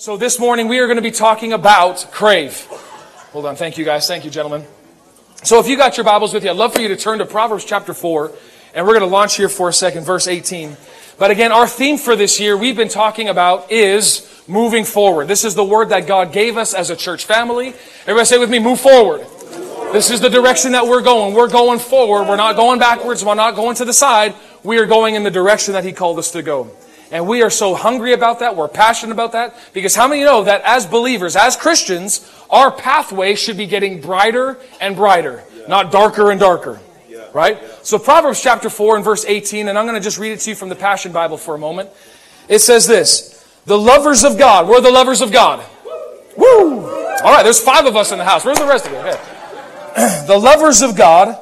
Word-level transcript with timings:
So 0.00 0.16
this 0.16 0.40
morning 0.40 0.66
we 0.66 0.78
are 0.78 0.86
going 0.86 0.96
to 0.96 1.02
be 1.02 1.10
talking 1.10 1.52
about 1.52 2.06
crave. 2.10 2.64
Hold 3.32 3.44
on. 3.44 3.54
Thank 3.54 3.76
you 3.76 3.84
guys. 3.84 4.08
Thank 4.08 4.24
you, 4.24 4.30
gentlemen. 4.30 4.64
So 5.42 5.60
if 5.60 5.68
you 5.68 5.76
got 5.76 5.98
your 5.98 6.04
Bibles 6.04 6.32
with 6.32 6.42
you, 6.42 6.48
I'd 6.48 6.56
love 6.56 6.72
for 6.72 6.80
you 6.80 6.88
to 6.88 6.96
turn 6.96 7.18
to 7.18 7.26
Proverbs 7.26 7.66
chapter 7.66 7.92
4, 7.92 8.32
and 8.72 8.86
we're 8.86 8.94
going 8.94 9.06
to 9.06 9.14
launch 9.14 9.36
here 9.36 9.50
for 9.50 9.68
a 9.68 9.74
second, 9.74 10.04
verse 10.04 10.26
18. 10.26 10.78
But 11.18 11.30
again, 11.30 11.52
our 11.52 11.66
theme 11.66 11.98
for 11.98 12.16
this 12.16 12.40
year 12.40 12.56
we've 12.56 12.78
been 12.78 12.88
talking 12.88 13.28
about 13.28 13.70
is 13.70 14.42
moving 14.48 14.86
forward. 14.86 15.28
This 15.28 15.44
is 15.44 15.54
the 15.54 15.64
word 15.64 15.90
that 15.90 16.06
God 16.06 16.32
gave 16.32 16.56
us 16.56 16.72
as 16.72 16.88
a 16.88 16.96
church 16.96 17.26
family. 17.26 17.74
Everybody 18.04 18.24
say 18.24 18.38
with 18.38 18.48
me, 18.48 18.58
move 18.58 18.80
forward. 18.80 19.26
This 19.92 20.10
is 20.10 20.22
the 20.22 20.30
direction 20.30 20.72
that 20.72 20.86
we're 20.86 21.02
going. 21.02 21.34
We're 21.34 21.50
going 21.50 21.78
forward. 21.78 22.26
We're 22.26 22.36
not 22.36 22.56
going 22.56 22.78
backwards. 22.78 23.22
We're 23.22 23.34
not 23.34 23.54
going 23.54 23.76
to 23.76 23.84
the 23.84 23.92
side. 23.92 24.34
We 24.62 24.78
are 24.78 24.86
going 24.86 25.14
in 25.14 25.24
the 25.24 25.30
direction 25.30 25.74
that 25.74 25.84
He 25.84 25.92
called 25.92 26.18
us 26.18 26.30
to 26.30 26.40
go. 26.40 26.70
And 27.12 27.26
we 27.26 27.42
are 27.42 27.50
so 27.50 27.74
hungry 27.74 28.12
about 28.12 28.38
that. 28.38 28.56
We're 28.56 28.68
passionate 28.68 29.12
about 29.12 29.32
that. 29.32 29.56
Because 29.72 29.96
how 29.96 30.06
many 30.06 30.22
know 30.22 30.44
that 30.44 30.62
as 30.62 30.86
believers, 30.86 31.34
as 31.34 31.56
Christians, 31.56 32.30
our 32.50 32.70
pathway 32.70 33.34
should 33.34 33.56
be 33.56 33.66
getting 33.66 34.00
brighter 34.00 34.58
and 34.80 34.94
brighter, 34.94 35.42
yeah. 35.54 35.66
not 35.66 35.90
darker 35.90 36.30
and 36.30 36.38
darker. 36.38 36.80
Yeah. 37.08 37.28
Right? 37.32 37.58
So 37.82 37.98
Proverbs 37.98 38.40
chapter 38.40 38.70
4 38.70 38.96
and 38.96 39.04
verse 39.04 39.24
18, 39.26 39.68
and 39.68 39.76
I'm 39.76 39.86
going 39.86 39.98
to 39.98 40.04
just 40.04 40.18
read 40.18 40.32
it 40.32 40.40
to 40.40 40.50
you 40.50 40.56
from 40.56 40.68
the 40.68 40.76
Passion 40.76 41.10
Bible 41.10 41.36
for 41.36 41.54
a 41.54 41.58
moment. 41.58 41.90
It 42.48 42.60
says 42.60 42.86
this, 42.86 43.44
the 43.66 43.78
lovers 43.78 44.24
of 44.24 44.38
God. 44.38 44.68
We're 44.68 44.80
the 44.80 44.90
lovers 44.90 45.20
of 45.20 45.32
God. 45.32 45.64
Woo! 46.36 46.80
All 46.80 47.32
right, 47.32 47.42
there's 47.42 47.60
five 47.60 47.86
of 47.86 47.96
us 47.96 48.12
in 48.12 48.18
the 48.18 48.24
house. 48.24 48.44
Where's 48.44 48.58
the 48.58 48.66
rest 48.66 48.86
of 48.86 48.92
you? 48.92 48.98
Okay. 48.98 49.20
the 50.26 50.38
lovers 50.38 50.82
of 50.82 50.96
God 50.96 51.36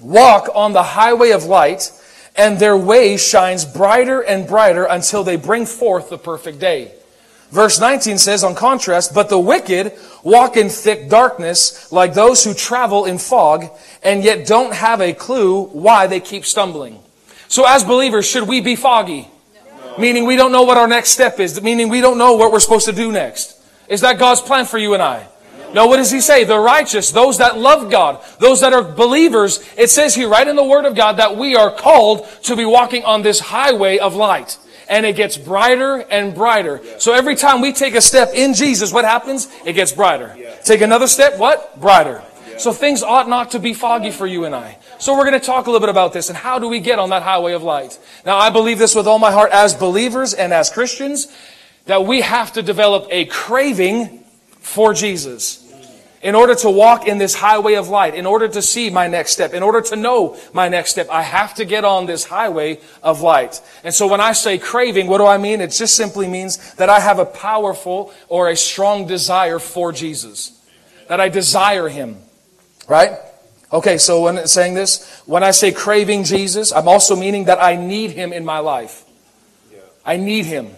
walk 0.00 0.48
on 0.54 0.72
the 0.72 0.82
highway 0.82 1.30
of 1.30 1.44
light 1.44 1.90
and 2.36 2.58
their 2.58 2.76
way 2.76 3.16
shines 3.16 3.64
brighter 3.64 4.20
and 4.20 4.46
brighter 4.46 4.84
until 4.84 5.24
they 5.24 5.36
bring 5.36 5.66
forth 5.66 6.10
the 6.10 6.18
perfect 6.18 6.58
day. 6.58 6.92
Verse 7.50 7.78
19 7.78 8.18
says, 8.18 8.42
on 8.42 8.56
contrast, 8.56 9.14
but 9.14 9.28
the 9.28 9.38
wicked 9.38 9.92
walk 10.24 10.56
in 10.56 10.68
thick 10.68 11.08
darkness 11.08 11.92
like 11.92 12.12
those 12.12 12.42
who 12.42 12.52
travel 12.52 13.04
in 13.04 13.18
fog 13.18 13.66
and 14.02 14.24
yet 14.24 14.46
don't 14.46 14.74
have 14.74 15.00
a 15.00 15.12
clue 15.12 15.66
why 15.66 16.08
they 16.08 16.18
keep 16.18 16.44
stumbling. 16.44 16.98
So 17.46 17.64
as 17.64 17.84
believers, 17.84 18.26
should 18.28 18.48
we 18.48 18.60
be 18.60 18.74
foggy? 18.74 19.28
No. 19.84 19.98
Meaning 19.98 20.24
we 20.24 20.34
don't 20.34 20.50
know 20.50 20.62
what 20.62 20.78
our 20.78 20.88
next 20.88 21.10
step 21.10 21.38
is, 21.38 21.62
meaning 21.62 21.88
we 21.88 22.00
don't 22.00 22.18
know 22.18 22.32
what 22.34 22.50
we're 22.50 22.58
supposed 22.58 22.86
to 22.86 22.92
do 22.92 23.12
next. 23.12 23.56
Is 23.86 24.00
that 24.00 24.18
God's 24.18 24.40
plan 24.40 24.64
for 24.64 24.78
you 24.78 24.94
and 24.94 25.02
I? 25.02 25.28
No, 25.74 25.88
what 25.88 25.96
does 25.96 26.12
he 26.12 26.20
say? 26.20 26.44
The 26.44 26.58
righteous, 26.58 27.10
those 27.10 27.38
that 27.38 27.58
love 27.58 27.90
God, 27.90 28.24
those 28.38 28.60
that 28.60 28.72
are 28.72 28.84
believers. 28.84 29.58
It 29.76 29.90
says 29.90 30.14
here, 30.14 30.28
right 30.28 30.46
in 30.46 30.54
the 30.54 30.64
Word 30.64 30.84
of 30.84 30.94
God, 30.94 31.16
that 31.16 31.36
we 31.36 31.56
are 31.56 31.74
called 31.74 32.28
to 32.44 32.54
be 32.54 32.64
walking 32.64 33.04
on 33.04 33.22
this 33.22 33.40
highway 33.40 33.98
of 33.98 34.14
light. 34.14 34.56
And 34.88 35.04
it 35.04 35.16
gets 35.16 35.36
brighter 35.36 35.96
and 35.96 36.32
brighter. 36.32 36.80
So 36.98 37.12
every 37.12 37.34
time 37.34 37.60
we 37.60 37.72
take 37.72 37.96
a 37.96 38.00
step 38.00 38.30
in 38.34 38.54
Jesus, 38.54 38.92
what 38.92 39.04
happens? 39.04 39.48
It 39.64 39.72
gets 39.72 39.90
brighter. 39.90 40.36
Take 40.62 40.80
another 40.80 41.08
step, 41.08 41.38
what? 41.38 41.80
Brighter. 41.80 42.22
So 42.58 42.72
things 42.72 43.02
ought 43.02 43.28
not 43.28 43.50
to 43.52 43.58
be 43.58 43.74
foggy 43.74 44.12
for 44.12 44.28
you 44.28 44.44
and 44.44 44.54
I. 44.54 44.78
So 45.00 45.16
we're 45.16 45.28
going 45.28 45.40
to 45.40 45.44
talk 45.44 45.66
a 45.66 45.70
little 45.70 45.84
bit 45.84 45.90
about 45.90 46.12
this 46.12 46.28
and 46.28 46.38
how 46.38 46.60
do 46.60 46.68
we 46.68 46.78
get 46.78 47.00
on 47.00 47.10
that 47.10 47.24
highway 47.24 47.52
of 47.52 47.64
light. 47.64 47.98
Now 48.24 48.36
I 48.38 48.50
believe 48.50 48.78
this 48.78 48.94
with 48.94 49.08
all 49.08 49.18
my 49.18 49.32
heart 49.32 49.50
as 49.50 49.74
believers 49.74 50.34
and 50.34 50.54
as 50.54 50.70
Christians 50.70 51.26
that 51.86 52.06
we 52.06 52.20
have 52.20 52.52
to 52.52 52.62
develop 52.62 53.08
a 53.10 53.24
craving 53.24 54.24
for 54.60 54.94
Jesus 54.94 55.63
in 56.24 56.34
order 56.34 56.54
to 56.54 56.70
walk 56.70 57.06
in 57.06 57.18
this 57.18 57.34
highway 57.34 57.74
of 57.74 57.90
light, 57.90 58.14
in 58.14 58.24
order 58.24 58.48
to 58.48 58.62
see 58.62 58.88
my 58.88 59.06
next 59.08 59.32
step, 59.32 59.52
in 59.52 59.62
order 59.62 59.82
to 59.82 59.94
know 59.94 60.38
my 60.54 60.70
next 60.70 60.92
step, 60.92 61.06
I 61.10 61.20
have 61.20 61.54
to 61.56 61.66
get 61.66 61.84
on 61.84 62.06
this 62.06 62.24
highway 62.24 62.80
of 63.02 63.20
light. 63.20 63.60
And 63.84 63.92
so 63.92 64.06
when 64.06 64.22
I 64.22 64.32
say 64.32 64.56
craving, 64.56 65.06
what 65.06 65.18
do 65.18 65.26
I 65.26 65.36
mean? 65.36 65.60
It 65.60 65.68
just 65.68 65.96
simply 65.96 66.26
means 66.26 66.74
that 66.76 66.88
I 66.88 66.98
have 66.98 67.18
a 67.18 67.26
powerful 67.26 68.10
or 68.28 68.48
a 68.48 68.56
strong 68.56 69.06
desire 69.06 69.58
for 69.58 69.92
Jesus. 69.92 70.58
That 71.08 71.20
I 71.20 71.28
desire 71.28 71.90
Him. 71.90 72.16
Right? 72.88 73.12
Okay, 73.70 73.98
so 73.98 74.22
when 74.22 74.46
saying 74.46 74.72
this, 74.72 75.20
when 75.26 75.44
I 75.44 75.50
say 75.50 75.72
craving 75.72 76.24
Jesus, 76.24 76.72
I'm 76.72 76.88
also 76.88 77.16
meaning 77.16 77.44
that 77.44 77.62
I 77.62 77.76
need 77.76 78.12
Him 78.12 78.32
in 78.32 78.46
my 78.46 78.60
life. 78.60 79.04
I 80.06 80.16
need 80.16 80.46
Him. 80.46 80.70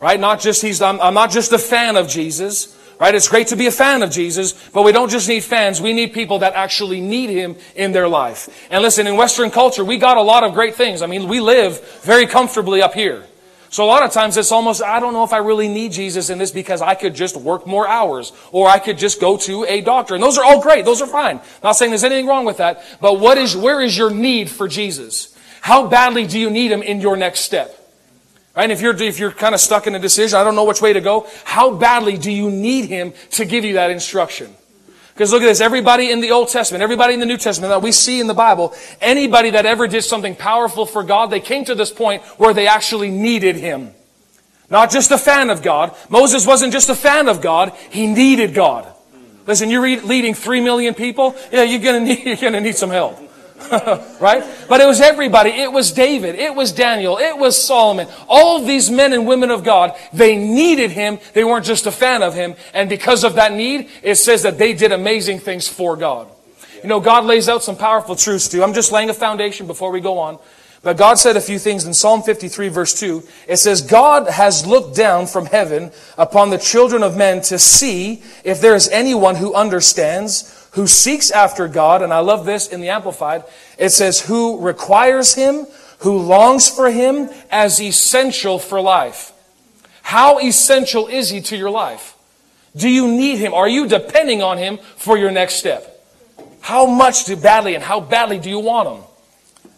Right? 0.00 0.18
Not 0.18 0.40
just 0.40 0.62
He's, 0.62 0.82
I'm, 0.82 1.00
I'm 1.00 1.14
not 1.14 1.30
just 1.30 1.52
a 1.52 1.58
fan 1.58 1.94
of 1.94 2.08
Jesus. 2.08 2.74
Right? 3.00 3.14
It's 3.14 3.28
great 3.28 3.46
to 3.48 3.56
be 3.56 3.66
a 3.66 3.70
fan 3.70 4.02
of 4.02 4.10
Jesus, 4.10 4.52
but 4.70 4.82
we 4.82 4.90
don't 4.90 5.08
just 5.08 5.28
need 5.28 5.44
fans. 5.44 5.80
We 5.80 5.92
need 5.92 6.12
people 6.12 6.40
that 6.40 6.54
actually 6.54 7.00
need 7.00 7.30
Him 7.30 7.56
in 7.76 7.92
their 7.92 8.08
life. 8.08 8.48
And 8.70 8.82
listen, 8.82 9.06
in 9.06 9.16
Western 9.16 9.50
culture, 9.50 9.84
we 9.84 9.98
got 9.98 10.16
a 10.16 10.22
lot 10.22 10.42
of 10.42 10.52
great 10.52 10.74
things. 10.74 11.00
I 11.00 11.06
mean, 11.06 11.28
we 11.28 11.38
live 11.38 11.80
very 12.02 12.26
comfortably 12.26 12.82
up 12.82 12.94
here. 12.94 13.24
So 13.70 13.84
a 13.84 13.86
lot 13.86 14.02
of 14.02 14.12
times 14.12 14.36
it's 14.36 14.50
almost, 14.50 14.82
I 14.82 14.98
don't 14.98 15.12
know 15.12 15.24
if 15.24 15.32
I 15.32 15.38
really 15.38 15.68
need 15.68 15.92
Jesus 15.92 16.30
in 16.30 16.38
this 16.38 16.50
because 16.50 16.80
I 16.80 16.94
could 16.94 17.14
just 17.14 17.36
work 17.36 17.66
more 17.66 17.86
hours 17.86 18.32
or 18.50 18.66
I 18.66 18.78
could 18.78 18.98
just 18.98 19.20
go 19.20 19.36
to 19.36 19.64
a 19.64 19.82
doctor. 19.82 20.14
And 20.14 20.22
those 20.22 20.38
are 20.38 20.44
all 20.44 20.62
great. 20.62 20.84
Those 20.84 21.02
are 21.02 21.06
fine. 21.06 21.40
Not 21.62 21.72
saying 21.72 21.90
there's 21.90 22.04
anything 22.04 22.26
wrong 22.26 22.46
with 22.46 22.56
that. 22.56 22.82
But 23.00 23.20
what 23.20 23.36
is, 23.36 23.54
where 23.54 23.80
is 23.80 23.96
your 23.96 24.10
need 24.10 24.50
for 24.50 24.68
Jesus? 24.68 25.36
How 25.60 25.86
badly 25.86 26.26
do 26.26 26.38
you 26.38 26.48
need 26.48 26.70
Him 26.72 26.82
in 26.82 27.00
your 27.00 27.16
next 27.16 27.40
step? 27.40 27.77
Right? 28.58 28.72
If 28.72 28.80
you're, 28.80 29.00
if 29.00 29.20
you're 29.20 29.30
kind 29.30 29.54
of 29.54 29.60
stuck 29.60 29.86
in 29.86 29.94
a 29.94 30.00
decision, 30.00 30.36
I 30.36 30.42
don't 30.42 30.56
know 30.56 30.64
which 30.64 30.82
way 30.82 30.92
to 30.92 31.00
go, 31.00 31.28
how 31.44 31.70
badly 31.70 32.18
do 32.18 32.32
you 32.32 32.50
need 32.50 32.86
Him 32.86 33.12
to 33.30 33.44
give 33.44 33.64
you 33.64 33.74
that 33.74 33.92
instruction? 33.92 34.52
Because 35.14 35.30
look 35.30 35.42
at 35.42 35.46
this, 35.46 35.60
everybody 35.60 36.10
in 36.10 36.20
the 36.20 36.32
Old 36.32 36.48
Testament, 36.48 36.82
everybody 36.82 37.14
in 37.14 37.20
the 37.20 37.26
New 37.26 37.36
Testament 37.36 37.70
that 37.70 37.82
we 37.82 37.92
see 37.92 38.18
in 38.18 38.26
the 38.26 38.34
Bible, 38.34 38.74
anybody 39.00 39.50
that 39.50 39.64
ever 39.64 39.86
did 39.86 40.02
something 40.02 40.34
powerful 40.34 40.86
for 40.86 41.04
God, 41.04 41.30
they 41.30 41.38
came 41.38 41.66
to 41.66 41.76
this 41.76 41.92
point 41.92 42.20
where 42.36 42.52
they 42.52 42.66
actually 42.66 43.12
needed 43.12 43.54
Him. 43.54 43.92
Not 44.68 44.90
just 44.90 45.12
a 45.12 45.18
fan 45.18 45.50
of 45.50 45.62
God. 45.62 45.94
Moses 46.08 46.44
wasn't 46.44 46.72
just 46.72 46.88
a 46.88 46.96
fan 46.96 47.28
of 47.28 47.40
God, 47.40 47.72
he 47.90 48.08
needed 48.08 48.54
God. 48.54 48.92
Listen, 49.46 49.70
you're 49.70 49.88
leading 50.02 50.34
three 50.34 50.60
million 50.60 50.94
people, 50.94 51.36
yeah, 51.52 51.62
you're 51.62 51.78
gonna 51.78 52.00
need, 52.04 52.26
you're 52.26 52.36
gonna 52.36 52.60
need 52.60 52.74
some 52.74 52.90
help. 52.90 53.20
right? 54.20 54.44
But 54.68 54.80
it 54.80 54.86
was 54.86 55.00
everybody. 55.00 55.50
It 55.50 55.72
was 55.72 55.92
David. 55.92 56.36
It 56.36 56.54
was 56.54 56.72
Daniel. 56.72 57.18
It 57.18 57.36
was 57.36 57.62
Solomon. 57.62 58.08
All 58.28 58.64
these 58.64 58.90
men 58.90 59.12
and 59.12 59.26
women 59.26 59.50
of 59.50 59.64
God, 59.64 59.96
they 60.12 60.36
needed 60.36 60.90
him. 60.90 61.18
They 61.34 61.44
weren't 61.44 61.66
just 61.66 61.86
a 61.86 61.90
fan 61.90 62.22
of 62.22 62.34
him. 62.34 62.54
And 62.72 62.88
because 62.88 63.24
of 63.24 63.34
that 63.34 63.52
need, 63.52 63.90
it 64.02 64.14
says 64.14 64.42
that 64.42 64.58
they 64.58 64.74
did 64.74 64.92
amazing 64.92 65.40
things 65.40 65.68
for 65.68 65.96
God. 65.96 66.28
You 66.82 66.88
know, 66.88 67.00
God 67.00 67.24
lays 67.24 67.48
out 67.48 67.64
some 67.64 67.76
powerful 67.76 68.14
truths 68.14 68.48
too. 68.48 68.62
I'm 68.62 68.74
just 68.74 68.92
laying 68.92 69.10
a 69.10 69.14
foundation 69.14 69.66
before 69.66 69.90
we 69.90 70.00
go 70.00 70.18
on. 70.18 70.38
But 70.82 70.96
God 70.96 71.18
said 71.18 71.36
a 71.36 71.40
few 71.40 71.58
things 71.58 71.84
in 71.84 71.92
Psalm 71.92 72.22
53 72.22 72.68
verse 72.68 72.98
2. 72.98 73.24
It 73.48 73.56
says, 73.56 73.82
God 73.82 74.28
has 74.28 74.64
looked 74.64 74.96
down 74.96 75.26
from 75.26 75.46
heaven 75.46 75.90
upon 76.16 76.50
the 76.50 76.58
children 76.58 77.02
of 77.02 77.16
men 77.16 77.42
to 77.42 77.58
see 77.58 78.22
if 78.44 78.60
there 78.60 78.76
is 78.76 78.88
anyone 78.90 79.34
who 79.34 79.54
understands, 79.54 80.57
who 80.78 80.86
seeks 80.86 81.32
after 81.32 81.66
God, 81.66 82.02
and 82.02 82.14
I 82.14 82.20
love 82.20 82.46
this 82.46 82.68
in 82.68 82.80
the 82.80 82.90
Amplified, 82.90 83.42
it 83.78 83.88
says, 83.88 84.20
who 84.20 84.60
requires 84.60 85.34
Him, 85.34 85.66
who 85.98 86.18
longs 86.20 86.68
for 86.68 86.88
Him 86.88 87.30
as 87.50 87.80
essential 87.80 88.60
for 88.60 88.80
life. 88.80 89.32
How 90.02 90.38
essential 90.38 91.08
is 91.08 91.30
He 91.30 91.40
to 91.40 91.56
your 91.56 91.70
life? 91.70 92.14
Do 92.76 92.88
you 92.88 93.08
need 93.08 93.38
Him? 93.38 93.54
Are 93.54 93.68
you 93.68 93.88
depending 93.88 94.40
on 94.40 94.56
Him 94.56 94.78
for 94.94 95.18
your 95.18 95.32
next 95.32 95.54
step? 95.54 96.00
How 96.60 96.86
much 96.86 97.24
do 97.24 97.34
badly 97.34 97.74
and 97.74 97.82
how 97.82 97.98
badly 97.98 98.38
do 98.38 98.48
you 98.48 98.60
want 98.60 98.88
Him? 98.88 99.04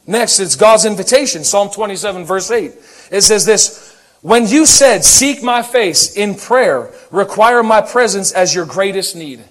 Next, 0.06 0.38
it's 0.38 0.54
God's 0.54 0.84
invitation, 0.84 1.44
Psalm 1.44 1.70
27 1.70 2.26
verse 2.26 2.50
8. 2.50 2.72
It 3.10 3.22
says 3.22 3.46
this, 3.46 3.98
when 4.20 4.46
you 4.46 4.66
said, 4.66 5.02
seek 5.02 5.42
my 5.42 5.62
face 5.62 6.14
in 6.14 6.34
prayer, 6.34 6.92
require 7.10 7.62
my 7.62 7.80
presence 7.80 8.32
as 8.32 8.54
your 8.54 8.66
greatest 8.66 9.16
need 9.16 9.42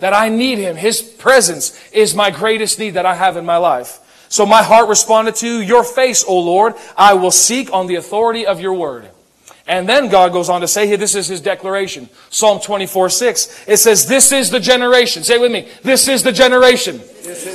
that 0.00 0.12
I 0.12 0.28
need 0.28 0.58
Him. 0.58 0.76
His 0.76 1.00
presence 1.00 1.78
is 1.92 2.14
my 2.14 2.30
greatest 2.30 2.78
need 2.78 2.90
that 2.90 3.06
I 3.06 3.14
have 3.14 3.36
in 3.36 3.46
my 3.46 3.56
life. 3.56 3.98
So 4.28 4.46
my 4.46 4.62
heart 4.62 4.88
responded 4.88 5.34
to 5.36 5.60
your 5.60 5.82
face, 5.82 6.24
O 6.26 6.38
Lord. 6.38 6.74
I 6.96 7.14
will 7.14 7.30
seek 7.30 7.72
on 7.72 7.86
the 7.86 7.96
authority 7.96 8.46
of 8.46 8.60
your 8.60 8.74
word. 8.74 9.10
And 9.66 9.88
then 9.88 10.08
God 10.08 10.32
goes 10.32 10.48
on 10.48 10.62
to 10.62 10.68
say 10.68 10.86
here, 10.86 10.96
this 10.96 11.14
is 11.14 11.28
his 11.28 11.40
declaration. 11.40 12.08
Psalm 12.28 12.60
24, 12.60 13.08
6. 13.08 13.64
It 13.68 13.76
says, 13.76 14.06
this 14.06 14.32
is 14.32 14.50
the 14.50 14.58
generation. 14.58 15.22
Say 15.22 15.38
with 15.38 15.52
me. 15.52 15.68
This 15.82 16.08
is 16.08 16.24
the 16.24 16.32
generation. 16.32 17.00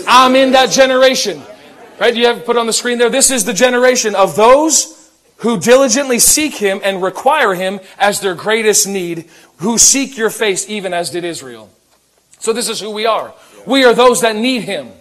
I'm 0.07 0.35
in 0.35 0.53
that 0.53 0.69
generation. 0.69 1.41
Right? 1.99 2.13
Do 2.13 2.19
you 2.19 2.27
have 2.27 2.45
put 2.45 2.57
on 2.57 2.67
the 2.67 2.73
screen 2.73 2.97
there? 2.97 3.09
This 3.09 3.31
is 3.31 3.43
the 3.43 3.53
generation 3.53 4.15
of 4.15 4.35
those 4.35 5.11
who 5.37 5.59
diligently 5.59 6.19
seek 6.19 6.55
him 6.55 6.79
and 6.83 7.01
require 7.01 7.53
him 7.53 7.81
as 7.97 8.21
their 8.21 8.35
greatest 8.35 8.87
need, 8.87 9.29
who 9.57 9.77
seek 9.77 10.17
your 10.17 10.29
face 10.29 10.69
even 10.69 10.93
as 10.93 11.09
did 11.09 11.25
Israel. 11.25 11.69
So 12.45 12.53
this 12.53 12.69
is 12.69 12.79
who 12.79 12.91
we 12.91 13.07
are. 13.07 13.33
We 13.65 13.85
are 13.85 13.95
those 13.95 14.21
that 14.21 14.35
need 14.35 14.61
Him. 14.61 14.91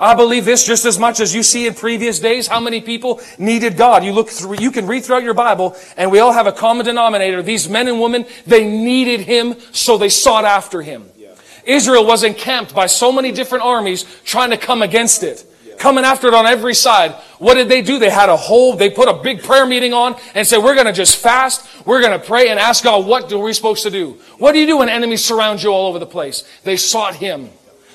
I 0.00 0.16
believe 0.16 0.44
this 0.44 0.66
just 0.66 0.84
as 0.84 0.98
much 0.98 1.20
as 1.20 1.32
you 1.32 1.44
see 1.44 1.68
in 1.68 1.74
previous 1.74 2.18
days 2.18 2.48
how 2.48 2.58
many 2.58 2.80
people 2.80 3.20
needed 3.38 3.76
God. 3.76 4.02
You 4.02 4.10
look 4.10 4.30
through, 4.30 4.56
you 4.58 4.72
can 4.72 4.88
read 4.88 5.04
throughout 5.04 5.22
your 5.22 5.32
Bible 5.32 5.76
and 5.96 6.10
we 6.10 6.18
all 6.18 6.32
have 6.32 6.48
a 6.48 6.52
common 6.52 6.84
denominator. 6.84 7.40
These 7.40 7.68
men 7.68 7.86
and 7.86 8.00
women, 8.00 8.26
they 8.48 8.68
needed 8.68 9.20
Him, 9.20 9.54
so 9.70 9.96
they 9.96 10.08
sought 10.08 10.44
after 10.44 10.82
Him. 10.82 11.08
Yeah. 11.16 11.28
Israel 11.64 12.04
was 12.04 12.24
encamped 12.24 12.74
by 12.74 12.86
so 12.86 13.12
many 13.12 13.30
different 13.30 13.62
armies 13.62 14.04
trying 14.24 14.50
to 14.50 14.56
come 14.56 14.82
against 14.82 15.22
it. 15.22 15.44
Coming 15.78 16.04
after 16.04 16.28
it 16.28 16.34
on 16.34 16.46
every 16.46 16.74
side. 16.74 17.12
What 17.38 17.54
did 17.54 17.68
they 17.68 17.82
do? 17.82 17.98
They 17.98 18.10
had 18.10 18.28
a 18.28 18.36
whole, 18.36 18.76
they 18.76 18.90
put 18.90 19.08
a 19.08 19.14
big 19.14 19.42
prayer 19.42 19.66
meeting 19.66 19.92
on 19.92 20.16
and 20.34 20.46
said, 20.46 20.58
we're 20.58 20.74
going 20.74 20.86
to 20.86 20.92
just 20.92 21.16
fast. 21.16 21.66
We're 21.86 22.00
going 22.00 22.18
to 22.18 22.24
pray 22.24 22.48
and 22.48 22.58
ask 22.58 22.84
God, 22.84 23.06
what 23.06 23.32
are 23.32 23.38
we 23.38 23.52
supposed 23.52 23.82
to 23.82 23.90
do? 23.90 24.18
What 24.38 24.52
do 24.52 24.58
you 24.58 24.66
do 24.66 24.78
when 24.78 24.88
enemies 24.88 25.24
surround 25.24 25.62
you 25.62 25.70
all 25.70 25.88
over 25.88 25.98
the 25.98 26.06
place? 26.06 26.44
They 26.64 26.76
sought 26.76 27.16
Him. 27.16 27.50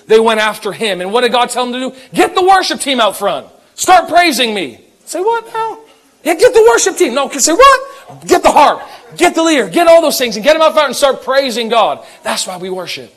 They 0.07 0.19
went 0.19 0.39
after 0.39 0.71
Him. 0.73 1.01
And 1.01 1.13
what 1.13 1.21
did 1.21 1.31
God 1.31 1.49
tell 1.49 1.65
them 1.65 1.73
to 1.73 1.89
do? 1.89 1.95
Get 2.13 2.35
the 2.35 2.43
worship 2.43 2.79
team 2.79 2.99
out 2.99 3.15
front. 3.15 3.47
Start 3.75 4.09
praising 4.09 4.53
me. 4.53 4.81
Say 5.05 5.21
what 5.21 5.45
now? 5.53 5.79
Yeah, 6.23 6.35
get 6.35 6.53
the 6.53 6.63
worship 6.69 6.97
team. 6.97 7.13
No, 7.13 7.29
say 7.29 7.53
what? 7.53 8.27
Get 8.27 8.43
the 8.43 8.51
harp. 8.51 8.81
Get 9.15 9.35
the 9.35 9.43
leader. 9.43 9.69
Get 9.69 9.87
all 9.87 10.01
those 10.01 10.17
things 10.17 10.35
and 10.35 10.43
get 10.43 10.53
them 10.53 10.61
out 10.61 10.73
front 10.73 10.87
and 10.87 10.95
start 10.95 11.21
praising 11.21 11.69
God. 11.69 12.05
That's 12.23 12.45
why 12.45 12.57
we 12.57 12.69
worship. 12.69 13.13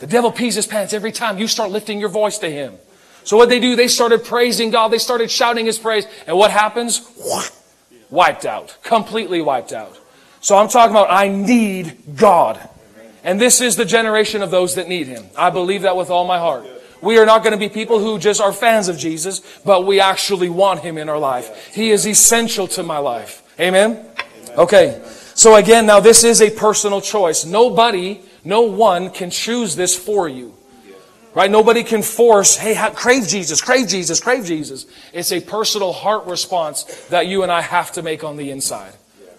The 0.00 0.06
devil 0.06 0.30
pees 0.30 0.56
his 0.56 0.66
pants 0.66 0.92
every 0.92 1.12
time 1.12 1.38
you 1.38 1.48
start 1.48 1.70
lifting 1.70 1.98
your 1.98 2.10
voice 2.10 2.38
to 2.38 2.50
him. 2.50 2.74
So 3.26 3.36
what 3.36 3.48
they 3.48 3.58
do, 3.58 3.74
they 3.74 3.88
started 3.88 4.24
praising 4.24 4.70
God. 4.70 4.92
They 4.92 4.98
started 4.98 5.32
shouting 5.32 5.66
His 5.66 5.80
praise. 5.80 6.06
And 6.28 6.38
what 6.38 6.52
happens? 6.52 7.10
Wiped 8.08 8.46
out. 8.46 8.76
Completely 8.84 9.42
wiped 9.42 9.72
out. 9.72 9.98
So 10.40 10.56
I'm 10.56 10.68
talking 10.68 10.92
about 10.92 11.10
I 11.10 11.26
need 11.26 12.16
God. 12.16 12.56
And 13.24 13.40
this 13.40 13.60
is 13.60 13.74
the 13.74 13.84
generation 13.84 14.42
of 14.42 14.52
those 14.52 14.76
that 14.76 14.86
need 14.86 15.08
Him. 15.08 15.24
I 15.36 15.50
believe 15.50 15.82
that 15.82 15.96
with 15.96 16.08
all 16.08 16.24
my 16.24 16.38
heart. 16.38 16.68
We 17.02 17.18
are 17.18 17.26
not 17.26 17.42
going 17.42 17.50
to 17.50 17.58
be 17.58 17.68
people 17.68 17.98
who 17.98 18.20
just 18.20 18.40
are 18.40 18.52
fans 18.52 18.86
of 18.86 18.96
Jesus, 18.96 19.40
but 19.64 19.84
we 19.84 19.98
actually 19.98 20.48
want 20.48 20.82
Him 20.82 20.96
in 20.96 21.08
our 21.08 21.18
life. 21.18 21.74
He 21.74 21.90
is 21.90 22.06
essential 22.06 22.68
to 22.68 22.84
my 22.84 22.98
life. 22.98 23.42
Amen? 23.58 24.06
Okay. 24.56 25.02
So 25.34 25.56
again, 25.56 25.84
now 25.84 25.98
this 25.98 26.22
is 26.22 26.40
a 26.40 26.50
personal 26.50 27.00
choice. 27.00 27.44
Nobody, 27.44 28.20
no 28.44 28.62
one 28.62 29.10
can 29.10 29.30
choose 29.30 29.74
this 29.74 29.96
for 29.98 30.28
you. 30.28 30.54
Right? 31.36 31.50
Nobody 31.50 31.84
can 31.84 32.00
force, 32.00 32.56
hey, 32.56 32.74
crave 32.94 33.28
Jesus, 33.28 33.60
crave 33.60 33.88
Jesus, 33.88 34.20
crave 34.20 34.46
Jesus. 34.46 34.86
It's 35.12 35.32
a 35.32 35.40
personal 35.40 35.92
heart 35.92 36.24
response 36.24 36.84
that 37.10 37.26
you 37.26 37.42
and 37.42 37.52
I 37.52 37.60
have 37.60 37.92
to 37.92 38.02
make 38.02 38.24
on 38.24 38.38
the 38.38 38.50
inside. 38.50 38.94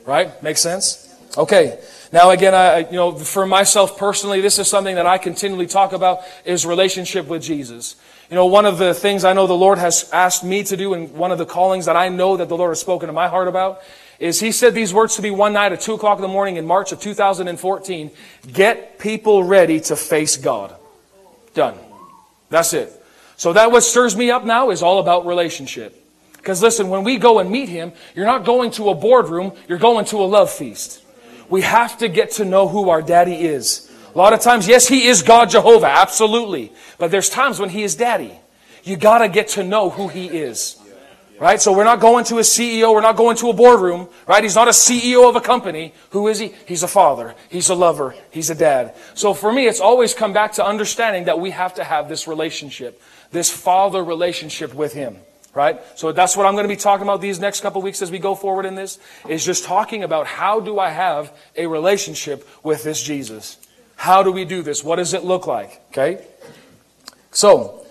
Right? 0.06 0.42
Make 0.44 0.58
sense? 0.58 1.12
Okay. 1.36 1.80
Now 2.14 2.30
again, 2.30 2.54
I, 2.54 2.82
you 2.82 2.98
know, 2.98 3.14
for 3.14 3.48
myself 3.48 3.98
personally, 3.98 4.42
this 4.42 4.60
is 4.60 4.68
something 4.68 4.94
that 4.94 5.08
I 5.08 5.18
continually 5.18 5.66
talk 5.66 5.92
about 5.92 6.20
is 6.46 6.68
relationship 6.68 7.26
with 7.26 7.42
Jesus. 7.42 7.96
You 8.30 8.36
know, 8.36 8.46
one 8.46 8.68
of 8.68 8.78
the 8.78 8.94
things 8.94 9.26
I 9.26 9.34
know 9.34 9.48
the 9.48 9.54
Lord 9.54 9.80
has 9.80 10.08
asked 10.14 10.44
me 10.44 10.64
to 10.66 10.78
do 10.78 10.94
and 10.94 11.12
one 11.14 11.32
of 11.32 11.40
the 11.40 11.48
callings 11.48 11.88
that 11.88 11.96
I 11.96 12.10
know 12.10 12.38
that 12.38 12.48
the 12.48 12.56
Lord 12.56 12.70
has 12.70 12.80
spoken 12.80 13.08
to 13.08 13.14
my 13.14 13.28
heart 13.28 13.48
about 13.48 13.82
is 14.20 14.40
he 14.40 14.52
said 14.52 14.76
these 14.76 14.94
words 14.94 15.16
to 15.16 15.24
me 15.24 15.32
one 15.32 15.54
night 15.54 15.72
at 15.72 15.82
2 15.82 15.96
o'clock 15.96 16.20
in 16.20 16.22
the 16.22 16.28
morning 16.28 16.58
in 16.58 16.68
March 16.68 16.92
of 16.92 17.02
2014. 17.02 18.12
Get 18.54 19.00
people 19.00 19.44
ready 19.44 19.80
to 19.80 19.96
face 19.96 20.38
God. 20.38 20.76
Done. 21.56 21.87
That's 22.50 22.74
it. 22.74 22.92
So 23.36 23.54
that 23.54 23.72
what 23.72 23.82
stirs 23.82 24.16
me 24.16 24.32
up 24.32 24.46
now 24.46 24.72
is 24.72 24.82
all 24.82 25.00
about 25.00 25.26
relationship. 25.26 26.04
Because 26.38 26.62
listen, 26.62 26.90
when 26.90 27.04
we 27.04 27.18
go 27.18 27.40
and 27.40 27.52
meet 27.52 27.70
him, 27.70 27.92
you're 28.16 28.26
not 28.26 28.46
going 28.46 28.72
to 28.72 28.90
a 28.90 28.96
boardroom, 28.96 29.52
you're 29.68 29.78
going 29.78 30.06
to 30.06 30.18
a 30.18 30.26
love 30.26 30.50
feast. 30.50 31.04
We 31.50 31.62
have 31.62 31.98
to 32.00 32.08
get 32.08 32.32
to 32.32 32.46
know 32.46 32.68
who 32.68 32.90
our 32.90 33.02
daddy 33.02 33.36
is. 33.36 33.92
A 34.14 34.18
lot 34.18 34.34
of 34.34 34.40
times, 34.40 34.68
yes, 34.68 34.88
he 34.88 35.08
is 35.08 35.22
God 35.22 35.50
Jehovah, 35.50 35.88
absolutely. 35.88 36.72
But 36.98 37.12
there's 37.12 37.30
times 37.30 37.60
when 37.60 37.70
he 37.70 37.84
is 37.84 37.96
daddy. 37.96 38.32
You 38.84 38.98
gotta 38.98 39.30
get 39.30 39.50
to 39.50 39.64
know 39.64 39.90
who 39.90 40.08
he 40.08 40.28
is. 40.28 40.78
Right? 41.40 41.62
So 41.62 41.72
we're 41.72 41.84
not 41.84 42.00
going 42.00 42.26
to 42.26 42.38
a 42.38 42.42
CEO, 42.42 42.94
we're 42.94 43.02
not 43.02 43.16
going 43.16 43.38
to 43.38 43.50
a 43.50 43.54
boardroom, 43.54 44.10
right? 44.28 44.42
He's 44.42 44.56
not 44.56 44.68
a 44.68 44.72
CEO 44.72 45.30
of 45.30 45.36
a 45.36 45.42
company. 45.42 45.94
Who 46.10 46.28
is 46.28 46.40
he? 46.40 46.54
He's 46.66 46.82
a 46.82 46.88
father. 46.88 47.36
He's 47.50 47.70
a 47.70 47.76
lover. 47.76 48.16
He's 48.32 48.50
a 48.50 48.56
dad. 48.56 48.96
So 49.14 49.36
for 49.36 49.52
me, 49.52 49.68
it's 49.68 49.80
always 49.80 50.16
come 50.16 50.34
back 50.34 50.54
to 50.54 50.66
understanding 50.66 51.26
that 51.26 51.40
we 51.40 51.52
have 51.52 51.76
to 51.76 51.84
have 51.84 52.10
this 52.10 52.28
relationship, 52.28 53.02
this 53.32 53.52
father 53.52 54.04
relationship 54.04 54.74
with 54.74 54.94
him. 54.94 55.18
Right? 55.54 55.80
So 55.96 56.12
that's 56.12 56.38
what 56.38 56.46
I'm 56.46 56.54
going 56.54 56.66
to 56.66 56.70
be 56.70 56.76
talking 56.76 57.04
about 57.04 57.20
these 57.22 57.40
next 57.40 57.62
couple 57.62 57.82
weeks 57.82 58.02
as 58.02 58.12
we 58.12 58.20
go 58.20 58.36
forward 58.36 58.66
in 58.66 58.76
this, 58.76 59.00
is 59.28 59.44
just 59.44 59.64
talking 59.64 60.04
about 60.04 60.28
how 60.28 60.60
do 60.60 60.80
I 60.80 60.90
have 60.90 61.36
a 61.56 61.66
relationship 61.66 62.48
with 62.64 62.84
this 62.84 63.02
Jesus? 63.02 63.58
How 63.96 64.22
do 64.22 64.32
we 64.32 64.46
do 64.46 64.62
this? 64.62 64.84
What 64.84 64.98
does 64.98 65.16
it 65.16 65.24
look 65.24 65.48
like? 65.48 65.82
Okay? 65.90 66.24
So, 67.32 67.87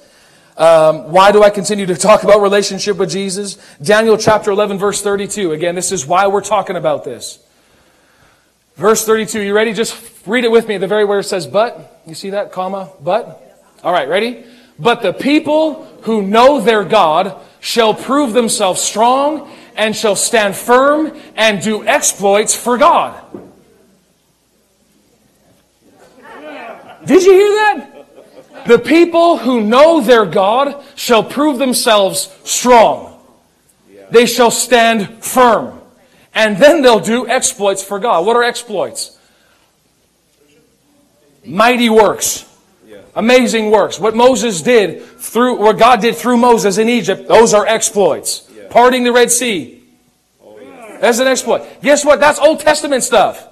um, 0.56 1.12
why 1.12 1.32
do 1.32 1.42
I 1.42 1.50
continue 1.50 1.86
to 1.86 1.96
talk 1.96 2.22
about 2.22 2.40
relationship 2.40 2.96
with 2.96 3.10
Jesus? 3.10 3.56
Daniel 3.82 4.16
chapter 4.16 4.50
11, 4.50 4.78
verse 4.78 5.02
32. 5.02 5.52
Again, 5.52 5.74
this 5.74 5.92
is 5.92 6.06
why 6.06 6.26
we're 6.28 6.40
talking 6.40 6.76
about 6.76 7.04
this. 7.04 7.38
Verse 8.76 9.04
32. 9.04 9.40
You 9.42 9.54
ready? 9.54 9.72
Just 9.72 10.26
read 10.26 10.44
it 10.44 10.50
with 10.50 10.66
me. 10.68 10.78
The 10.78 10.86
very 10.86 11.04
where 11.04 11.18
it 11.18 11.24
says, 11.24 11.46
but. 11.46 12.02
You 12.06 12.14
see 12.14 12.30
that, 12.30 12.52
comma, 12.52 12.90
but? 13.02 13.42
All 13.82 13.92
right, 13.92 14.08
ready? 14.08 14.44
But 14.78 15.02
the 15.02 15.12
people 15.12 15.84
who 16.02 16.22
know 16.22 16.60
their 16.60 16.84
God 16.84 17.40
shall 17.60 17.94
prove 17.94 18.32
themselves 18.32 18.80
strong 18.80 19.50
and 19.74 19.94
shall 19.94 20.16
stand 20.16 20.56
firm 20.56 21.18
and 21.34 21.60
do 21.60 21.86
exploits 21.86 22.54
for 22.54 22.78
God. 22.78 23.22
Did 27.04 27.22
you 27.22 27.32
hear 27.32 27.50
that? 27.50 27.95
The 28.66 28.78
people 28.78 29.38
who 29.38 29.60
know 29.60 30.00
their 30.00 30.26
God 30.26 30.82
shall 30.94 31.22
prove 31.22 31.58
themselves 31.58 32.34
strong. 32.44 33.20
They 34.10 34.26
shall 34.26 34.50
stand 34.50 35.22
firm. 35.24 35.80
And 36.34 36.58
then 36.58 36.82
they'll 36.82 37.00
do 37.00 37.26
exploits 37.26 37.82
for 37.82 37.98
God. 37.98 38.26
What 38.26 38.36
are 38.36 38.42
exploits? 38.42 39.18
Mighty 41.44 41.88
works. 41.88 42.44
Amazing 43.14 43.70
works. 43.70 43.98
What 43.98 44.14
Moses 44.14 44.60
did 44.60 45.02
through, 45.02 45.56
what 45.56 45.78
God 45.78 46.02
did 46.02 46.16
through 46.16 46.36
Moses 46.36 46.76
in 46.76 46.88
Egypt, 46.88 47.26
those 47.26 47.54
are 47.54 47.66
exploits. 47.66 48.46
Parting 48.68 49.04
the 49.04 49.12
Red 49.12 49.30
Sea. 49.30 49.82
Oh, 50.44 50.58
That's 51.00 51.18
an 51.18 51.26
exploit. 51.26 51.66
Guess 51.80 52.04
what? 52.04 52.20
That's 52.20 52.38
Old 52.38 52.60
Testament 52.60 53.02
stuff. 53.02 53.42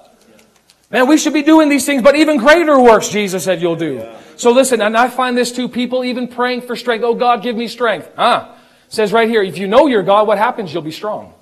Man, 0.91 1.07
we 1.07 1.17
should 1.17 1.33
be 1.33 1.41
doing 1.41 1.67
these 1.67 1.83
things, 1.83 2.03
but 2.03 2.15
even 2.15 2.37
greater 2.37 2.79
works, 2.79 3.09
Jesus 3.09 3.43
said 3.43 3.59
you'll 3.59 3.75
do. 3.75 4.07
So 4.37 4.51
listen, 4.51 4.81
and 4.81 4.97
I 4.97 5.09
find 5.09 5.37
this 5.37 5.51
too, 5.51 5.69
people 5.69 6.03
even 6.03 6.27
praying 6.27 6.61
for 6.61 6.75
strength. 6.75 7.03
Oh 7.03 7.15
God, 7.15 7.41
give 7.41 7.55
me 7.55 7.67
strength. 7.67 8.09
Huh? 8.15 8.55
says 8.87 9.11
right 9.11 9.27
here, 9.27 9.43
if 9.43 9.57
you 9.57 9.67
know 9.67 9.87
your 9.87 10.03
God, 10.03 10.27
what 10.27 10.37
happens? 10.37 10.73
You'll 10.73 10.81
be 10.81 10.91
strong. 10.91 11.33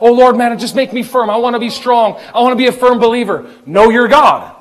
Oh 0.00 0.12
Lord, 0.12 0.36
man, 0.36 0.58
just 0.58 0.74
make 0.74 0.92
me 0.92 1.02
firm. 1.02 1.30
I 1.30 1.36
want 1.36 1.54
to 1.54 1.60
be 1.60 1.70
strong. 1.70 2.20
I 2.34 2.40
want 2.40 2.52
to 2.52 2.56
be 2.56 2.66
a 2.66 2.72
firm 2.72 2.98
believer. 2.98 3.50
Know 3.66 3.90
your 3.90 4.08
God. 4.08 4.53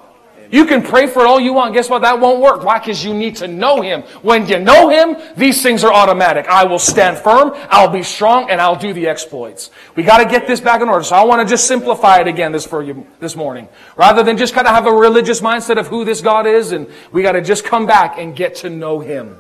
You 0.53 0.65
can 0.67 0.83
pray 0.83 1.07
for 1.07 1.21
it 1.21 1.25
all 1.25 1.39
you 1.39 1.51
want. 1.51 1.73
Guess 1.73 1.89
what? 1.89 2.03
That 2.03 2.19
won't 2.19 2.39
work. 2.39 2.63
Why? 2.63 2.77
Because 2.77 3.03
you 3.03 3.11
need 3.11 3.37
to 3.37 3.47
know 3.47 3.81
Him. 3.81 4.03
When 4.21 4.47
you 4.47 4.59
know 4.59 4.87
Him, 4.87 5.17
these 5.35 5.63
things 5.63 5.83
are 5.83 5.91
automatic. 5.91 6.45
I 6.45 6.63
will 6.63 6.77
stand 6.77 7.17
firm, 7.17 7.53
I'll 7.69 7.89
be 7.89 8.03
strong, 8.03 8.51
and 8.51 8.61
I'll 8.61 8.75
do 8.75 8.93
the 8.93 9.07
exploits. 9.07 9.71
We 9.95 10.03
got 10.03 10.19
to 10.19 10.25
get 10.25 10.45
this 10.45 10.59
back 10.59 10.83
in 10.83 10.89
order. 10.89 11.03
So 11.03 11.15
I 11.15 11.23
want 11.23 11.41
to 11.41 11.51
just 11.51 11.65
simplify 11.65 12.19
it 12.19 12.27
again 12.27 12.51
this 12.51 12.67
for 12.67 12.83
you 12.83 13.07
this 13.19 13.35
morning. 13.35 13.67
Rather 13.97 14.21
than 14.21 14.37
just 14.37 14.53
kind 14.53 14.67
of 14.67 14.75
have 14.75 14.85
a 14.85 14.91
religious 14.91 15.41
mindset 15.41 15.79
of 15.79 15.87
who 15.87 16.05
this 16.05 16.21
God 16.21 16.45
is, 16.45 16.71
and 16.71 16.87
we 17.11 17.23
got 17.23 17.31
to 17.31 17.41
just 17.41 17.65
come 17.65 17.87
back 17.87 18.19
and 18.19 18.35
get 18.35 18.53
to 18.57 18.69
know 18.69 18.99
Him. 18.99 19.35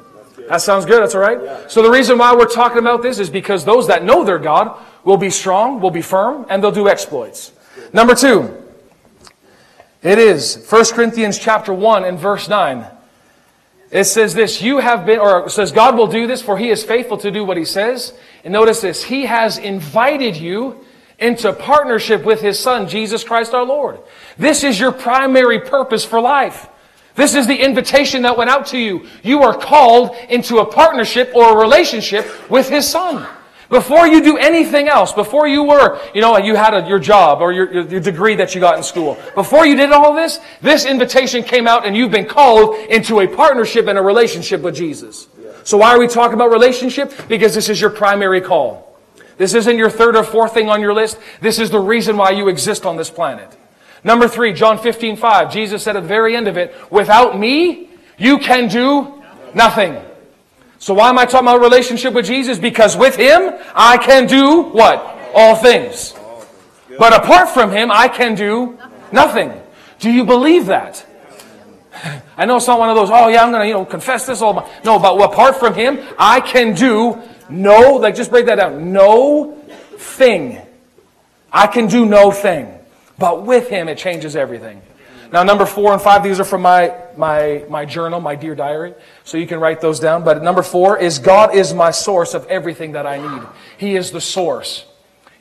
That 0.49 0.63
sounds 0.63 0.83
good. 0.83 1.03
That's 1.03 1.13
all 1.13 1.21
right. 1.21 1.69
So 1.69 1.83
the 1.83 1.91
reason 1.91 2.17
why 2.17 2.35
we're 2.35 2.45
talking 2.45 2.79
about 2.79 3.03
this 3.03 3.19
is 3.19 3.29
because 3.29 3.63
those 3.63 3.85
that 3.85 4.03
know 4.03 4.23
their 4.23 4.39
God 4.39 4.83
will 5.03 5.17
be 5.17 5.29
strong, 5.29 5.79
will 5.79 5.91
be 5.91 6.01
firm, 6.01 6.47
and 6.49 6.63
they'll 6.63 6.71
do 6.71 6.89
exploits. 6.89 7.51
Number 7.93 8.15
two, 8.15 8.62
it 10.03 10.19
is 10.19 10.65
1 10.69 10.85
Corinthians 10.93 11.39
chapter 11.39 11.73
1 11.73 12.03
and 12.03 12.19
verse 12.19 12.47
9. 12.47 12.85
It 13.89 14.05
says 14.05 14.33
this, 14.33 14.61
you 14.61 14.79
have 14.79 15.05
been, 15.05 15.19
or 15.19 15.49
says 15.49 15.71
God 15.71 15.95
will 15.95 16.07
do 16.07 16.27
this 16.27 16.41
for 16.41 16.57
he 16.57 16.69
is 16.69 16.83
faithful 16.83 17.17
to 17.19 17.31
do 17.31 17.43
what 17.43 17.57
he 17.57 17.65
says. 17.65 18.13
And 18.43 18.51
notice 18.51 18.81
this, 18.81 19.03
he 19.03 19.25
has 19.25 19.57
invited 19.57 20.35
you 20.35 20.83
into 21.19 21.53
partnership 21.53 22.25
with 22.25 22.41
his 22.41 22.59
son, 22.59 22.87
Jesus 22.87 23.23
Christ 23.23 23.53
our 23.53 23.63
Lord. 23.63 23.99
This 24.37 24.63
is 24.63 24.79
your 24.79 24.91
primary 24.91 25.59
purpose 25.59 26.03
for 26.03 26.19
life. 26.19 26.67
This 27.15 27.35
is 27.35 27.45
the 27.45 27.55
invitation 27.55 28.23
that 28.23 28.37
went 28.37 28.49
out 28.49 28.65
to 28.67 28.77
you. 28.77 29.07
You 29.21 29.43
are 29.43 29.55
called 29.55 30.15
into 30.29 30.57
a 30.57 30.65
partnership 30.65 31.31
or 31.35 31.53
a 31.53 31.61
relationship 31.61 32.49
with 32.49 32.67
his 32.67 32.89
son. 32.89 33.27
Before 33.73 34.05
you 34.05 34.21
do 34.21 34.37
anything 34.37 34.87
else, 34.87 35.13
before 35.13 35.47
you 35.47 35.63
were, 35.63 35.99
you 36.13 36.21
know, 36.21 36.37
you 36.37 36.53
had 36.53 36.75
a, 36.75 36.87
your 36.87 36.99
job 36.99 37.41
or 37.41 37.51
your, 37.51 37.71
your, 37.71 37.99
degree 37.99 38.35
that 38.35 38.53
you 38.53 38.61
got 38.61 38.77
in 38.77 38.83
school, 38.83 39.17
before 39.33 39.65
you 39.65 39.75
did 39.75 39.91
all 39.91 40.13
this, 40.13 40.39
this 40.61 40.85
invitation 40.85 41.41
came 41.41 41.65
out 41.65 41.83
and 41.83 41.97
you've 41.97 42.11
been 42.11 42.27
called 42.27 42.75
into 42.91 43.21
a 43.21 43.27
partnership 43.27 43.87
and 43.87 43.97
a 43.97 44.01
relationship 44.01 44.61
with 44.61 44.75
Jesus. 44.75 45.27
So 45.63 45.77
why 45.77 45.89
are 45.89 45.97
we 45.97 46.07
talking 46.07 46.35
about 46.35 46.51
relationship? 46.51 47.13
Because 47.27 47.55
this 47.55 47.67
is 47.67 47.81
your 47.81 47.89
primary 47.89 48.41
call. 48.41 48.95
This 49.37 49.55
isn't 49.55 49.75
your 49.75 49.89
third 49.89 50.15
or 50.15 50.23
fourth 50.23 50.53
thing 50.53 50.69
on 50.69 50.79
your 50.79 50.93
list. 50.93 51.17
This 51.41 51.57
is 51.57 51.71
the 51.71 51.79
reason 51.79 52.15
why 52.15 52.29
you 52.29 52.49
exist 52.49 52.85
on 52.85 52.95
this 52.95 53.09
planet. 53.09 53.57
Number 54.03 54.27
three, 54.27 54.53
John 54.53 54.77
15, 54.77 55.17
5. 55.17 55.51
Jesus 55.51 55.81
said 55.81 55.95
at 55.95 56.03
the 56.03 56.07
very 56.07 56.35
end 56.35 56.47
of 56.47 56.57
it, 56.57 56.75
without 56.91 57.39
me, 57.39 57.89
you 58.19 58.37
can 58.37 58.67
do 58.67 59.23
nothing. 59.55 59.99
So 60.83 60.93
why 60.93 61.07
am 61.07 61.17
I 61.17 61.23
talking 61.23 61.47
about 61.47 61.61
relationship 61.61 62.13
with 62.13 62.25
Jesus? 62.25 62.59
Because 62.59 62.97
with 62.97 63.15
Him, 63.15 63.53
I 63.73 63.97
can 63.97 64.27
do 64.27 64.63
what? 64.63 64.99
All 65.33 65.55
things. 65.55 66.13
But 66.99 67.13
apart 67.13 67.47
from 67.51 67.71
Him, 67.71 67.89
I 67.89 68.09
can 68.09 68.35
do 68.35 68.77
nothing. 69.09 69.53
Do 69.99 70.11
you 70.11 70.25
believe 70.25 70.65
that? 70.65 71.05
I 72.37 72.43
know 72.43 72.57
it's 72.57 72.67
not 72.67 72.79
one 72.79 72.89
of 72.89 72.97
those, 72.97 73.09
oh 73.09 73.29
yeah, 73.29 73.45
I'm 73.45 73.51
going 73.51 73.61
to, 73.61 73.67
you 73.69 73.75
know, 73.75 73.85
confess 73.85 74.25
this 74.25 74.41
all. 74.41 74.69
No, 74.83 74.99
but 74.99 75.15
apart 75.23 75.55
from 75.55 75.73
Him, 75.73 76.01
I 76.19 76.41
can 76.41 76.75
do 76.75 77.17
no, 77.47 77.93
like 77.93 78.15
just 78.15 78.29
break 78.29 78.47
that 78.47 78.55
down. 78.55 78.91
No 78.91 79.57
thing. 79.95 80.59
I 81.49 81.67
can 81.67 81.87
do 81.87 82.05
no 82.05 82.29
thing. 82.29 82.77
But 83.17 83.45
with 83.45 83.69
Him, 83.69 83.87
it 83.87 83.97
changes 83.97 84.35
everything. 84.35 84.81
Now, 85.33 85.41
number 85.41 85.65
four 85.65 85.91
and 85.93 85.99
five, 85.99 86.21
these 86.21 86.39
are 86.39 86.43
from 86.43 86.61
my, 86.61 86.93
my, 87.17 87.65
my 87.67 87.85
journal, 87.85 88.21
my 88.21 88.35
dear 88.35 88.53
diary. 88.53 88.93
So 89.23 89.37
you 89.37 89.47
can 89.47 89.59
write 89.59 89.81
those 89.81 89.99
down. 89.99 90.23
But 90.23 90.43
number 90.43 90.61
four 90.61 90.99
is 90.99 91.17
God 91.17 91.55
is 91.55 91.73
my 91.73 91.89
source 91.89 92.35
of 92.35 92.45
everything 92.45 92.91
that 92.91 93.07
I 93.07 93.17
need. 93.17 93.47
He 93.79 93.95
is 93.95 94.11
the 94.11 94.21
source. 94.21 94.85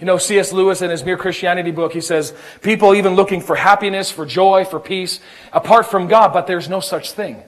You 0.01 0.07
know, 0.07 0.17
C.S. 0.17 0.51
Lewis 0.51 0.81
in 0.81 0.89
his 0.89 1.05
Mere 1.05 1.19
Christianity 1.19 1.73
book, 1.73 1.93
he 1.93 2.01
says, 2.01 2.33
people 2.63 2.95
even 2.95 3.17
looking 3.17 3.43
for 3.43 3.55
happiness, 3.55 4.11
for 4.11 4.25
joy, 4.25 4.65
for 4.65 4.81
peace, 4.81 5.21
apart 5.53 5.91
from 5.91 6.09
God, 6.09 6.33
but 6.33 6.47
there's 6.47 6.71
no 6.71 6.81
such 6.81 7.13
thing. 7.13 7.43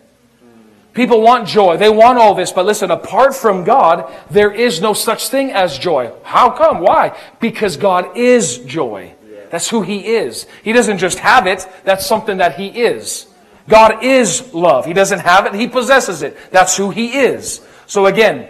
People 0.93 1.23
want 1.23 1.49
joy. 1.49 1.79
They 1.79 1.89
want 1.89 2.19
all 2.19 2.35
this. 2.35 2.53
But 2.53 2.67
listen, 2.67 2.91
apart 2.91 3.35
from 3.35 3.65
God, 3.65 4.13
there 4.31 4.53
is 4.53 4.83
no 4.83 4.93
such 4.93 5.31
thing 5.31 5.51
as 5.51 5.79
joy. 5.79 6.13
How 6.23 6.51
come? 6.51 6.81
Why? 6.81 7.19
Because 7.41 7.79
God 7.79 8.19
is 8.19 8.59
joy. 8.59 9.15
That's 9.55 9.69
who 9.69 9.83
He 9.83 10.05
is. 10.17 10.49
He 10.65 10.73
doesn't 10.73 10.99
just 10.99 11.21
have 11.21 11.47
it, 11.47 11.65
that's 11.85 12.05
something 12.05 12.39
that 12.39 12.57
He 12.57 12.67
is. 12.67 13.29
God 13.69 14.03
is 14.03 14.53
love. 14.53 14.85
He 14.85 14.93
doesn't 14.93 15.21
have 15.21 15.47
it, 15.47 15.55
He 15.55 15.69
possesses 15.69 16.23
it. 16.23 16.37
That's 16.51 16.77
who 16.77 16.91
He 16.91 17.19
is. 17.19 17.61
So 17.87 18.07
again, 18.07 18.49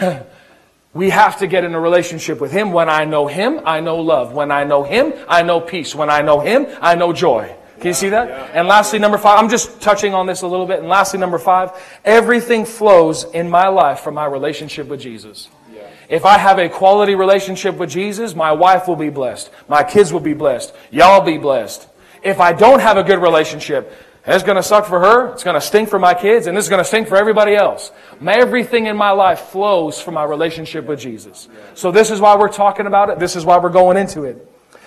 we 0.92 1.10
have 1.10 1.38
to 1.38 1.46
get 1.46 1.62
in 1.62 1.72
a 1.72 1.78
relationship 1.78 2.40
with 2.40 2.50
Him. 2.50 2.72
When 2.72 2.88
I 2.88 3.04
know 3.04 3.28
Him, 3.28 3.60
I 3.64 3.78
know 3.78 4.00
love. 4.00 4.32
When 4.32 4.50
I 4.50 4.64
know 4.64 4.82
Him, 4.82 5.12
I 5.28 5.44
know 5.44 5.60
peace. 5.60 5.94
When 5.94 6.10
I 6.10 6.20
know 6.20 6.40
Him, 6.40 6.66
I 6.80 6.96
know 6.96 7.12
joy. 7.12 7.54
Can 7.76 7.86
you 7.86 7.94
see 7.94 8.08
that? 8.08 8.50
And 8.52 8.66
lastly, 8.66 8.98
number 8.98 9.18
five, 9.18 9.38
I'm 9.38 9.48
just 9.48 9.80
touching 9.80 10.14
on 10.14 10.26
this 10.26 10.42
a 10.42 10.48
little 10.48 10.66
bit. 10.66 10.80
And 10.80 10.88
lastly, 10.88 11.20
number 11.20 11.38
five, 11.38 11.70
everything 12.04 12.64
flows 12.64 13.22
in 13.22 13.48
my 13.48 13.68
life 13.68 14.00
from 14.00 14.14
my 14.14 14.26
relationship 14.26 14.88
with 14.88 15.00
Jesus. 15.00 15.48
If 16.10 16.24
I 16.24 16.38
have 16.38 16.58
a 16.58 16.68
quality 16.68 17.14
relationship 17.14 17.76
with 17.76 17.88
Jesus, 17.88 18.34
my 18.34 18.50
wife 18.50 18.88
will 18.88 18.96
be 18.96 19.10
blessed. 19.10 19.48
My 19.68 19.84
kids 19.84 20.12
will 20.12 20.20
be 20.20 20.34
blessed. 20.34 20.74
Y'all 20.90 21.24
be 21.24 21.38
blessed. 21.38 21.88
If 22.22 22.40
I 22.40 22.52
don't 22.52 22.80
have 22.80 22.96
a 22.96 23.04
good 23.04 23.22
relationship, 23.22 23.96
it's 24.26 24.42
going 24.42 24.56
to 24.56 24.62
suck 24.62 24.86
for 24.86 24.98
her. 24.98 25.32
It's 25.32 25.44
going 25.44 25.54
to 25.54 25.60
stink 25.60 25.88
for 25.88 26.00
my 26.00 26.12
kids, 26.14 26.48
and 26.48 26.56
this 26.56 26.64
is 26.64 26.68
going 26.68 26.80
to 26.80 26.84
stink 26.84 27.06
for 27.06 27.16
everybody 27.16 27.54
else. 27.54 27.92
Everything 28.26 28.86
in 28.86 28.96
my 28.96 29.12
life 29.12 29.38
flows 29.38 30.00
from 30.00 30.14
my 30.14 30.24
relationship 30.24 30.84
with 30.84 30.98
Jesus. 30.98 31.48
So 31.74 31.92
this 31.92 32.10
is 32.10 32.20
why 32.20 32.36
we're 32.36 32.52
talking 32.52 32.86
about 32.86 33.08
it. 33.10 33.20
This 33.20 33.36
is 33.36 33.44
why 33.44 33.58
we're 33.58 33.70
going 33.70 33.96
into 33.96 34.24
it. 34.24 34.46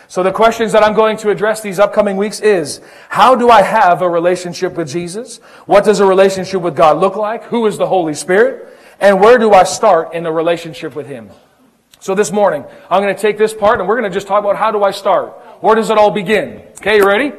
So 0.10 0.24
the 0.24 0.32
questions 0.34 0.74
that 0.74 0.84
I'm 0.84 0.94
going 0.94 1.16
to 1.18 1.30
address 1.30 1.62
these 1.62 1.80
upcoming 1.80 2.18
weeks 2.18 2.42
is, 2.42 2.82
how 3.08 3.34
do 3.34 3.50
I 3.50 3.62
have 3.62 4.02
a 4.02 4.10
relationship 4.10 4.74
with 4.74 4.90
Jesus? 4.90 5.38
What 5.66 5.86
does 5.86 6.02
a 6.02 6.06
relationship 6.06 6.62
with 6.62 6.76
God 6.76 6.98
look 6.98 7.16
like? 7.16 7.46
Who 7.46 7.66
is 7.66 7.78
the 7.78 7.88
Holy 7.88 8.14
Spirit? 8.14 8.78
And 9.04 9.20
where 9.20 9.38
do 9.38 9.52
I 9.52 9.64
start 9.64 10.14
in 10.14 10.24
the 10.24 10.32
relationship 10.32 10.96
with 10.96 11.08
Him? 11.08 11.30
So 12.00 12.16
this 12.16 12.32
morning, 12.32 12.64
I'm 12.90 13.04
going 13.04 13.14
to 13.14 13.22
take 13.22 13.38
this 13.38 13.54
part 13.54 13.82
and 13.82 13.88
we're 13.88 14.00
going 14.00 14.10
to 14.10 14.16
just 14.16 14.28
talk 14.28 14.42
about 14.42 14.56
how 14.56 14.72
do 14.72 14.82
I 14.82 14.92
start? 14.92 15.34
Where 15.62 15.76
does 15.76 15.90
it 15.90 15.98
all 15.98 16.10
begin? 16.10 16.64
Okay, 16.78 16.98
you 16.98 17.06
ready? 17.06 17.34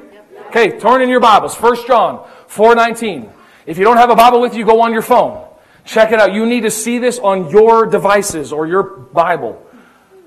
Okay, 0.48 0.78
turn 0.78 1.00
in 1.00 1.08
your 1.08 1.20
Bibles. 1.20 1.56
1 1.56 1.86
John 1.86 2.18
4.19. 2.48 3.32
If 3.64 3.78
you 3.78 3.84
don't 3.84 3.96
have 3.96 4.10
a 4.10 4.14
Bible 4.14 4.42
with 4.42 4.54
you, 4.54 4.66
go 4.66 4.82
on 4.82 4.92
your 4.92 5.00
phone. 5.00 5.48
Check 5.86 6.12
it 6.12 6.20
out. 6.20 6.34
You 6.34 6.44
need 6.44 6.64
to 6.64 6.70
see 6.70 6.98
this 6.98 7.18
on 7.18 7.48
your 7.48 7.86
devices 7.86 8.52
or 8.52 8.66
your 8.66 8.82
Bible. 8.82 9.66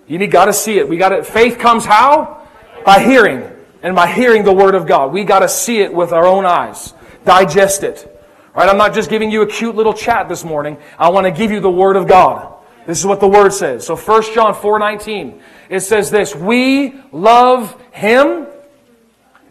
You 0.08 0.17
need 0.17 0.32
got 0.32 0.46
to 0.46 0.53
see 0.53 0.79
it. 0.79 0.89
We 0.89 0.98
got 0.98 1.10
to 1.10 1.24
faith 1.24 1.60
comes 1.60 1.86
how? 1.86 2.48
By 2.84 3.03
hearing. 3.03 3.48
And 3.84 3.96
by 3.96 4.08
hearing 4.12 4.44
the 4.44 4.53
word 4.53 4.74
of 4.74 4.88
God. 4.88 5.13
We 5.13 5.24
got 5.24 5.39
to 5.39 5.50
see 5.50 5.82
it 5.82 5.94
with 5.94 6.13
our 6.13 6.25
own 6.25 6.48
eyes. 6.48 6.96
Digest 7.25 7.84
it. 7.84 8.17
Right? 8.58 8.70
I'm 8.70 8.78
not 8.78 8.96
just 8.96 9.12
giving 9.12 9.30
you 9.30 9.44
a 9.44 9.48
cute 9.48 9.76
little 9.76 9.94
chat 9.94 10.28
this 10.28 10.44
morning. 10.44 10.78
I 10.98 11.10
want 11.10 11.26
to 11.26 11.32
give 11.32 11.52
you 11.52 11.60
the 11.60 11.70
Word 11.70 11.96
of 11.96 12.08
God. 12.08 12.56
This 12.88 13.00
is 13.00 13.06
what 13.06 13.20
the 13.20 13.28
Word 13.28 13.54
says. 13.54 13.86
So 13.86 13.96
1 13.96 14.34
John 14.34 14.56
4.19, 14.56 15.40
it 15.70 15.82
says 15.82 16.10
this, 16.10 16.36
We 16.36 17.00
love 17.12 17.80
Him 17.92 18.48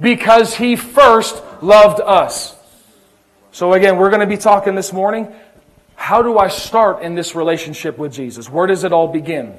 because 0.00 0.56
He 0.56 0.74
first 0.74 1.40
loved 1.62 2.00
us. 2.00 2.56
So 3.52 3.74
again, 3.74 3.96
we're 3.96 4.10
going 4.10 4.22
to 4.22 4.26
be 4.26 4.36
talking 4.36 4.74
this 4.74 4.92
morning. 4.92 5.32
How 5.94 6.20
do 6.20 6.36
I 6.38 6.48
start 6.48 7.00
in 7.00 7.14
this 7.14 7.36
relationship 7.36 7.98
with 7.98 8.12
Jesus? 8.12 8.50
Where 8.50 8.66
does 8.66 8.82
it 8.82 8.92
all 8.92 9.06
begin? 9.06 9.56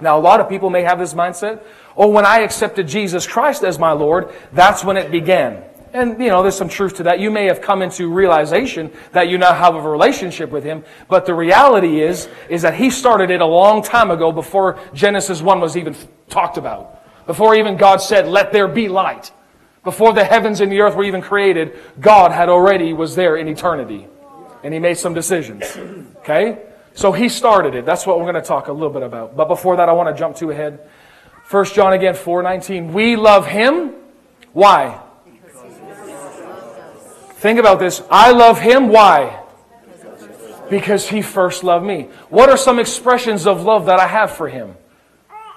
Now, 0.00 0.18
a 0.18 0.20
lot 0.20 0.40
of 0.40 0.48
people 0.48 0.70
may 0.70 0.82
have 0.82 0.98
this 0.98 1.14
mindset. 1.14 1.62
Oh, 1.96 2.08
when 2.08 2.26
I 2.26 2.40
accepted 2.40 2.88
Jesus 2.88 3.28
Christ 3.28 3.62
as 3.62 3.78
my 3.78 3.92
Lord, 3.92 4.32
that's 4.52 4.82
when 4.82 4.96
it 4.96 5.12
began. 5.12 5.62
And, 5.92 6.18
you 6.18 6.28
know, 6.28 6.42
there's 6.42 6.56
some 6.56 6.70
truth 6.70 6.96
to 6.96 7.02
that. 7.02 7.20
You 7.20 7.30
may 7.30 7.44
have 7.46 7.60
come 7.60 7.82
into 7.82 8.08
realization 8.08 8.90
that 9.12 9.28
you 9.28 9.36
now 9.36 9.52
have 9.52 9.74
a 9.74 9.80
relationship 9.80 10.50
with 10.50 10.64
Him, 10.64 10.84
but 11.08 11.26
the 11.26 11.34
reality 11.34 12.00
is, 12.00 12.28
is 12.48 12.62
that 12.62 12.74
He 12.74 12.90
started 12.90 13.30
it 13.30 13.42
a 13.42 13.46
long 13.46 13.82
time 13.82 14.10
ago 14.10 14.32
before 14.32 14.78
Genesis 14.94 15.42
1 15.42 15.60
was 15.60 15.76
even 15.76 15.94
talked 16.30 16.56
about. 16.56 17.26
Before 17.26 17.54
even 17.54 17.76
God 17.76 17.98
said, 17.98 18.26
let 18.26 18.52
there 18.52 18.68
be 18.68 18.88
light. 18.88 19.32
Before 19.84 20.12
the 20.14 20.24
heavens 20.24 20.60
and 20.60 20.72
the 20.72 20.80
earth 20.80 20.94
were 20.94 21.04
even 21.04 21.20
created, 21.20 21.78
God 22.00 22.32
had 22.32 22.48
already 22.48 22.94
was 22.94 23.14
there 23.14 23.36
in 23.36 23.46
eternity. 23.46 24.06
And 24.64 24.72
He 24.72 24.80
made 24.80 24.96
some 24.96 25.12
decisions. 25.12 25.76
Okay? 26.18 26.62
So 26.94 27.12
He 27.12 27.28
started 27.28 27.74
it. 27.74 27.84
That's 27.84 28.06
what 28.06 28.18
we're 28.18 28.30
going 28.30 28.42
to 28.42 28.48
talk 28.48 28.68
a 28.68 28.72
little 28.72 28.90
bit 28.90 29.02
about. 29.02 29.36
But 29.36 29.48
before 29.48 29.76
that, 29.76 29.90
I 29.90 29.92
want 29.92 30.14
to 30.14 30.18
jump 30.18 30.36
to 30.36 30.50
ahead. 30.50 30.88
1 31.50 31.64
John 31.66 31.92
again, 31.92 32.14
4.19. 32.14 32.92
We 32.92 33.16
love 33.16 33.46
Him. 33.46 33.92
Why? 34.54 35.00
Think 37.42 37.58
about 37.58 37.80
this. 37.80 38.00
I 38.08 38.30
love 38.30 38.60
him. 38.60 38.88
Why? 38.88 39.42
Because 40.70 41.08
he 41.08 41.22
first 41.22 41.64
loved 41.64 41.84
me. 41.84 42.02
What 42.28 42.48
are 42.48 42.56
some 42.56 42.78
expressions 42.78 43.48
of 43.48 43.64
love 43.64 43.86
that 43.86 43.98
I 43.98 44.06
have 44.06 44.30
for 44.30 44.48
him? 44.48 44.76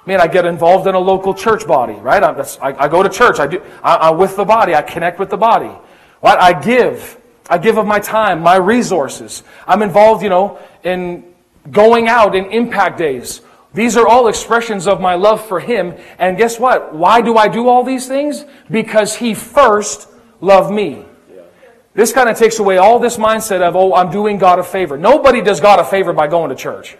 Man, 0.07 0.19
I 0.19 0.25
get 0.25 0.45
involved 0.45 0.87
in 0.87 0.95
a 0.95 0.99
local 0.99 1.35
church 1.35 1.67
body, 1.67 1.93
right? 1.93 2.23
I, 2.23 2.43
I, 2.59 2.87
go 2.87 3.03
to 3.03 3.09
church. 3.09 3.39
I 3.39 3.45
do. 3.45 3.61
I, 3.83 4.09
am 4.09 4.17
with 4.17 4.35
the 4.35 4.43
body. 4.43 4.73
I 4.73 4.81
connect 4.81 5.19
with 5.19 5.29
the 5.29 5.37
body. 5.37 5.69
What 6.21 6.41
I 6.41 6.59
give. 6.59 7.21
I 7.51 7.59
give 7.59 7.77
of 7.77 7.85
my 7.85 7.99
time, 7.99 8.39
my 8.41 8.55
resources. 8.55 9.43
I'm 9.67 9.83
involved, 9.83 10.23
you 10.23 10.29
know, 10.29 10.57
in 10.83 11.23
going 11.69 12.07
out 12.07 12.35
in 12.35 12.45
impact 12.45 12.97
days. 12.97 13.41
These 13.75 13.95
are 13.95 14.07
all 14.07 14.27
expressions 14.27 14.87
of 14.87 14.99
my 14.99 15.13
love 15.13 15.47
for 15.47 15.59
Him. 15.59 15.93
And 16.17 16.35
guess 16.35 16.59
what? 16.59 16.95
Why 16.95 17.21
do 17.21 17.37
I 17.37 17.47
do 17.47 17.69
all 17.69 17.83
these 17.83 18.07
things? 18.07 18.43
Because 18.71 19.17
He 19.17 19.35
first 19.35 20.09
loved 20.41 20.73
me. 20.73 21.05
This 21.95 22.11
kind 22.11 22.27
of 22.27 22.37
takes 22.37 22.59
away 22.59 22.77
all 22.77 22.99
this 22.99 23.15
mindset 23.15 23.61
of, 23.61 23.77
oh, 23.77 23.95
I'm 23.95 24.11
doing 24.11 24.37
God 24.37 24.59
a 24.59 24.63
favor. 24.63 24.97
Nobody 24.97 25.41
does 25.41 25.61
God 25.61 25.79
a 25.79 25.85
favor 25.85 26.11
by 26.11 26.27
going 26.27 26.49
to 26.49 26.55
church. 26.55 26.97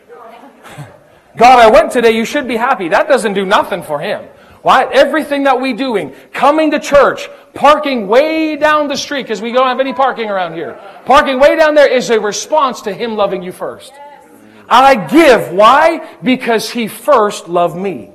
God, 1.38 1.60
I 1.60 1.70
went 1.70 1.92
today, 1.92 2.12
you 2.12 2.24
should 2.24 2.48
be 2.48 2.56
happy. 2.56 2.88
That 2.88 3.10
doesn't 3.10 3.34
do 3.34 3.46
nothing 3.46 3.84
for 3.84 4.00
Him. 4.00 4.24
Why? 4.62 4.86
Everything 4.86 5.44
that 5.44 5.60
we 5.60 5.74
doing, 5.74 6.16
coming 6.32 6.72
to 6.72 6.80
church, 6.80 7.30
parking 7.54 8.08
way 8.08 8.56
down 8.56 8.88
the 8.88 8.96
street, 8.96 9.24
because 9.24 9.42
we 9.42 9.52
don't 9.52 9.68
have 9.68 9.82
any 9.82 9.94
parking 9.94 10.30
around 10.30 10.54
here. 10.54 10.80
Parking 11.06 11.42
way 11.42 11.58
down 11.58 11.76
there 11.76 11.92
is 11.92 12.10
a 12.10 12.20
response 12.20 12.82
to 12.84 12.94
Him 12.94 13.18
loving 13.18 13.44
you 13.44 13.52
first. 13.52 13.92
I 14.70 14.96
give. 14.96 15.52
Why? 15.52 16.18
Because 16.24 16.70
He 16.70 16.88
first 16.88 17.50
loved 17.50 17.76
me. 17.76 18.15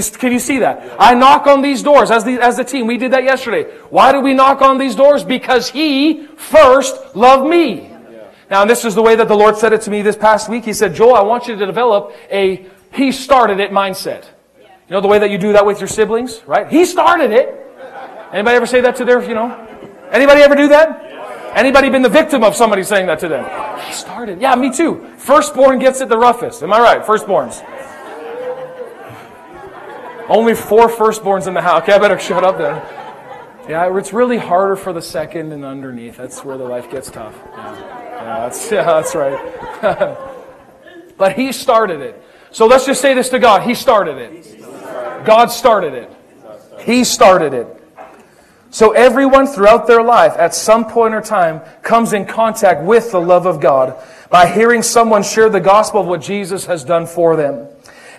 Can 0.00 0.32
you 0.32 0.38
see 0.38 0.58
that? 0.58 0.96
I 0.98 1.14
knock 1.14 1.46
on 1.46 1.62
these 1.62 1.82
doors 1.82 2.10
as 2.10 2.24
the, 2.24 2.40
as 2.40 2.56
the 2.56 2.64
team. 2.64 2.86
We 2.86 2.98
did 2.98 3.12
that 3.12 3.22
yesterday. 3.22 3.64
Why 3.90 4.10
do 4.12 4.20
we 4.20 4.34
knock 4.34 4.60
on 4.60 4.78
these 4.78 4.96
doors? 4.96 5.22
Because 5.22 5.70
He 5.70 6.26
first 6.36 7.14
loved 7.14 7.48
me. 7.48 7.90
Now, 8.50 8.62
and 8.62 8.70
this 8.70 8.84
is 8.84 8.94
the 8.94 9.02
way 9.02 9.14
that 9.16 9.28
the 9.28 9.36
Lord 9.36 9.56
said 9.56 9.72
it 9.72 9.82
to 9.82 9.90
me 9.90 10.02
this 10.02 10.16
past 10.16 10.48
week. 10.48 10.64
He 10.64 10.72
said, 10.72 10.94
Joel, 10.94 11.14
I 11.14 11.22
want 11.22 11.46
you 11.46 11.56
to 11.56 11.66
develop 11.66 12.12
a 12.30 12.66
He 12.92 13.12
started 13.12 13.60
it 13.60 13.70
mindset. 13.70 14.24
You 14.58 14.90
know 14.90 15.00
the 15.00 15.08
way 15.08 15.18
that 15.18 15.30
you 15.30 15.38
do 15.38 15.52
that 15.52 15.64
with 15.64 15.80
your 15.80 15.88
siblings, 15.88 16.42
right? 16.46 16.68
He 16.68 16.84
started 16.84 17.30
it. 17.30 17.54
Anybody 18.32 18.56
ever 18.56 18.66
say 18.66 18.80
that 18.80 18.96
to 18.96 19.04
their, 19.04 19.22
you 19.22 19.34
know? 19.34 19.50
Anybody 20.10 20.42
ever 20.42 20.56
do 20.56 20.68
that? 20.68 21.54
Anybody 21.54 21.88
been 21.88 22.02
the 22.02 22.08
victim 22.08 22.42
of 22.42 22.56
somebody 22.56 22.82
saying 22.82 23.06
that 23.06 23.20
to 23.20 23.28
them? 23.28 23.44
He 23.86 23.92
started. 23.92 24.40
Yeah, 24.40 24.56
me 24.56 24.72
too. 24.72 25.08
Firstborn 25.18 25.78
gets 25.78 26.00
it 26.00 26.08
the 26.08 26.18
roughest. 26.18 26.64
Am 26.64 26.72
I 26.72 26.80
right? 26.80 27.02
Firstborns. 27.02 27.62
Only 30.28 30.54
four 30.54 30.88
firstborns 30.88 31.46
in 31.46 31.54
the 31.54 31.60
house. 31.60 31.82
Okay, 31.82 31.92
I 31.92 31.98
better 31.98 32.18
shut 32.18 32.44
up 32.44 32.58
then. 32.58 32.76
Yeah, 33.68 33.96
it's 33.96 34.12
really 34.12 34.36
harder 34.36 34.76
for 34.76 34.92
the 34.92 35.02
second 35.02 35.52
and 35.52 35.64
underneath. 35.64 36.16
That's 36.16 36.44
where 36.44 36.58
the 36.58 36.64
life 36.64 36.90
gets 36.90 37.10
tough. 37.10 37.34
Yeah, 37.52 37.80
yeah 37.80 38.40
that's, 38.40 38.70
yeah, 38.70 38.84
that's 38.84 39.14
right. 39.14 40.16
but 41.16 41.32
he 41.32 41.52
started 41.52 42.00
it. 42.00 42.22
So 42.50 42.66
let's 42.66 42.86
just 42.86 43.00
say 43.00 43.14
this 43.14 43.30
to 43.30 43.38
God. 43.38 43.62
He 43.62 43.74
started 43.74 44.18
it. 44.18 45.24
God 45.24 45.46
started 45.46 45.94
it. 45.94 46.10
He 46.80 47.04
started 47.04 47.54
it. 47.54 47.80
So 48.70 48.90
everyone 48.90 49.46
throughout 49.46 49.86
their 49.86 50.02
life, 50.02 50.32
at 50.36 50.54
some 50.54 50.84
point 50.84 51.14
or 51.14 51.20
time, 51.20 51.60
comes 51.82 52.12
in 52.12 52.26
contact 52.26 52.82
with 52.82 53.12
the 53.12 53.20
love 53.20 53.46
of 53.46 53.60
God 53.60 53.96
by 54.30 54.46
hearing 54.46 54.82
someone 54.82 55.22
share 55.22 55.48
the 55.48 55.60
gospel 55.60 56.00
of 56.00 56.06
what 56.06 56.20
Jesus 56.20 56.66
has 56.66 56.84
done 56.84 57.06
for 57.06 57.36
them. 57.36 57.68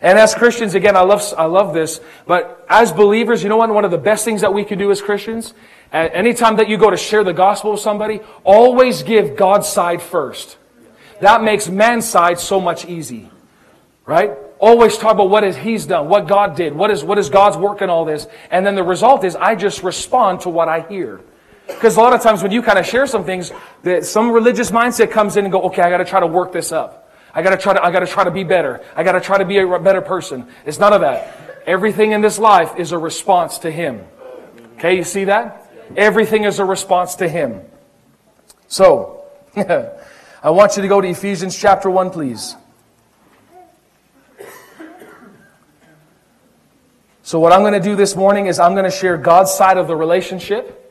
And 0.01 0.19
as 0.19 0.35
Christians, 0.35 0.75
again, 0.75 0.95
I 0.95 1.01
love, 1.01 1.21
I 1.37 1.45
love 1.45 1.73
this, 1.73 2.01
but 2.27 2.65
as 2.69 2.91
believers, 2.91 3.43
you 3.43 3.49
know 3.49 3.57
what? 3.57 3.69
One 3.69 3.85
of 3.85 3.91
the 3.91 3.97
best 3.97 4.25
things 4.25 4.41
that 4.41 4.53
we 4.53 4.63
can 4.63 4.77
do 4.77 4.91
as 4.91 5.01
Christians, 5.01 5.53
anytime 5.91 6.57
that 6.57 6.67
you 6.69 6.77
go 6.77 6.89
to 6.89 6.97
share 6.97 7.23
the 7.23 7.33
gospel 7.33 7.71
with 7.71 7.81
somebody, 7.81 8.19
always 8.43 9.03
give 9.03 9.35
God's 9.35 9.67
side 9.67 10.01
first. 10.01 10.57
That 11.21 11.43
makes 11.43 11.69
man's 11.69 12.07
side 12.07 12.39
so 12.39 12.59
much 12.59 12.85
easy. 12.85 13.29
Right? 14.05 14.31
Always 14.59 14.97
talk 14.97 15.13
about 15.13 15.31
what 15.31 15.43
is 15.43 15.55
He's 15.55 15.87
done, 15.87 16.09
what 16.09 16.27
God 16.27 16.55
did, 16.55 16.73
what 16.73 16.91
is, 16.91 17.03
what 17.03 17.17
is 17.17 17.29
God's 17.29 17.57
work 17.57 17.81
in 17.81 17.89
all 17.89 18.05
this. 18.05 18.27
And 18.51 18.63
then 18.63 18.75
the 18.75 18.83
result 18.83 19.23
is 19.23 19.35
I 19.35 19.55
just 19.55 19.81
respond 19.81 20.41
to 20.41 20.49
what 20.49 20.69
I 20.69 20.81
hear. 20.81 21.21
Because 21.65 21.97
a 21.97 22.01
lot 22.01 22.13
of 22.13 22.21
times 22.21 22.43
when 22.43 22.51
you 22.51 22.61
kind 22.61 22.77
of 22.77 22.85
share 22.85 23.07
some 23.07 23.23
things, 23.23 23.51
that 23.81 24.05
some 24.05 24.31
religious 24.31 24.69
mindset 24.69 25.09
comes 25.09 25.37
in 25.37 25.45
and 25.45 25.51
go, 25.51 25.63
okay, 25.63 25.81
I 25.81 25.89
got 25.89 25.97
to 25.97 26.05
try 26.05 26.19
to 26.19 26.27
work 26.27 26.51
this 26.51 26.71
up. 26.71 27.04
I 27.35 27.41
got 27.41 27.49
to 27.49 27.57
try 27.57 27.73
to, 27.73 27.83
I 27.83 27.91
got 27.91 27.99
to 27.99 28.07
try 28.07 28.23
to 28.23 28.31
be 28.31 28.45
better. 28.45 28.81
I 28.95 29.03
got 29.03 29.11
to 29.11 29.21
try 29.21 29.37
to 29.37 29.45
be 29.45 29.57
a 29.57 29.79
better 29.79 30.01
person. 30.01 30.47
It's 30.65 30.79
none 30.79 30.93
of 30.93 31.01
that. 31.01 31.61
Everything 31.67 32.13
in 32.13 32.21
this 32.21 32.39
life 32.39 32.79
is 32.79 32.93
a 32.93 32.97
response 32.97 33.59
to 33.59 33.71
Him. 33.71 34.05
Okay, 34.77 34.95
you 34.95 35.03
see 35.03 35.25
that? 35.25 35.69
Everything 35.97 36.45
is 36.45 36.59
a 36.59 36.65
response 36.65 37.15
to 37.15 37.27
Him. 37.27 37.61
So, 38.67 39.25
I 39.57 40.49
want 40.49 40.77
you 40.77 40.81
to 40.81 40.87
go 40.87 41.01
to 41.01 41.07
Ephesians 41.07 41.57
chapter 41.57 41.89
1, 41.89 42.11
please. 42.11 42.55
So, 47.23 47.39
what 47.39 47.51
I'm 47.51 47.61
going 47.61 47.73
to 47.73 47.79
do 47.81 47.97
this 47.97 48.15
morning 48.15 48.45
is 48.45 48.59
I'm 48.59 48.73
going 48.73 48.85
to 48.85 48.91
share 48.91 49.17
God's 49.17 49.51
side 49.51 49.77
of 49.77 49.87
the 49.87 49.95
relationship. 49.95 50.81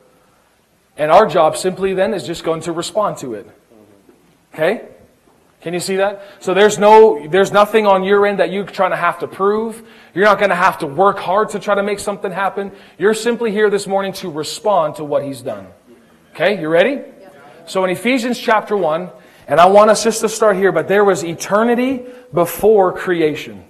And 0.97 1.11
our 1.11 1.25
job 1.25 1.57
simply 1.57 1.93
then 1.93 2.13
is 2.13 2.23
just 2.23 2.43
going 2.43 2.61
to 2.61 2.71
respond 2.71 3.17
to 3.17 3.33
it. 3.33 3.49
Okay? 4.53 4.87
Can 5.65 5.73
you 5.73 5.79
see 5.79 5.95
that? 5.95 6.21
So 6.41 6.53
there's 6.53 6.77
no, 6.77 7.27
there's 7.27 7.51
nothing 7.51 7.87
on 7.87 8.03
your 8.03 8.27
end 8.27 8.37
that 8.37 8.51
you're 8.51 8.65
trying 8.67 8.91
to 8.91 8.97
have 8.97 9.17
to 9.21 9.27
prove. 9.27 9.81
You're 10.13 10.25
not 10.25 10.37
going 10.37 10.51
to 10.51 10.55
have 10.55 10.77
to 10.77 10.85
work 10.85 11.17
hard 11.17 11.49
to 11.49 11.59
try 11.59 11.73
to 11.73 11.81
make 11.81 11.97
something 11.97 12.31
happen. 12.31 12.71
You're 12.99 13.15
simply 13.15 13.51
here 13.51 13.71
this 13.71 13.87
morning 13.87 14.13
to 14.13 14.29
respond 14.29 14.97
to 14.97 15.03
what 15.03 15.23
he's 15.23 15.41
done. 15.41 15.65
Okay? 16.35 16.61
You 16.61 16.69
ready? 16.69 17.01
So 17.65 17.83
in 17.83 17.89
Ephesians 17.89 18.37
chapter 18.37 18.77
1, 18.77 19.09
and 19.47 19.59
I 19.59 19.65
want 19.65 19.89
us 19.89 20.03
just 20.03 20.21
to 20.21 20.29
start 20.29 20.55
here, 20.55 20.71
but 20.71 20.87
there 20.87 21.03
was 21.03 21.23
eternity 21.23 22.05
before 22.31 22.93
creation. 22.93 23.65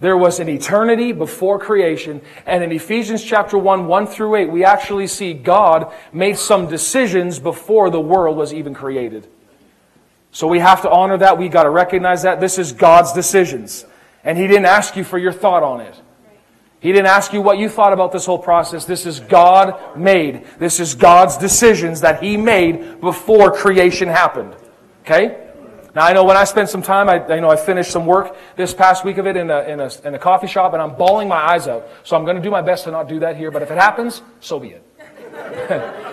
There 0.00 0.16
was 0.16 0.40
an 0.40 0.48
eternity 0.48 1.12
before 1.12 1.58
creation. 1.58 2.22
And 2.46 2.64
in 2.64 2.72
Ephesians 2.72 3.22
chapter 3.22 3.58
1, 3.58 3.86
1 3.86 4.06
through 4.06 4.34
8, 4.36 4.46
we 4.46 4.64
actually 4.64 5.08
see 5.08 5.34
God 5.34 5.92
made 6.10 6.38
some 6.38 6.68
decisions 6.68 7.38
before 7.38 7.90
the 7.90 8.00
world 8.00 8.38
was 8.38 8.54
even 8.54 8.72
created. 8.72 9.28
So 10.36 10.46
we 10.46 10.58
have 10.58 10.82
to 10.82 10.90
honor 10.90 11.16
that. 11.16 11.38
We 11.38 11.48
got 11.48 11.62
to 11.62 11.70
recognize 11.70 12.24
that. 12.24 12.40
This 12.40 12.58
is 12.58 12.72
God's 12.72 13.14
decisions. 13.14 13.86
And 14.22 14.36
He 14.36 14.46
didn't 14.46 14.66
ask 14.66 14.94
you 14.94 15.02
for 15.02 15.16
your 15.16 15.32
thought 15.32 15.62
on 15.62 15.80
it. 15.80 15.94
He 16.78 16.92
didn't 16.92 17.06
ask 17.06 17.32
you 17.32 17.40
what 17.40 17.56
you 17.56 17.70
thought 17.70 17.94
about 17.94 18.12
this 18.12 18.26
whole 18.26 18.38
process. 18.38 18.84
This 18.84 19.06
is 19.06 19.18
God 19.18 19.96
made. 19.96 20.44
This 20.58 20.78
is 20.78 20.94
God's 20.94 21.38
decisions 21.38 22.02
that 22.02 22.22
He 22.22 22.36
made 22.36 23.00
before 23.00 23.50
creation 23.50 24.08
happened. 24.08 24.54
Okay? 25.06 25.42
Now 25.94 26.04
I 26.04 26.12
know 26.12 26.24
when 26.24 26.36
I 26.36 26.44
spent 26.44 26.68
some 26.68 26.82
time, 26.82 27.08
I, 27.08 27.34
you 27.34 27.40
know, 27.40 27.48
I 27.48 27.56
finished 27.56 27.90
some 27.90 28.04
work 28.04 28.36
this 28.56 28.74
past 28.74 29.06
week 29.06 29.16
of 29.16 29.26
it 29.26 29.38
in 29.38 29.50
a, 29.50 29.60
in 29.60 29.80
a, 29.80 29.90
in 30.04 30.14
a 30.14 30.18
coffee 30.18 30.48
shop, 30.48 30.74
and 30.74 30.82
I'm 30.82 30.96
bawling 30.96 31.28
my 31.28 31.42
eyes 31.42 31.66
out. 31.66 31.88
So 32.04 32.14
I'm 32.14 32.24
going 32.24 32.36
to 32.36 32.42
do 32.42 32.50
my 32.50 32.60
best 32.60 32.84
to 32.84 32.90
not 32.90 33.08
do 33.08 33.20
that 33.20 33.38
here, 33.38 33.50
but 33.50 33.62
if 33.62 33.70
it 33.70 33.78
happens, 33.78 34.20
so 34.40 34.60
be 34.60 34.72
it. 34.72 34.84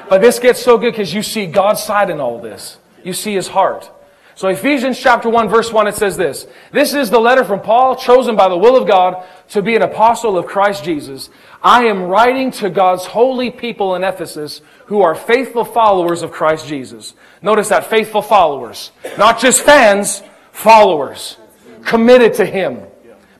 but 0.10 0.22
this 0.22 0.40
gets 0.40 0.62
so 0.62 0.78
good 0.78 0.92
because 0.92 1.14
you 1.14 1.24
see 1.24 1.46
God's 1.46 1.84
side 1.84 2.10
in 2.10 2.22
all 2.22 2.40
this. 2.40 2.78
You 3.04 3.12
see 3.12 3.34
His 3.34 3.50
heart. 3.50 3.92
So 4.36 4.48
Ephesians 4.48 5.00
chapter 5.00 5.30
1 5.30 5.50
verse 5.50 5.72
1 5.72 5.88
it 5.88 5.96
says 5.96 6.18
this. 6.18 6.48
This 6.72 6.94
is 6.94 7.10
the 7.10 7.20
letter 7.20 7.44
from 7.44 7.62
Paul 7.62 7.96
chosen 7.96 8.36
by 8.36 8.50
the 8.50 8.58
will 8.58 8.76
of 8.76 8.88
God 8.88 9.26
to 9.50 9.62
be 9.62 9.76
an 9.76 9.82
apostle 9.82 10.38
of 10.38 10.46
Christ 10.46 10.84
Jesus. 10.84 11.30
I 11.62 11.86
am 11.86 12.04
writing 12.04 12.52
to 12.52 12.70
God's 12.70 13.06
holy 13.06 13.52
people 13.52 13.96
in 13.96 14.04
Ephesus 14.04 14.62
who 14.88 15.02
are 15.02 15.16
faithful 15.16 15.66
followers 15.66 16.24
of 16.24 16.32
Christ 16.32 16.68
Jesus. 16.68 17.14
Notice 17.42 17.70
that 17.70 17.86
faithful 17.86 18.22
followers. 18.22 18.92
Not 19.18 19.40
just 19.40 19.62
fans, 19.62 20.24
followers. 20.52 21.38
Committed 21.86 22.34
to 22.36 22.46
Him. 22.46 22.82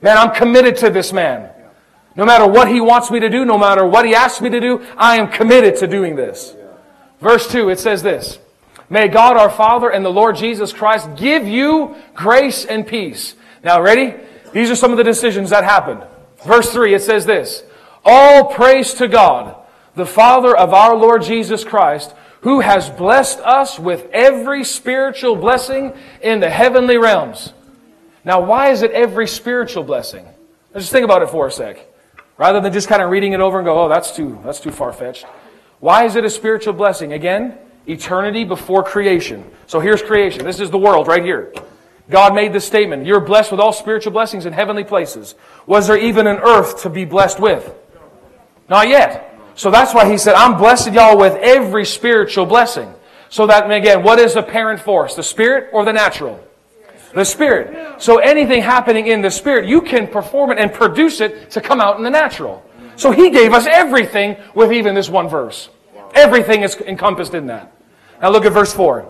Man, 0.00 0.18
I'm 0.18 0.34
committed 0.34 0.76
to 0.78 0.90
this 0.90 1.12
man. 1.12 1.50
No 2.16 2.24
matter 2.24 2.46
what 2.46 2.68
he 2.68 2.80
wants 2.80 3.10
me 3.10 3.20
to 3.20 3.28
do, 3.28 3.44
no 3.44 3.58
matter 3.58 3.84
what 3.86 4.04
he 4.04 4.14
asks 4.14 4.40
me 4.40 4.50
to 4.50 4.60
do, 4.60 4.86
I 4.96 5.16
am 5.16 5.28
committed 5.28 5.76
to 5.76 5.86
doing 5.86 6.14
this. 6.14 6.54
Verse 7.20 7.50
2, 7.50 7.70
it 7.70 7.80
says 7.80 8.02
this. 8.02 8.38
May 8.90 9.08
God 9.08 9.36
our 9.36 9.50
Father 9.50 9.90
and 9.90 10.04
the 10.04 10.10
Lord 10.10 10.36
Jesus 10.36 10.72
Christ 10.72 11.08
give 11.16 11.46
you 11.46 11.96
grace 12.14 12.64
and 12.64 12.86
peace. 12.86 13.34
Now, 13.62 13.80
ready? 13.80 14.14
These 14.52 14.70
are 14.70 14.76
some 14.76 14.90
of 14.90 14.98
the 14.98 15.04
decisions 15.04 15.50
that 15.50 15.64
happened. 15.64 16.02
Verse 16.46 16.70
3, 16.70 16.94
it 16.94 17.02
says 17.02 17.26
this 17.26 17.64
All 18.04 18.52
praise 18.52 18.94
to 18.94 19.08
God, 19.08 19.56
the 19.94 20.06
Father 20.06 20.56
of 20.56 20.74
our 20.74 20.94
Lord 20.94 21.22
Jesus 21.22 21.64
Christ, 21.64 22.14
who 22.42 22.60
has 22.60 22.90
blessed 22.90 23.40
us 23.40 23.78
with 23.78 24.08
every 24.12 24.64
spiritual 24.64 25.34
blessing 25.34 25.94
in 26.20 26.40
the 26.40 26.50
heavenly 26.50 26.98
realms. 26.98 27.54
Now, 28.24 28.40
why 28.40 28.70
is 28.70 28.82
it 28.82 28.90
every 28.90 29.26
spiritual 29.26 29.82
blessing? 29.82 30.26
Let's 30.72 30.84
just 30.84 30.92
think 30.92 31.04
about 31.04 31.22
it 31.22 31.30
for 31.30 31.46
a 31.46 31.50
sec. 31.50 31.86
Rather 32.36 32.60
than 32.60 32.72
just 32.72 32.88
kind 32.88 33.00
of 33.00 33.10
reading 33.10 33.32
it 33.32 33.40
over 33.40 33.58
and 33.58 33.64
go, 33.64 33.84
oh, 33.84 33.88
that's 33.88 34.14
too, 34.14 34.40
that's 34.44 34.60
too 34.60 34.70
far 34.72 34.92
fetched. 34.92 35.24
Why 35.80 36.04
is 36.04 36.16
it 36.16 36.24
a 36.24 36.30
spiritual 36.30 36.74
blessing? 36.74 37.12
Again, 37.12 37.56
Eternity 37.86 38.44
before 38.44 38.82
creation. 38.82 39.50
So 39.66 39.80
here's 39.80 40.02
creation. 40.02 40.44
This 40.44 40.60
is 40.60 40.70
the 40.70 40.78
world 40.78 41.06
right 41.06 41.22
here. 41.22 41.52
God 42.10 42.34
made 42.34 42.52
this 42.52 42.66
statement. 42.66 43.06
You're 43.06 43.20
blessed 43.20 43.50
with 43.50 43.60
all 43.60 43.72
spiritual 43.72 44.12
blessings 44.12 44.46
in 44.46 44.52
heavenly 44.52 44.84
places. 44.84 45.34
Was 45.66 45.86
there 45.86 45.96
even 45.96 46.26
an 46.26 46.38
earth 46.38 46.82
to 46.82 46.90
be 46.90 47.04
blessed 47.04 47.40
with? 47.40 47.74
Not 48.68 48.88
yet. 48.88 49.38
So 49.54 49.70
that's 49.70 49.94
why 49.94 50.10
he 50.10 50.18
said, 50.18 50.34
I'm 50.34 50.56
blessed 50.58 50.92
y'all 50.92 51.16
with 51.16 51.34
every 51.34 51.84
spiritual 51.84 52.46
blessing. 52.46 52.92
So 53.28 53.46
that, 53.46 53.70
again, 53.70 54.02
what 54.02 54.18
is 54.18 54.34
the 54.34 54.42
parent 54.42 54.80
force? 54.80 55.14
The 55.14 55.22
spirit 55.22 55.70
or 55.72 55.84
the 55.84 55.92
natural? 55.92 56.40
The 57.14 57.24
spirit. 57.24 58.02
So 58.02 58.18
anything 58.18 58.62
happening 58.62 59.06
in 59.06 59.22
the 59.22 59.30
spirit, 59.30 59.66
you 59.66 59.80
can 59.80 60.06
perform 60.06 60.50
it 60.52 60.58
and 60.58 60.72
produce 60.72 61.20
it 61.20 61.50
to 61.52 61.60
come 61.60 61.80
out 61.80 61.96
in 61.96 62.02
the 62.02 62.10
natural. 62.10 62.64
So 62.96 63.10
he 63.10 63.30
gave 63.30 63.52
us 63.52 63.66
everything 63.66 64.36
with 64.54 64.72
even 64.72 64.94
this 64.94 65.08
one 65.08 65.28
verse. 65.28 65.68
Everything 66.14 66.62
is 66.62 66.76
encompassed 66.76 67.34
in 67.34 67.46
that. 67.46 67.73
Now 68.24 68.30
look 68.30 68.46
at 68.46 68.54
verse 68.54 68.72
4. 68.72 69.06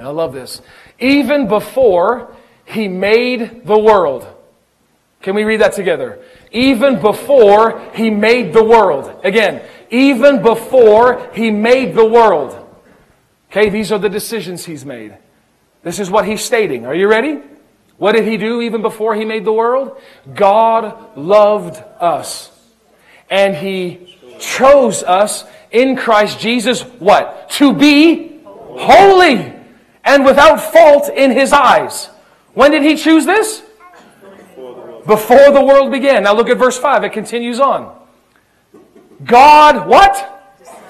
I 0.00 0.08
love 0.08 0.32
this. 0.32 0.62
Even 0.98 1.46
before 1.46 2.34
he 2.64 2.88
made 2.88 3.64
the 3.64 3.78
world. 3.78 4.26
Can 5.20 5.36
we 5.36 5.44
read 5.44 5.60
that 5.60 5.74
together? 5.74 6.20
Even 6.50 7.00
before 7.00 7.80
he 7.94 8.10
made 8.10 8.52
the 8.52 8.64
world. 8.64 9.20
Again, 9.22 9.62
even 9.90 10.42
before 10.42 11.30
he 11.32 11.52
made 11.52 11.94
the 11.94 12.04
world. 12.04 12.58
Okay, 13.48 13.68
these 13.68 13.92
are 13.92 14.00
the 14.00 14.08
decisions 14.08 14.64
he's 14.64 14.84
made. 14.84 15.16
This 15.84 16.00
is 16.00 16.10
what 16.10 16.26
he's 16.26 16.42
stating. 16.42 16.84
Are 16.84 16.96
you 16.96 17.06
ready? 17.06 17.38
What 17.96 18.16
did 18.16 18.26
he 18.26 18.38
do 18.38 18.60
even 18.60 18.82
before 18.82 19.14
he 19.14 19.24
made 19.24 19.44
the 19.44 19.52
world? 19.52 20.00
God 20.34 21.16
loved 21.16 21.76
us. 22.00 22.50
And 23.30 23.54
he 23.54 24.18
chose 24.40 25.04
us 25.04 25.44
in 25.72 25.96
Christ 25.96 26.38
Jesus, 26.38 26.82
what? 26.82 27.50
To 27.52 27.72
be 27.72 28.31
holy 28.76 29.52
and 30.04 30.24
without 30.24 30.60
fault 30.60 31.08
in 31.08 31.30
his 31.30 31.52
eyes. 31.52 32.08
When 32.54 32.70
did 32.70 32.82
he 32.82 32.96
choose 32.96 33.24
this? 33.24 33.62
Before 35.06 35.50
the 35.50 35.64
world 35.64 35.90
began. 35.90 36.24
Now 36.24 36.34
look 36.34 36.48
at 36.48 36.58
verse 36.58 36.78
5. 36.78 37.04
It 37.04 37.12
continues 37.12 37.60
on. 37.60 37.98
God, 39.24 39.88
what? 39.88 40.28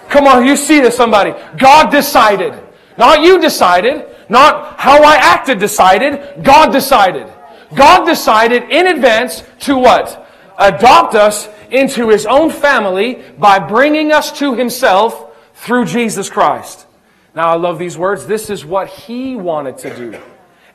Come 0.08 0.26
on, 0.26 0.44
you 0.44 0.56
see 0.56 0.80
this, 0.80 0.96
somebody. 0.96 1.32
God 1.56 1.90
decided. 1.90 2.54
Not 2.98 3.22
you 3.22 3.40
decided. 3.40 4.06
Not 4.28 4.78
how 4.78 5.02
I 5.02 5.16
acted 5.16 5.58
decided. 5.58 6.44
God 6.44 6.70
decided. 6.72 7.26
God 7.74 8.04
decided 8.04 8.64
in 8.64 8.86
advance 8.88 9.42
to 9.60 9.76
what? 9.76 10.28
Adopt 10.58 11.14
us 11.14 11.48
into 11.70 12.10
his 12.10 12.26
own 12.26 12.50
family 12.50 13.22
by 13.38 13.58
bringing 13.58 14.12
us 14.12 14.38
to 14.38 14.54
himself 14.54 15.34
through 15.54 15.86
Jesus 15.86 16.28
Christ. 16.28 16.86
Now, 17.34 17.48
I 17.48 17.54
love 17.54 17.78
these 17.78 17.96
words. 17.96 18.26
This 18.26 18.50
is 18.50 18.64
what 18.64 18.88
he 18.88 19.36
wanted 19.36 19.78
to 19.78 19.96
do. 19.96 20.18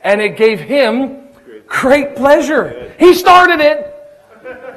And 0.02 0.20
it 0.20 0.36
gave 0.36 0.60
him 0.60 1.28
great 1.66 2.16
pleasure. 2.16 2.92
He 2.98 3.14
started 3.14 3.60
it. 3.60 3.94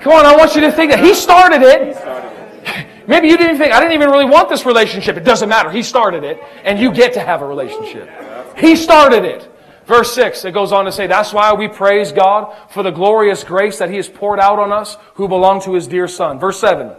Come 0.02 0.14
on, 0.14 0.26
I 0.26 0.36
want 0.36 0.56
you 0.56 0.62
to 0.62 0.72
think 0.72 0.92
that 0.92 1.04
he 1.04 1.14
started 1.14 1.62
it. 1.62 3.08
Maybe 3.08 3.28
you 3.28 3.38
didn't 3.38 3.58
think, 3.58 3.74
I 3.74 3.80
didn't 3.80 3.94
even 3.94 4.10
really 4.10 4.26
want 4.26 4.50
this 4.50 4.66
relationship. 4.66 5.18
It 5.18 5.24
doesn't 5.24 5.50
matter. 5.50 5.72
He 5.72 5.82
started 5.82 6.24
it, 6.24 6.40
and 6.64 6.80
you 6.80 6.92
get 6.92 7.14
to 7.14 7.20
have 7.20 7.42
a 7.42 7.46
relationship. 7.46 8.10
He 8.58 8.76
started 8.76 9.26
it. 9.26 9.48
Verse 9.86 10.14
6, 10.14 10.46
it 10.46 10.54
goes 10.54 10.72
on 10.72 10.86
to 10.86 10.92
say, 10.92 11.08
That's 11.08 11.34
why 11.34 11.54
we 11.54 11.68
praise 11.68 12.12
God 12.12 12.56
for 12.70 12.84
the 12.84 12.92
glorious 12.92 13.44
grace 13.44 13.80
that 13.80 13.90
He 13.90 13.98
has 13.98 14.08
poured 14.08 14.40
out 14.40 14.60
on 14.60 14.72
us 14.72 14.96
who 15.16 15.28
belong 15.28 15.62
to 15.62 15.74
His 15.74 15.88
dear 15.88 16.08
Son. 16.08 16.40
Verse 16.40 16.60
7, 16.60 16.94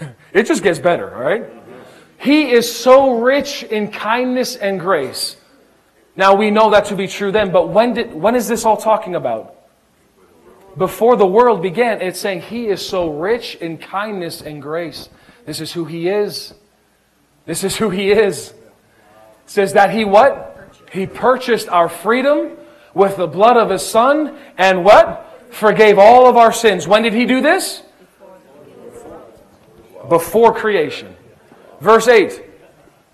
it 0.32 0.44
just 0.44 0.62
gets 0.62 0.78
better, 0.78 1.14
all 1.14 1.22
right? 1.22 1.44
He 2.18 2.50
is 2.50 2.74
so 2.74 3.20
rich 3.20 3.62
in 3.62 3.90
kindness 3.90 4.56
and 4.56 4.80
grace. 4.80 5.36
Now 6.16 6.34
we 6.34 6.50
know 6.50 6.70
that 6.70 6.86
to 6.86 6.96
be 6.96 7.08
true 7.08 7.30
then, 7.30 7.52
but 7.52 7.68
when, 7.68 7.94
did, 7.94 8.14
when 8.14 8.34
is 8.34 8.48
this 8.48 8.64
all 8.64 8.76
talking 8.76 9.14
about? 9.14 9.56
before 10.76 11.16
the 11.16 11.26
world 11.26 11.62
began, 11.62 12.00
it's 12.02 12.20
saying 12.20 12.42
He 12.42 12.66
is 12.66 12.86
so 12.86 13.10
rich 13.10 13.56
in 13.56 13.78
kindness 13.78 14.42
and 14.42 14.60
grace. 14.60 15.08
This 15.44 15.60
is 15.60 15.72
who 15.72 15.84
He 15.84 16.08
is. 16.08 16.54
This 17.46 17.64
is 17.64 17.76
who 17.76 17.90
He 17.90 18.10
is. 18.10 18.50
It 18.50 18.56
says 19.46 19.72
that 19.72 19.90
He 19.90 20.04
what? 20.04 20.52
He 20.92 21.06
purchased 21.06 21.68
our 21.68 21.88
freedom 21.88 22.52
with 22.94 23.16
the 23.16 23.26
blood 23.26 23.56
of 23.56 23.70
His 23.70 23.84
Son 23.84 24.38
and 24.58 24.84
what? 24.84 25.22
Forgave 25.50 25.98
all 25.98 26.28
of 26.28 26.36
our 26.36 26.52
sins. 26.52 26.86
When 26.86 27.02
did 27.02 27.14
He 27.14 27.24
do 27.24 27.40
this? 27.40 27.82
Before 30.08 30.54
creation. 30.54 31.16
Verse 31.80 32.08
8, 32.08 32.42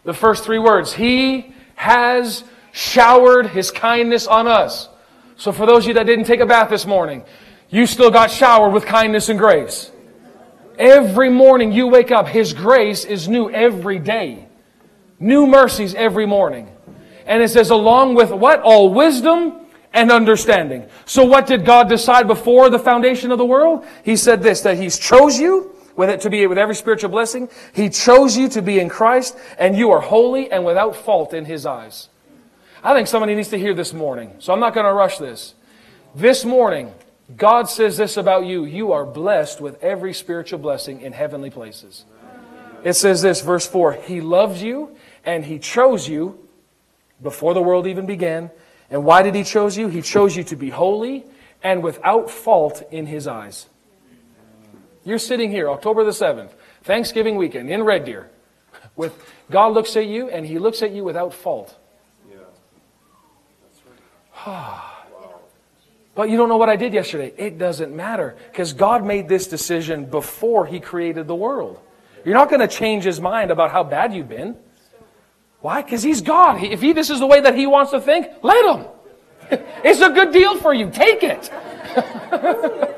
the 0.04 0.14
first 0.14 0.44
three 0.44 0.58
words 0.58 0.92
He 0.92 1.54
has 1.74 2.44
showered 2.72 3.48
His 3.48 3.70
kindness 3.70 4.26
on 4.26 4.46
us. 4.46 4.88
So 5.36 5.52
for 5.52 5.66
those 5.66 5.84
of 5.84 5.88
you 5.88 5.94
that 5.94 6.06
didn't 6.06 6.26
take 6.26 6.40
a 6.40 6.46
bath 6.46 6.70
this 6.70 6.86
morning, 6.86 7.24
you 7.70 7.86
still 7.86 8.10
got 8.10 8.30
showered 8.30 8.70
with 8.70 8.84
kindness 8.84 9.28
and 9.28 9.38
grace. 9.38 9.90
Every 10.78 11.30
morning 11.30 11.72
you 11.72 11.88
wake 11.88 12.10
up, 12.10 12.28
His 12.28 12.52
grace 12.52 13.04
is 13.04 13.28
new 13.28 13.50
every 13.50 13.98
day. 13.98 14.46
New 15.18 15.46
mercies 15.46 15.94
every 15.94 16.26
morning. 16.26 16.68
And 17.26 17.42
it 17.42 17.48
says, 17.48 17.70
along 17.70 18.14
with 18.14 18.30
what? 18.30 18.60
All 18.62 18.92
wisdom 18.92 19.66
and 19.92 20.10
understanding. 20.10 20.86
So 21.04 21.24
what 21.24 21.46
did 21.46 21.64
God 21.64 21.88
decide 21.88 22.26
before 22.26 22.70
the 22.70 22.78
foundation 22.78 23.30
of 23.30 23.38
the 23.38 23.44
world? 23.44 23.84
He 24.04 24.16
said 24.16 24.42
this, 24.42 24.62
that 24.62 24.78
He's 24.78 24.98
chose 24.98 25.38
you 25.38 25.71
with 25.96 26.10
it 26.10 26.20
to 26.22 26.30
be 26.30 26.46
with 26.46 26.58
every 26.58 26.74
spiritual 26.74 27.10
blessing. 27.10 27.48
He 27.74 27.88
chose 27.88 28.36
you 28.36 28.48
to 28.50 28.62
be 28.62 28.80
in 28.80 28.88
Christ, 28.88 29.36
and 29.58 29.76
you 29.76 29.90
are 29.90 30.00
holy 30.00 30.50
and 30.50 30.64
without 30.64 30.96
fault 30.96 31.34
in 31.34 31.44
His 31.44 31.66
eyes. 31.66 32.08
I 32.82 32.94
think 32.94 33.08
somebody 33.08 33.34
needs 33.34 33.48
to 33.50 33.58
hear 33.58 33.74
this 33.74 33.92
morning, 33.92 34.34
so 34.38 34.52
I'm 34.52 34.60
not 34.60 34.74
going 34.74 34.86
to 34.86 34.92
rush 34.92 35.18
this. 35.18 35.54
This 36.14 36.44
morning, 36.44 36.92
God 37.36 37.68
says 37.68 37.96
this 37.96 38.16
about 38.16 38.44
you. 38.44 38.64
You 38.64 38.92
are 38.92 39.06
blessed 39.06 39.60
with 39.60 39.82
every 39.82 40.12
spiritual 40.12 40.58
blessing 40.58 41.00
in 41.00 41.12
heavenly 41.12 41.50
places. 41.50 42.04
It 42.84 42.94
says 42.94 43.22
this, 43.22 43.40
verse 43.40 43.66
4 43.66 43.92
He 43.92 44.20
loves 44.20 44.62
you 44.62 44.96
and 45.24 45.44
He 45.44 45.58
chose 45.58 46.08
you 46.08 46.38
before 47.22 47.54
the 47.54 47.62
world 47.62 47.86
even 47.86 48.06
began. 48.06 48.50
And 48.90 49.04
why 49.04 49.22
did 49.22 49.34
He 49.34 49.44
chose 49.44 49.76
you? 49.76 49.88
He 49.88 50.02
chose 50.02 50.36
you 50.36 50.44
to 50.44 50.56
be 50.56 50.70
holy 50.70 51.24
and 51.62 51.82
without 51.82 52.30
fault 52.30 52.82
in 52.90 53.06
His 53.06 53.26
eyes. 53.26 53.66
You're 55.04 55.18
sitting 55.18 55.50
here, 55.50 55.68
October 55.70 56.04
the 56.04 56.10
7th, 56.10 56.50
Thanksgiving 56.84 57.36
weekend 57.36 57.70
in 57.70 57.82
Red 57.82 58.04
Deer. 58.04 58.30
With 58.94 59.12
God 59.50 59.72
looks 59.72 59.96
at 59.96 60.06
you 60.06 60.28
and 60.28 60.46
He 60.46 60.58
looks 60.58 60.82
at 60.82 60.92
you 60.92 61.04
without 61.04 61.34
fault. 61.34 61.76
Yeah. 62.30 62.36
That's 63.62 64.46
right. 64.46 64.88
But 66.14 66.28
you 66.28 66.36
don't 66.36 66.50
know 66.50 66.58
what 66.58 66.68
I 66.68 66.76
did 66.76 66.92
yesterday. 66.92 67.32
It 67.38 67.56
doesn't 67.56 67.96
matter 67.96 68.36
because 68.50 68.74
God 68.74 69.02
made 69.02 69.28
this 69.28 69.46
decision 69.46 70.04
before 70.04 70.66
He 70.66 70.78
created 70.78 71.26
the 71.26 71.34
world. 71.34 71.80
You're 72.24 72.34
not 72.34 72.50
going 72.50 72.60
to 72.60 72.68
change 72.68 73.04
His 73.04 73.18
mind 73.18 73.50
about 73.50 73.70
how 73.70 73.82
bad 73.82 74.12
you've 74.12 74.28
been. 74.28 74.56
Why? 75.60 75.80
Because 75.80 76.02
He's 76.02 76.20
God. 76.20 76.62
If 76.62 76.82
he, 76.82 76.92
this 76.92 77.08
is 77.08 77.18
the 77.18 77.26
way 77.26 77.40
that 77.40 77.54
He 77.54 77.66
wants 77.66 77.92
to 77.92 78.00
think, 78.00 78.26
let 78.42 78.76
Him. 78.76 78.86
It's 79.84 80.00
a 80.00 80.10
good 80.10 80.32
deal 80.32 80.58
for 80.58 80.72
you. 80.72 80.90
Take 80.90 81.22
it. 81.22 81.50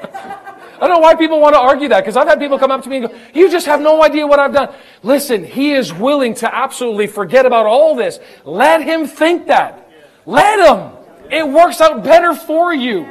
I 0.85 0.87
don't 0.87 1.01
know 1.01 1.01
why 1.01 1.15
people 1.15 1.41
want 1.41 1.55
to 1.55 1.61
argue 1.61 1.89
that 1.89 2.01
because 2.01 2.15
I've 2.15 2.29
had 2.29 2.39
people 2.39 2.59
come 2.59 2.71
up 2.71 2.83
to 2.83 2.91
me 2.91 2.99
and 2.99 3.09
go, 3.09 3.19
You 3.33 3.51
just 3.51 3.65
have 3.65 3.81
no 3.81 4.05
idea 4.05 4.27
what 4.27 4.39
I've 4.39 4.53
done. 4.53 4.75
Listen, 5.03 5.43
He 5.43 5.73
is 5.73 5.95
willing 5.95 6.35
to 6.35 6.55
absolutely 6.55 7.07
forget 7.07 7.47
about 7.47 7.65
all 7.65 7.95
this. 7.95 8.21
Let 8.45 8.83
Him 8.83 9.07
think 9.07 9.47
that. 9.47 9.89
Let 10.27 10.59
Him. 10.59 10.93
It 11.31 11.49
works 11.49 11.81
out 11.81 12.05
better 12.05 12.35
for 12.35 12.75
you. 12.75 13.09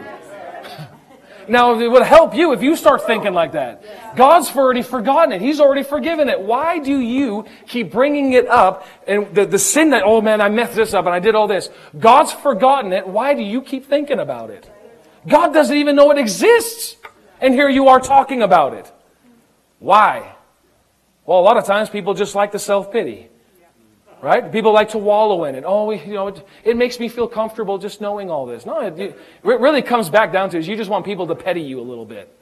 Now, 1.48 1.80
it 1.80 1.88
would 1.88 2.04
help 2.04 2.36
you 2.36 2.54
if 2.54 2.62
you 2.62 2.76
start 2.76 3.08
thinking 3.08 3.34
like 3.34 3.54
that. 3.54 4.16
God's 4.16 4.56
already 4.56 4.84
forgotten 4.84 5.32
it. 5.34 5.42
He's 5.42 5.60
already 5.60 5.82
forgiven 5.82 6.30
it. 6.30 6.40
Why 6.40 6.78
do 6.78 7.00
you 7.00 7.46
keep 7.68 7.92
bringing 7.92 8.34
it 8.34 8.48
up 8.48 8.88
and 9.08 9.34
the, 9.34 9.48
the 9.48 9.60
sin 9.60 9.90
that, 9.90 10.04
oh 10.06 10.22
man, 10.22 10.42
I 10.42 10.50
messed 10.50 10.76
this 10.76 10.94
up 10.94 11.08
and 11.08 11.14
I 11.14 11.20
did 11.20 11.34
all 11.34 11.48
this. 11.48 11.72
God's 11.98 12.32
forgotten 12.32 12.94
it. 12.94 13.08
Why 13.08 13.34
do 13.34 13.42
you 13.42 13.64
keep 13.64 13.88
thinking 13.88 14.20
about 14.20 14.52
it? 14.52 14.70
God 15.28 15.56
doesn't 15.56 15.76
even 15.76 15.96
know 15.96 16.12
it 16.12 16.20
exists. 16.20 16.98
And 17.43 17.53
here 17.53 17.67
you 17.67 17.89
are 17.89 17.99
talking 17.99 18.41
about 18.41 18.73
it. 18.73 18.89
Why? 19.79 20.34
Well, 21.25 21.41
a 21.41 21.41
lot 21.41 21.58
of 21.58 21.65
times 21.65 21.89
people 21.89 22.13
just 22.13 22.36
like 22.36 22.53
the 22.53 22.58
self-pity. 22.58 23.27
Right? 24.21 24.49
People 24.49 24.71
like 24.71 24.91
to 24.91 24.97
wallow 24.97 25.43
in 25.43 25.56
it. 25.56 25.65
Oh, 25.67 25.91
you 25.91 26.13
know, 26.13 26.27
it, 26.29 26.47
it 26.63 26.77
makes 26.77 27.01
me 27.01 27.10
feel 27.10 27.27
comfortable 27.27 27.77
just 27.77 27.99
knowing 27.99 28.32
all 28.32 28.45
this. 28.45 28.65
No, 28.65 28.79
it, 28.79 28.97
it 28.97 29.17
really 29.43 29.82
comes 29.82 30.10
back 30.10 30.32
down 30.32 30.51
to 30.51 30.58
is 30.58 30.65
you 30.65 30.77
just 30.77 30.89
want 30.89 31.03
people 31.03 31.27
to 31.27 31.36
petty 31.36 31.60
you 31.60 31.82
a 31.82 31.84
little 31.84 32.06
bit. 32.06 32.34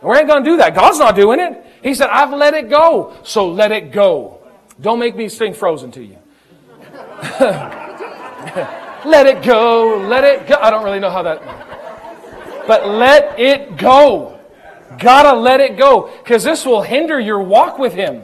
And 0.00 0.08
we 0.08 0.16
ain't 0.18 0.28
going 0.28 0.44
to 0.44 0.48
do 0.48 0.56
that. 0.58 0.72
God's 0.76 1.00
not 1.00 1.16
doing 1.16 1.40
it. 1.40 1.66
He 1.82 1.92
said, 1.92 2.08
I've 2.10 2.32
let 2.32 2.54
it 2.54 2.70
go. 2.70 3.16
So 3.24 3.50
let 3.50 3.72
it 3.72 3.90
go. 3.90 4.38
Don't 4.80 5.00
make 5.00 5.16
me 5.16 5.28
sing 5.28 5.52
frozen 5.52 5.90
to 5.90 6.04
you. 6.04 6.18
let 9.04 9.26
it 9.26 9.42
go. 9.42 9.98
Let 10.08 10.22
it 10.22 10.46
go. 10.46 10.54
I 10.60 10.70
don't 10.70 10.84
really 10.84 11.00
know 11.00 11.10
how 11.10 11.24
that. 11.24 11.42
But 12.68 12.86
let 12.88 13.40
it 13.40 13.76
go. 13.76 14.33
Gotta 14.98 15.38
let 15.38 15.60
it 15.60 15.76
go. 15.76 16.10
Because 16.22 16.44
this 16.44 16.64
will 16.64 16.82
hinder 16.82 17.18
your 17.18 17.42
walk 17.42 17.78
with 17.78 17.92
Him. 17.92 18.22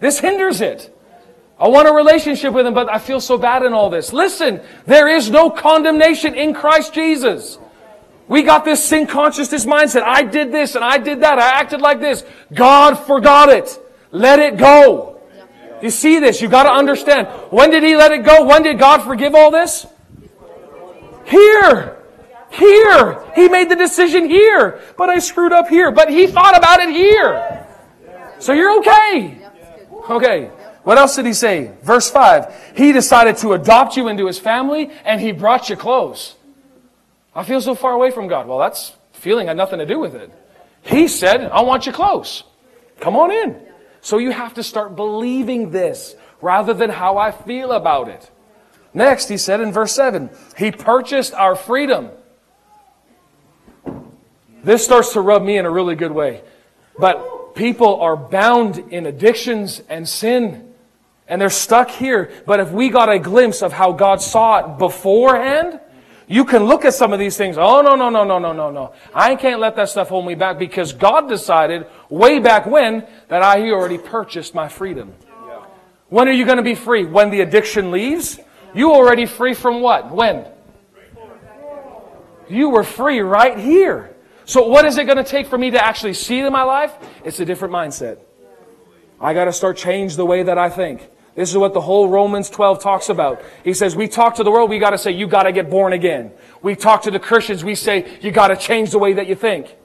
This 0.00 0.18
hinders 0.18 0.60
it. 0.60 0.94
I 1.58 1.68
want 1.68 1.88
a 1.88 1.92
relationship 1.92 2.54
with 2.54 2.66
Him, 2.66 2.74
but 2.74 2.88
I 2.88 2.98
feel 2.98 3.20
so 3.20 3.36
bad 3.36 3.62
in 3.62 3.74
all 3.74 3.90
this. 3.90 4.12
Listen, 4.12 4.60
there 4.86 5.08
is 5.08 5.30
no 5.30 5.50
condemnation 5.50 6.34
in 6.34 6.54
Christ 6.54 6.94
Jesus. 6.94 7.58
We 8.28 8.44
got 8.44 8.64
this 8.64 8.82
sin 8.82 9.06
consciousness 9.06 9.66
mindset. 9.66 10.02
I 10.02 10.22
did 10.22 10.52
this 10.52 10.74
and 10.74 10.84
I 10.84 10.98
did 10.98 11.20
that. 11.22 11.38
I 11.38 11.60
acted 11.60 11.80
like 11.80 12.00
this. 12.00 12.24
God 12.54 12.94
forgot 12.94 13.48
it. 13.48 13.78
Let 14.12 14.38
it 14.38 14.56
go. 14.56 15.20
You 15.82 15.90
see 15.90 16.18
this? 16.18 16.40
You 16.40 16.48
got 16.48 16.62
to 16.64 16.70
understand. 16.70 17.28
When 17.50 17.70
did 17.70 17.82
He 17.82 17.96
let 17.96 18.12
it 18.12 18.24
go? 18.24 18.44
When 18.44 18.62
did 18.62 18.78
God 18.78 19.02
forgive 19.02 19.34
all 19.34 19.50
this? 19.50 19.86
Here. 21.24 21.99
Here. 22.50 23.22
He 23.34 23.48
made 23.48 23.70
the 23.70 23.76
decision 23.76 24.28
here. 24.28 24.80
But 24.96 25.08
I 25.08 25.18
screwed 25.18 25.52
up 25.52 25.68
here. 25.68 25.90
But 25.90 26.10
He 26.10 26.26
thought 26.26 26.56
about 26.56 26.80
it 26.80 26.90
here. 26.90 27.66
So 28.38 28.52
you're 28.52 28.78
okay. 28.78 29.38
Okay. 30.08 30.50
What 30.82 30.98
else 30.98 31.16
did 31.16 31.26
he 31.26 31.34
say? 31.34 31.72
Verse 31.82 32.10
5. 32.10 32.72
He 32.74 32.92
decided 32.92 33.36
to 33.38 33.52
adopt 33.52 33.96
you 33.96 34.08
into 34.08 34.26
his 34.26 34.38
family 34.38 34.90
and 35.04 35.20
he 35.20 35.30
brought 35.32 35.68
you 35.68 35.76
close. 35.76 36.36
I 37.34 37.44
feel 37.44 37.60
so 37.60 37.74
far 37.74 37.92
away 37.92 38.10
from 38.10 38.28
God. 38.28 38.48
Well, 38.48 38.58
that's 38.58 38.96
feeling 39.12 39.48
had 39.48 39.56
nothing 39.56 39.78
to 39.78 39.86
do 39.86 39.98
with 39.98 40.14
it. 40.14 40.32
He 40.82 41.06
said, 41.06 41.44
I 41.44 41.60
want 41.62 41.86
you 41.86 41.92
close. 41.92 42.44
Come 42.98 43.14
on 43.14 43.30
in. 43.30 43.60
So 44.00 44.16
you 44.16 44.30
have 44.30 44.54
to 44.54 44.62
start 44.62 44.96
believing 44.96 45.70
this 45.70 46.16
rather 46.40 46.72
than 46.72 46.88
how 46.88 47.18
I 47.18 47.30
feel 47.30 47.72
about 47.72 48.08
it. 48.08 48.30
Next, 48.94 49.28
he 49.28 49.36
said 49.36 49.60
in 49.60 49.72
verse 49.72 49.92
7, 49.92 50.30
He 50.56 50.72
purchased 50.72 51.34
our 51.34 51.54
freedom. 51.54 52.10
This 54.62 54.84
starts 54.84 55.12
to 55.14 55.20
rub 55.20 55.42
me 55.42 55.56
in 55.56 55.66
a 55.66 55.70
really 55.70 55.96
good 55.96 56.12
way. 56.12 56.42
But 56.98 57.54
people 57.54 58.00
are 58.00 58.16
bound 58.16 58.78
in 58.90 59.06
addictions 59.06 59.82
and 59.88 60.08
sin 60.08 60.70
and 61.30 61.40
they're 61.40 61.48
stuck 61.48 61.90
here. 61.90 62.30
But 62.44 62.60
if 62.60 62.72
we 62.72 62.90
got 62.90 63.08
a 63.08 63.18
glimpse 63.18 63.62
of 63.62 63.72
how 63.72 63.92
God 63.92 64.20
saw 64.20 64.58
it 64.58 64.78
beforehand, 64.78 65.80
you 66.26 66.44
can 66.44 66.64
look 66.64 66.84
at 66.84 66.92
some 66.92 67.12
of 67.12 67.18
these 67.18 67.36
things. 67.36 67.56
Oh, 67.56 67.80
no, 67.82 67.94
no, 67.94 68.10
no, 68.10 68.24
no, 68.24 68.38
no, 68.38 68.52
no, 68.52 68.70
no. 68.70 68.92
I 69.14 69.36
can't 69.36 69.60
let 69.60 69.76
that 69.76 69.88
stuff 69.88 70.08
hold 70.08 70.26
me 70.26 70.34
back 70.34 70.58
because 70.58 70.92
God 70.92 71.28
decided 71.28 71.86
way 72.08 72.40
back 72.40 72.66
when 72.66 73.06
that 73.28 73.42
I 73.42 73.70
already 73.70 73.96
purchased 73.96 74.54
my 74.54 74.68
freedom. 74.68 75.14
When 76.08 76.28
are 76.28 76.32
you 76.32 76.44
going 76.44 76.56
to 76.56 76.64
be 76.64 76.74
free? 76.74 77.04
When 77.04 77.30
the 77.30 77.40
addiction 77.40 77.92
leaves? 77.92 78.40
You 78.74 78.92
already 78.92 79.26
free 79.26 79.54
from 79.54 79.80
what? 79.80 80.10
When? 80.10 80.44
You 82.48 82.70
were 82.70 82.82
free 82.82 83.20
right 83.20 83.56
here. 83.56 84.09
So 84.50 84.66
what 84.66 84.84
is 84.84 84.98
it 84.98 85.04
going 85.04 85.16
to 85.16 85.22
take 85.22 85.46
for 85.46 85.56
me 85.56 85.70
to 85.70 85.84
actually 85.84 86.12
see 86.12 86.40
it 86.40 86.44
in 86.44 86.52
my 86.52 86.64
life? 86.64 86.92
It's 87.24 87.38
a 87.38 87.44
different 87.44 87.72
mindset. 87.72 88.18
I 89.20 89.32
got 89.32 89.44
to 89.44 89.52
start 89.52 89.76
change 89.76 90.16
the 90.16 90.26
way 90.26 90.42
that 90.42 90.58
I 90.58 90.68
think. 90.68 91.08
This 91.36 91.50
is 91.50 91.56
what 91.56 91.72
the 91.72 91.80
whole 91.80 92.08
Romans 92.08 92.50
12 92.50 92.82
talks 92.82 93.10
about. 93.10 93.40
He 93.62 93.74
says, 93.74 93.94
we 93.94 94.08
talk 94.08 94.34
to 94.34 94.42
the 94.42 94.50
world, 94.50 94.68
we 94.68 94.80
gotta 94.80 94.98
say, 94.98 95.12
you 95.12 95.28
gotta 95.28 95.52
get 95.52 95.70
born 95.70 95.92
again. 95.92 96.32
We 96.62 96.74
talk 96.74 97.02
to 97.02 97.12
the 97.12 97.20
Christians, 97.20 97.62
we 97.62 97.76
say, 97.76 98.18
you 98.20 98.32
gotta 98.32 98.56
change 98.56 98.90
the 98.90 98.98
way 98.98 99.12
that 99.12 99.28
you 99.28 99.36
think. 99.36 99.76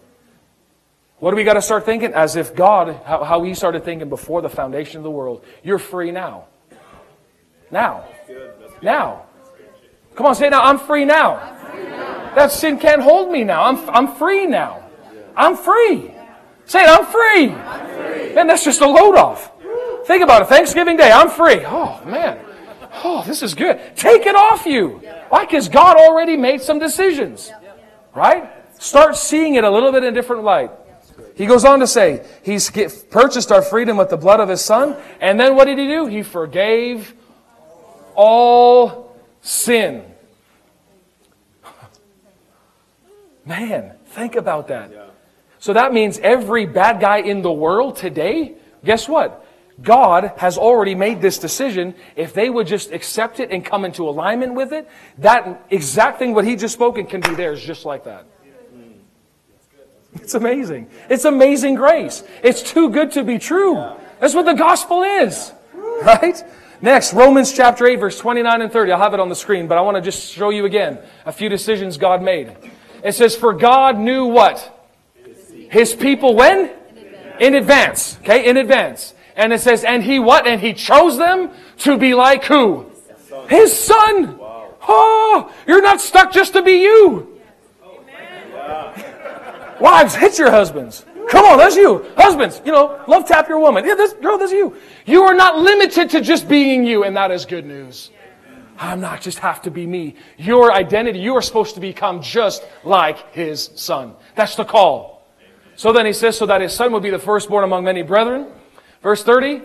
What 1.20 1.30
do 1.30 1.38
we 1.38 1.44
gotta 1.44 1.62
start 1.62 1.86
thinking? 1.86 2.14
As 2.14 2.36
if 2.36 2.56
God, 2.56 3.00
how, 3.06 3.24
how 3.24 3.44
He 3.44 3.54
started 3.54 3.86
thinking 3.86 4.10
before 4.10 4.42
the 4.42 4.50
foundation 4.50 4.98
of 4.98 5.04
the 5.04 5.12
world. 5.12 5.46
You're 5.64 5.78
free 5.78 6.10
now. 6.10 6.46
Now. 7.70 8.06
Now. 8.82 9.26
Come 10.16 10.26
on, 10.26 10.34
say 10.34 10.50
now, 10.50 10.64
I'm 10.64 10.80
free 10.80 11.06
now. 11.06 11.55
That 12.36 12.52
sin 12.52 12.78
can't 12.78 13.02
hold 13.02 13.32
me 13.32 13.44
now. 13.44 13.64
I'm, 13.64 13.90
I'm 13.90 14.16
free 14.16 14.46
now. 14.46 14.90
I'm 15.36 15.56
free. 15.56 16.12
Say 16.66 16.84
it, 16.84 16.90
I'm 16.90 17.06
free. 17.06 17.48
Free. 17.50 18.34
Man, 18.36 18.48
that's 18.48 18.64
just 18.64 18.82
a 18.82 18.88
load 18.88 19.16
off. 19.16 19.52
Think 20.06 20.24
about 20.24 20.44
it. 20.44 20.48
Thanksgiving 20.48 20.98
Day, 20.98 21.12
I'm 21.12 21.30
free. 21.30 21.64
Oh, 21.66 22.04
man. 22.06 22.40
Oh, 23.04 23.24
this 23.26 23.42
is 23.42 23.54
good. 23.54 23.80
Take 23.96 24.26
it 24.26 24.36
off 24.36 24.66
you. 24.66 25.02
Why? 25.30 25.46
Because 25.46 25.68
God 25.68 25.98
already 25.98 26.38
made 26.38 26.62
some 26.62 26.80
decisions. 26.80 27.52
Right? 28.14 28.50
Start 28.80 29.16
seeing 29.16 29.56
it 29.56 29.64
a 29.64 29.70
little 29.70 29.92
bit 29.92 30.04
in 30.04 30.10
a 30.10 30.16
different 30.16 30.44
light. 30.44 30.72
He 31.36 31.46
goes 31.46 31.66
on 31.66 31.80
to 31.80 31.88
say, 31.88 32.26
He's 32.44 32.70
purchased 33.10 33.52
our 33.52 33.62
freedom 33.62 33.98
with 33.98 34.10
the 34.10 34.18
blood 34.18 34.40
of 34.40 34.50
His 34.50 34.62
Son. 34.62 34.96
And 35.20 35.40
then 35.40 35.56
what 35.56 35.66
did 35.66 35.78
He 35.78 35.88
do? 35.88 36.06
He 36.06 36.24
forgave 36.24 37.14
all 38.16 39.18
sin. 39.42 40.04
Man, 43.46 43.94
think 44.08 44.36
about 44.36 44.68
that. 44.70 44.92
So 45.60 45.74
that 45.74 45.94
means 45.94 46.20
every 46.20 46.66
bad 46.66 47.00
guy 47.00 47.18
in 47.18 47.42
the 47.42 47.52
world 47.52 47.96
today, 47.96 48.56
guess 48.84 49.08
what? 49.08 49.46
God 49.82 50.32
has 50.38 50.58
already 50.58 50.96
made 50.96 51.22
this 51.22 51.38
decision. 51.38 51.96
If 52.16 52.34
they 52.34 52.50
would 52.50 52.68
just 52.68 52.92
accept 52.92 53.40
it 53.40 53.52
and 53.52 53.64
come 53.64 53.84
into 53.84 54.08
alignment 54.08 54.54
with 54.54 54.72
it, 54.72 54.90
that 55.18 55.66
exact 55.70 56.20
thing 56.20 56.34
what 56.34 56.46
he 56.46 56.56
just 56.56 56.74
spoken 56.74 57.06
can 57.06 57.22
be 57.22 57.36
theirs 57.36 57.62
just 57.62 57.86
like 57.86 58.06
that. 58.06 58.26
It's 60.16 60.34
amazing. 60.34 60.90
It's 61.10 61.26
amazing 61.26 61.76
grace. 61.76 62.24
It's 62.42 62.64
too 62.64 62.90
good 62.90 63.12
to 63.14 63.24
be 63.24 63.38
true. 63.38 63.76
That's 64.20 64.34
what 64.34 64.46
the 64.46 64.54
gospel 64.54 65.04
is. 65.04 65.52
Right? 65.74 66.42
Next, 66.82 67.14
Romans 67.14 67.52
chapter 67.52 67.86
8, 67.86 67.98
verse 67.98 68.18
29 68.18 68.62
and 68.62 68.72
30. 68.72 68.92
I'll 68.94 69.00
have 69.00 69.14
it 69.14 69.20
on 69.20 69.30
the 69.30 69.36
screen, 69.36 69.68
but 69.68 69.78
I 69.78 69.82
want 69.82 69.96
to 69.96 70.02
just 70.02 70.32
show 70.32 70.52
you 70.52 70.66
again 70.66 71.00
a 71.26 71.32
few 71.32 71.50
decisions 71.50 71.98
God 71.98 72.22
made. 72.22 72.56
It 73.04 73.14
says, 73.14 73.36
For 73.36 73.54
God 73.54 73.98
knew 73.98 74.26
what? 74.26 74.72
His 75.70 75.94
people 75.94 76.36
when? 76.36 76.72
In 77.40 77.56
advance. 77.56 78.18
Okay, 78.22 78.48
in 78.48 78.58
advance. 78.58 79.14
And 79.36 79.52
it 79.52 79.60
says, 79.60 79.84
and 79.84 80.02
he 80.02 80.20
what? 80.20 80.48
And 80.48 80.62
he 80.62 80.74
chose 80.74 81.18
them 81.18 81.52
to 81.80 81.98
be 81.98 82.14
like 82.14 82.46
who? 82.46 82.90
His 83.50 83.78
son. 83.78 84.40
Oh, 84.88 85.54
you're 85.68 85.82
not 85.82 86.00
stuck 86.00 86.32
just 86.32 86.54
to 86.54 86.62
be 86.62 86.84
you. 86.84 87.42
Wives, 89.80 90.16
hit 90.16 90.40
your 90.40 90.52
husbands. 90.52 91.06
Come 91.28 91.44
on, 91.46 91.58
that's 91.58 91.76
you. 91.76 92.06
Husbands, 92.16 92.62
you 92.66 92.72
know, 92.72 93.04
love 93.08 93.28
tap 93.28 93.50
your 93.50 93.60
woman. 93.60 93.84
Yeah, 93.86 93.96
this 93.96 94.14
girl, 94.14 94.38
that's 94.38 94.52
you. 94.52 94.76
You 95.06 95.24
are 95.24 95.34
not 95.34 95.58
limited 95.58 96.10
to 96.12 96.22
just 96.22 96.48
being 96.48 96.86
you, 96.86 97.04
and 97.04 97.18
that 97.18 97.32
is 97.32 97.46
good 97.46 97.66
news. 97.66 98.12
I'm 98.78 99.00
not 99.00 99.22
just 99.22 99.40
have 99.40 99.62
to 99.64 99.72
be 99.72 99.88
me. 99.88 100.16
Your 100.38 100.72
identity, 100.72 101.20
you 101.20 101.36
are 101.36 101.42
supposed 101.42 101.76
to 101.76 101.82
become 101.82 102.22
just 102.22 102.64
like 102.84 103.34
his 103.34 103.70
son. 103.76 104.14
That's 104.36 104.56
the 104.56 104.66
call. 104.66 105.28
So 105.76 105.92
then 105.94 106.06
he 106.06 106.14
says, 106.14 106.38
so 106.38 106.46
that 106.46 106.62
his 106.62 106.74
son 106.74 106.92
would 106.94 107.04
be 107.04 107.10
the 107.10 107.20
firstborn 107.20 107.64
among 107.64 107.84
many 107.84 108.02
brethren. 108.02 108.48
Verse 109.02 109.24
30, 109.24 109.62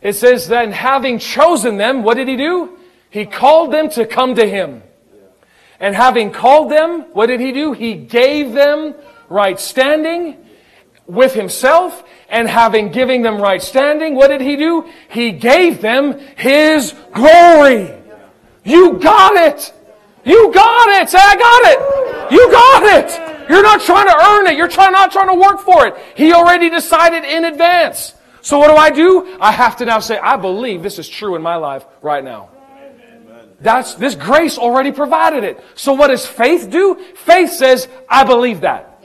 it 0.00 0.14
says, 0.14 0.48
then 0.48 0.72
having 0.72 1.18
chosen 1.18 1.76
them, 1.76 2.02
what 2.02 2.14
did 2.14 2.28
he 2.28 2.36
do? 2.36 2.78
He 3.10 3.26
called 3.26 3.72
them 3.72 3.90
to 3.90 4.06
come 4.06 4.34
to 4.36 4.48
him. 4.48 4.82
And 5.80 5.94
having 5.94 6.32
called 6.32 6.70
them, 6.70 7.02
what 7.12 7.26
did 7.26 7.40
he 7.40 7.52
do? 7.52 7.72
He 7.72 7.94
gave 7.94 8.52
them 8.52 8.94
right 9.28 9.58
standing 9.58 10.36
with 11.06 11.34
himself. 11.34 12.04
And 12.28 12.48
having 12.48 12.90
given 12.90 13.22
them 13.22 13.40
right 13.40 13.62
standing, 13.62 14.14
what 14.14 14.28
did 14.28 14.40
he 14.40 14.56
do? 14.56 14.88
He 15.08 15.32
gave 15.32 15.80
them 15.80 16.18
his 16.36 16.94
glory. 17.12 17.97
You 18.68 18.98
got 18.98 19.34
it. 19.36 19.72
You 20.24 20.52
got 20.52 21.00
it. 21.00 21.08
Say, 21.08 21.18
I 21.18 21.36
got 21.36 21.62
it. 21.72 22.32
You 22.32 22.50
got 22.50 22.82
it. 22.82 23.48
You're 23.48 23.62
not 23.62 23.80
trying 23.80 24.06
to 24.06 24.14
earn 24.14 24.46
it. 24.46 24.58
You're 24.58 24.68
trying, 24.68 24.92
not 24.92 25.10
trying 25.10 25.28
to 25.28 25.34
work 25.34 25.60
for 25.60 25.86
it. 25.86 25.96
He 26.14 26.34
already 26.34 26.68
decided 26.68 27.24
in 27.24 27.46
advance. 27.46 28.14
So 28.42 28.58
what 28.58 28.68
do 28.68 28.76
I 28.76 28.90
do? 28.90 29.38
I 29.40 29.52
have 29.52 29.76
to 29.76 29.86
now 29.86 30.00
say, 30.00 30.18
I 30.18 30.36
believe 30.36 30.82
this 30.82 30.98
is 30.98 31.08
true 31.08 31.34
in 31.34 31.40
my 31.40 31.56
life 31.56 31.86
right 32.02 32.22
now. 32.22 32.50
That's, 33.60 33.94
this 33.94 34.14
grace 34.14 34.58
already 34.58 34.92
provided 34.92 35.44
it. 35.44 35.64
So 35.74 35.94
what 35.94 36.08
does 36.08 36.26
faith 36.26 36.70
do? 36.70 36.94
Faith 37.16 37.52
says, 37.52 37.88
I 38.08 38.22
believe 38.22 38.60
that. 38.60 39.02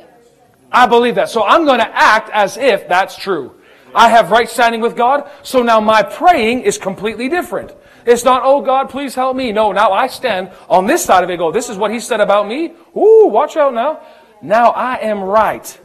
I 0.71 0.88
believe 0.88 1.15
that. 1.15 1.30
So 1.30 1.43
I'm 1.43 1.65
going 1.65 1.80
to 1.80 1.88
act 1.88 2.30
as 2.34 2.58
if 2.58 2.88
that's 2.89 3.15
true. 3.15 3.56
I 3.95 4.10
have 4.10 4.30
right 4.30 4.49
standing 4.49 4.82
with 4.82 4.97
God. 4.97 5.30
So 5.41 5.63
now 5.63 5.80
my 5.80 6.04
praying 6.04 6.62
is 6.62 6.78
completely 6.78 7.30
different. 7.30 7.71
It's 8.05 8.23
not, 8.23 8.41
oh 8.43 8.61
God, 8.61 8.89
please 8.89 9.15
help 9.15 9.35
me. 9.35 9.51
No, 9.51 9.71
now 9.71 9.91
I 9.91 10.07
stand 10.07 10.51
on 10.69 10.87
this 10.87 11.03
side 11.03 11.23
of 11.23 11.29
it. 11.29 11.37
Go, 11.37 11.51
this 11.51 11.69
is 11.69 11.77
what 11.77 11.91
he 11.91 11.99
said 11.99 12.21
about 12.21 12.47
me. 12.47 12.73
Ooh, 12.95 13.27
watch 13.27 13.55
out 13.57 13.73
now. 13.73 14.01
Now 14.41 14.71
I 14.71 14.97
am 14.97 15.21
right. 15.21 15.79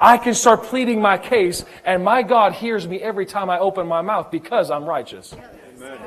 I 0.00 0.18
can 0.18 0.34
start 0.34 0.64
pleading 0.64 1.00
my 1.00 1.16
case, 1.16 1.64
and 1.84 2.02
my 2.02 2.24
God 2.24 2.54
hears 2.54 2.88
me 2.88 3.00
every 3.00 3.24
time 3.24 3.48
I 3.48 3.60
open 3.60 3.86
my 3.86 4.02
mouth 4.02 4.32
because 4.32 4.70
I'm 4.70 4.84
righteous. 4.84 5.32
Amen. 5.76 5.98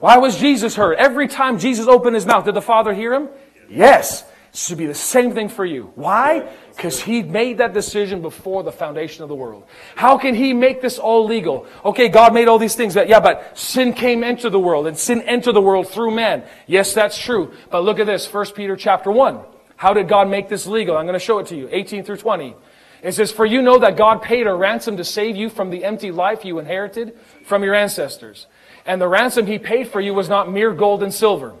Why 0.00 0.16
was 0.16 0.38
Jesus 0.38 0.74
heard? 0.74 0.96
Every 0.96 1.28
time 1.28 1.58
Jesus 1.58 1.86
opened 1.86 2.14
his 2.14 2.24
mouth, 2.24 2.46
did 2.46 2.54
the 2.54 2.62
Father 2.62 2.94
hear 2.94 3.12
him? 3.12 3.28
Yes. 3.68 4.22
It 4.22 4.56
should 4.56 4.78
be 4.78 4.86
the 4.86 4.94
same 4.94 5.32
thing 5.32 5.50
for 5.50 5.64
you. 5.64 5.92
Why? 5.94 6.48
Because 6.80 6.98
he 6.98 7.22
made 7.22 7.58
that 7.58 7.74
decision 7.74 8.22
before 8.22 8.62
the 8.62 8.72
foundation 8.72 9.22
of 9.22 9.28
the 9.28 9.34
world. 9.34 9.64
How 9.96 10.16
can 10.16 10.34
he 10.34 10.54
make 10.54 10.80
this 10.80 10.98
all 10.98 11.26
legal? 11.26 11.66
Okay, 11.84 12.08
God 12.08 12.32
made 12.32 12.48
all 12.48 12.58
these 12.58 12.74
things, 12.74 12.94
but 12.94 13.06
yeah, 13.06 13.20
but 13.20 13.52
sin 13.52 13.92
came 13.92 14.24
into 14.24 14.48
the 14.48 14.58
world 14.58 14.86
and 14.86 14.96
sin 14.96 15.20
entered 15.20 15.52
the 15.52 15.60
world 15.60 15.88
through 15.90 16.12
man. 16.12 16.42
Yes, 16.66 16.94
that's 16.94 17.18
true. 17.18 17.52
But 17.68 17.84
look 17.84 17.98
at 17.98 18.06
this, 18.06 18.32
1 18.32 18.52
Peter 18.52 18.76
chapter 18.76 19.10
1. 19.10 19.40
How 19.76 19.92
did 19.92 20.08
God 20.08 20.30
make 20.30 20.48
this 20.48 20.66
legal? 20.66 20.96
I'm 20.96 21.04
going 21.04 21.12
to 21.12 21.18
show 21.18 21.38
it 21.38 21.48
to 21.48 21.54
you. 21.54 21.68
18 21.70 22.02
through 22.02 22.16
20. 22.16 22.56
It 23.02 23.12
says, 23.12 23.30
For 23.30 23.44
you 23.44 23.60
know 23.60 23.78
that 23.80 23.98
God 23.98 24.22
paid 24.22 24.46
a 24.46 24.54
ransom 24.54 24.96
to 24.96 25.04
save 25.04 25.36
you 25.36 25.50
from 25.50 25.68
the 25.68 25.84
empty 25.84 26.10
life 26.10 26.46
you 26.46 26.58
inherited 26.58 27.14
from 27.44 27.62
your 27.62 27.74
ancestors. 27.74 28.46
And 28.86 29.02
the 29.02 29.06
ransom 29.06 29.46
he 29.46 29.58
paid 29.58 29.88
for 29.88 30.00
you 30.00 30.14
was 30.14 30.30
not 30.30 30.50
mere 30.50 30.72
gold 30.72 31.02
and 31.02 31.12
silver. 31.12 31.56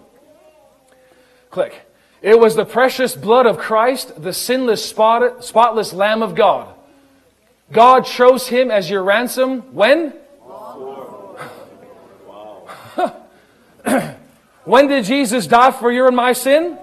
Click. 1.50 1.89
It 2.22 2.38
was 2.38 2.54
the 2.54 2.66
precious 2.66 3.16
blood 3.16 3.46
of 3.46 3.58
Christ, 3.58 4.22
the 4.22 4.32
sinless, 4.32 4.84
spotless 4.84 5.92
Lamb 5.92 6.22
of 6.22 6.34
God. 6.34 6.74
God 7.72 8.04
chose 8.04 8.48
him 8.48 8.70
as 8.70 8.90
your 8.90 9.02
ransom 9.02 9.60
when? 9.74 10.14
when 14.64 14.88
did 14.88 15.04
Jesus 15.04 15.46
die 15.46 15.70
for 15.70 15.90
your 15.90 16.08
and 16.08 16.16
my 16.16 16.32
sin? 16.32 16.78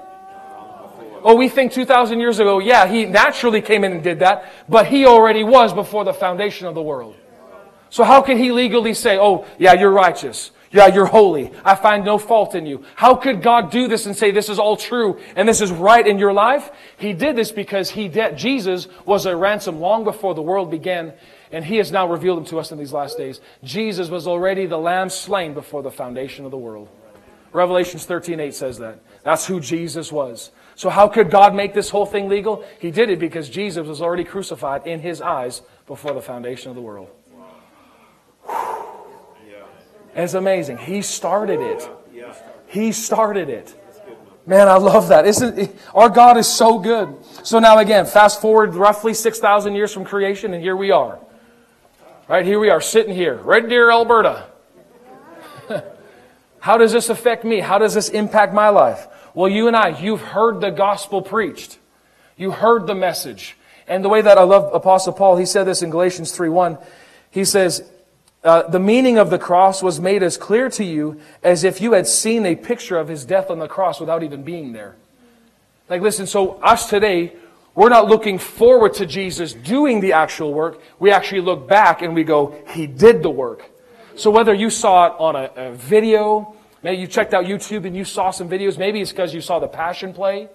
Oh, 1.24 1.36
we 1.36 1.50
think 1.50 1.74
2,000 1.74 2.20
years 2.20 2.40
ago, 2.40 2.60
yeah, 2.60 2.88
he 2.88 3.06
naturally 3.06 3.62
came 3.62 3.84
in 3.84 3.92
and 3.92 4.02
did 4.02 4.20
that, 4.20 4.52
but 4.70 4.88
he 4.88 5.06
already 5.06 5.44
was 5.44 5.74
before 5.74 6.06
the 6.06 6.14
foundation 6.14 6.68
of 6.68 6.76
the 6.76 6.82
world. 6.82 7.16
So 7.90 8.04
how 8.04 8.22
can 8.22 8.38
he 8.38 8.52
legally 8.52 8.94
say, 8.94 9.18
oh, 9.18 9.46
yeah, 9.58 9.74
you're 9.74 9.92
righteous. 9.92 10.52
Yeah, 10.72 10.88
you're 10.88 11.06
holy. 11.06 11.52
I 11.64 11.76
find 11.76 12.04
no 12.04 12.18
fault 12.18 12.54
in 12.54 12.66
you. 12.66 12.84
How 12.96 13.16
could 13.16 13.42
God 13.42 13.72
do 13.72 13.88
this 13.88 14.06
and 14.06 14.16
say 14.16 14.32
this 14.32 14.50
is 14.50 14.60
all 14.60 14.76
true 14.76 15.20
and 15.36 15.48
this 15.48 15.62
is 15.62 15.72
right 15.72 16.06
in 16.06 16.20
your 16.20 16.34
life? 16.34 16.72
He 16.98 17.14
did 17.14 17.36
this 17.36 17.52
because 17.52 17.90
he 17.90 18.10
did, 18.10 18.38
Jesus 18.38 18.88
was 19.06 19.26
a 19.26 19.36
ransom 19.36 19.80
long 19.80 20.04
before 20.04 20.36
the 20.36 20.42
world 20.42 20.70
began 20.70 21.14
and 21.52 21.64
he 21.64 21.78
has 21.78 21.92
now 21.92 22.10
revealed 22.10 22.40
him 22.40 22.46
to 22.46 22.60
us 22.60 22.72
in 22.72 22.78
these 22.78 22.92
last 22.92 23.18
days. 23.18 23.40
Jesus 23.64 24.10
was 24.10 24.28
already 24.28 24.66
the 24.66 24.78
lamb 24.78 25.10
slain 25.10 25.54
before 25.54 25.82
the 25.82 25.92
foundation 25.92 26.44
of 26.44 26.52
the 26.52 26.58
world. 26.58 26.90
Revelations 27.54 28.06
13:8 28.06 28.54
says 28.54 28.78
that. 28.80 29.00
That's 29.24 29.46
who 29.46 29.60
Jesus 29.60 30.12
was. 30.12 30.52
So 30.76 30.90
how 30.90 31.08
could 31.08 31.32
God 31.32 31.56
make 31.56 31.74
this 31.74 31.90
whole 31.90 32.06
thing 32.06 32.28
legal? 32.28 32.64
He 32.80 32.92
did 32.92 33.10
it 33.10 33.20
because 33.20 33.50
Jesus 33.50 33.88
was 33.88 34.02
already 34.02 34.24
crucified 34.24 34.86
in 34.86 35.00
his 35.00 35.22
eyes 35.22 35.62
before 35.88 36.14
the 36.14 36.22
foundation 36.22 36.70
of 36.70 36.76
the 36.76 36.82
world. 36.82 37.10
It's 40.18 40.34
amazing. 40.34 40.80
He 40.80 41.04
started 41.04 41.62
it. 41.62 41.88
He 42.68 42.92
started 42.92 43.50
it. 43.50 43.74
Man, 44.48 44.68
I 44.68 44.78
love 44.78 45.10
that. 45.10 45.28
Isn't 45.28 45.60
it? 45.60 45.76
our 45.94 46.10
God 46.10 46.38
is 46.38 46.48
so 46.48 46.80
good. 46.80 47.16
So 47.44 47.60
now 47.60 47.78
again, 47.78 48.06
fast 48.06 48.42
forward 48.42 48.74
roughly 48.74 49.14
6,000 49.14 49.76
years 49.76 49.94
from 49.94 50.06
creation 50.06 50.54
and 50.54 50.64
here 50.64 50.76
we 50.76 50.90
are. 50.90 51.20
Right 52.28 52.46
here 52.46 52.60
we 52.60 52.70
are 52.70 52.82
sitting 52.82 53.14
here, 53.14 53.36
Red 53.36 53.70
Deer, 53.70 53.92
Alberta. 53.92 54.48
How 56.60 56.78
does 56.78 56.92
this 56.92 57.10
affect 57.10 57.46
me? 57.46 57.60
How 57.60 57.78
does 57.78 57.94
this 57.94 58.10
impact 58.10 58.54
my 58.54 58.70
life? 58.70 59.08
Well, 59.34 59.50
you 59.50 59.68
and 59.68 59.76
I, 59.78 60.00
you've 60.00 60.22
heard 60.22 60.62
the 60.62 60.72
gospel 60.72 61.22
preached. 61.22 61.78
You 62.36 62.52
heard 62.52 62.88
the 62.88 62.96
message. 62.96 63.56
And 63.88 64.04
the 64.04 64.10
way 64.10 64.22
that 64.22 64.38
I 64.38 64.44
love 64.44 64.74
Apostle 64.74 65.14
Paul, 65.14 65.38
he 65.38 65.46
said 65.46 65.66
this 65.66 65.82
in 65.82 65.90
Galatians 65.90 66.36
3:1. 66.36 66.84
He 67.30 67.46
says, 67.46 67.90
uh, 68.44 68.68
the 68.68 68.80
meaning 68.80 69.18
of 69.18 69.30
the 69.30 69.40
cross 69.40 69.82
was 69.82 70.00
made 70.00 70.24
as 70.24 70.38
clear 70.38 70.70
to 70.70 70.84
you 70.84 71.20
as 71.44 71.64
if 71.64 71.82
you 71.82 71.94
had 71.94 72.08
seen 72.08 72.46
a 72.46 72.56
picture 72.56 72.98
of 72.98 73.08
his 73.08 73.26
death 73.26 73.50
on 73.50 73.60
the 73.60 73.68
cross 73.68 74.00
without 74.00 74.24
even 74.24 74.44
being 74.44 74.74
there. 74.74 74.96
Like, 75.90 76.02
listen, 76.02 76.28
so 76.28 76.54
us 76.62 76.90
today, 76.90 77.34
we're 77.76 77.90
not 77.90 78.08
looking 78.08 78.40
forward 78.40 78.96
to 78.96 79.06
Jesus 79.06 79.54
doing 79.54 80.02
the 80.02 80.14
actual 80.14 80.54
work. 80.54 80.82
We 81.00 81.12
actually 81.12 81.42
look 81.42 81.68
back 81.68 82.02
and 82.02 82.14
we 82.14 82.24
go, 82.24 82.56
He 82.70 82.88
did 82.88 83.24
the 83.24 83.30
work. 83.30 83.70
So 84.16 84.32
whether 84.32 84.54
you 84.54 84.70
saw 84.70 85.08
it 85.08 85.14
on 85.20 85.36
a, 85.36 85.52
a 85.56 85.72
video, 85.74 86.56
maybe 86.82 86.98
you 86.98 87.08
checked 87.08 87.34
out 87.34 87.46
YouTube 87.46 87.86
and 87.86 87.96
you 87.96 88.04
saw 88.04 88.32
some 88.32 88.50
videos, 88.50 88.78
maybe 88.78 89.00
it's 89.00 89.12
because 89.12 89.34
you 89.34 89.42
saw 89.42 89.60
the 89.60 89.68
Passion 89.68 90.14
play. 90.14 90.50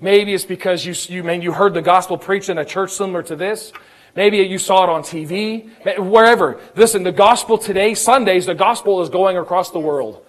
Maybe 0.00 0.34
it's 0.34 0.44
because 0.44 0.84
you, 0.84 0.94
you, 1.14 1.24
man, 1.24 1.40
you 1.40 1.52
heard 1.52 1.72
the 1.72 1.80
gospel 1.80 2.18
preached 2.18 2.50
in 2.50 2.58
a 2.58 2.64
church 2.64 2.90
similar 2.90 3.22
to 3.22 3.36
this. 3.36 3.72
Maybe 4.16 4.38
you 4.38 4.58
saw 4.58 4.84
it 4.84 4.90
on 4.90 5.02
TV, 5.02 5.68
wherever. 5.98 6.58
Listen, 6.74 7.02
the 7.02 7.12
gospel 7.12 7.58
today, 7.58 7.94
Sundays, 7.94 8.46
the 8.46 8.54
gospel 8.54 9.02
is 9.02 9.10
going 9.10 9.36
across 9.36 9.70
the 9.70 9.78
world. 9.78 10.24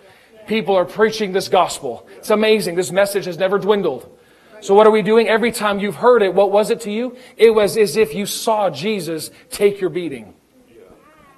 People 0.46 0.76
are 0.76 0.86
preaching 0.86 1.32
this 1.32 1.48
gospel. 1.48 2.08
It's 2.18 2.30
amazing. 2.30 2.76
This 2.76 2.92
message 2.92 3.26
has 3.26 3.38
never 3.38 3.58
dwindled. 3.58 4.14
So 4.60 4.74
what 4.74 4.88
are 4.88 4.92
we 4.92 5.02
doing? 5.02 5.28
Every 5.28 5.52
time 5.52 5.80
you've 5.80 5.96
heard 5.96 6.22
it, 6.22 6.34
what 6.34 6.52
was 6.52 6.70
it 6.70 6.82
to 6.82 6.92
you? 6.92 7.16
It 7.38 7.52
was 7.52 7.78
as 7.78 7.96
if 7.96 8.14
you 8.14 8.26
saw 8.26 8.70
Jesus 8.70 9.32
take 9.50 9.80
your 9.80 9.90
beating. 9.90 10.34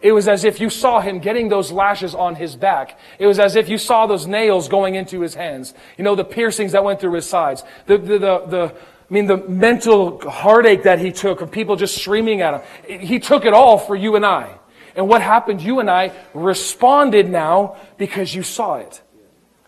It 0.01 0.13
was 0.13 0.27
as 0.29 0.45
if 0.45 0.61
you 0.61 0.69
saw 0.69 1.01
him 1.01 1.19
getting 1.19 1.49
those 1.49 1.71
lashes 1.71 2.15
on 2.15 2.35
his 2.35 2.55
back. 2.55 2.97
It 3.19 3.27
was 3.27 3.37
as 3.37 3.55
if 3.57 3.67
you 3.67 3.77
saw 3.77 4.07
those 4.07 4.27
nails 4.27 4.69
going 4.69 4.95
into 4.95 5.19
his 5.19 5.35
hands. 5.35 5.73
You 5.97 6.05
know, 6.05 6.15
the 6.15 6.23
piercings 6.23 6.71
that 6.71 6.83
went 6.83 7.01
through 7.01 7.13
his 7.13 7.27
sides. 7.27 7.63
The, 7.85 7.97
the, 7.97 8.17
the, 8.17 8.45
the 8.47 8.75
I 9.09 9.13
mean, 9.13 9.25
the 9.25 9.37
mental 9.37 10.19
heartache 10.29 10.83
that 10.83 10.99
he 10.99 11.11
took 11.11 11.41
of 11.41 11.51
people 11.51 11.75
just 11.75 11.99
screaming 11.99 12.41
at 12.41 12.61
him. 12.85 12.99
He 12.99 13.19
took 13.19 13.45
it 13.45 13.53
all 13.53 13.77
for 13.79 13.95
you 13.95 14.15
and 14.15 14.25
I. 14.25 14.59
And 14.95 15.07
what 15.07 15.21
happened? 15.21 15.61
You 15.61 15.79
and 15.79 15.89
I 15.89 16.11
responded 16.33 17.29
now 17.29 17.77
because 17.97 18.35
you 18.35 18.43
saw 18.43 18.75
it. 18.75 19.01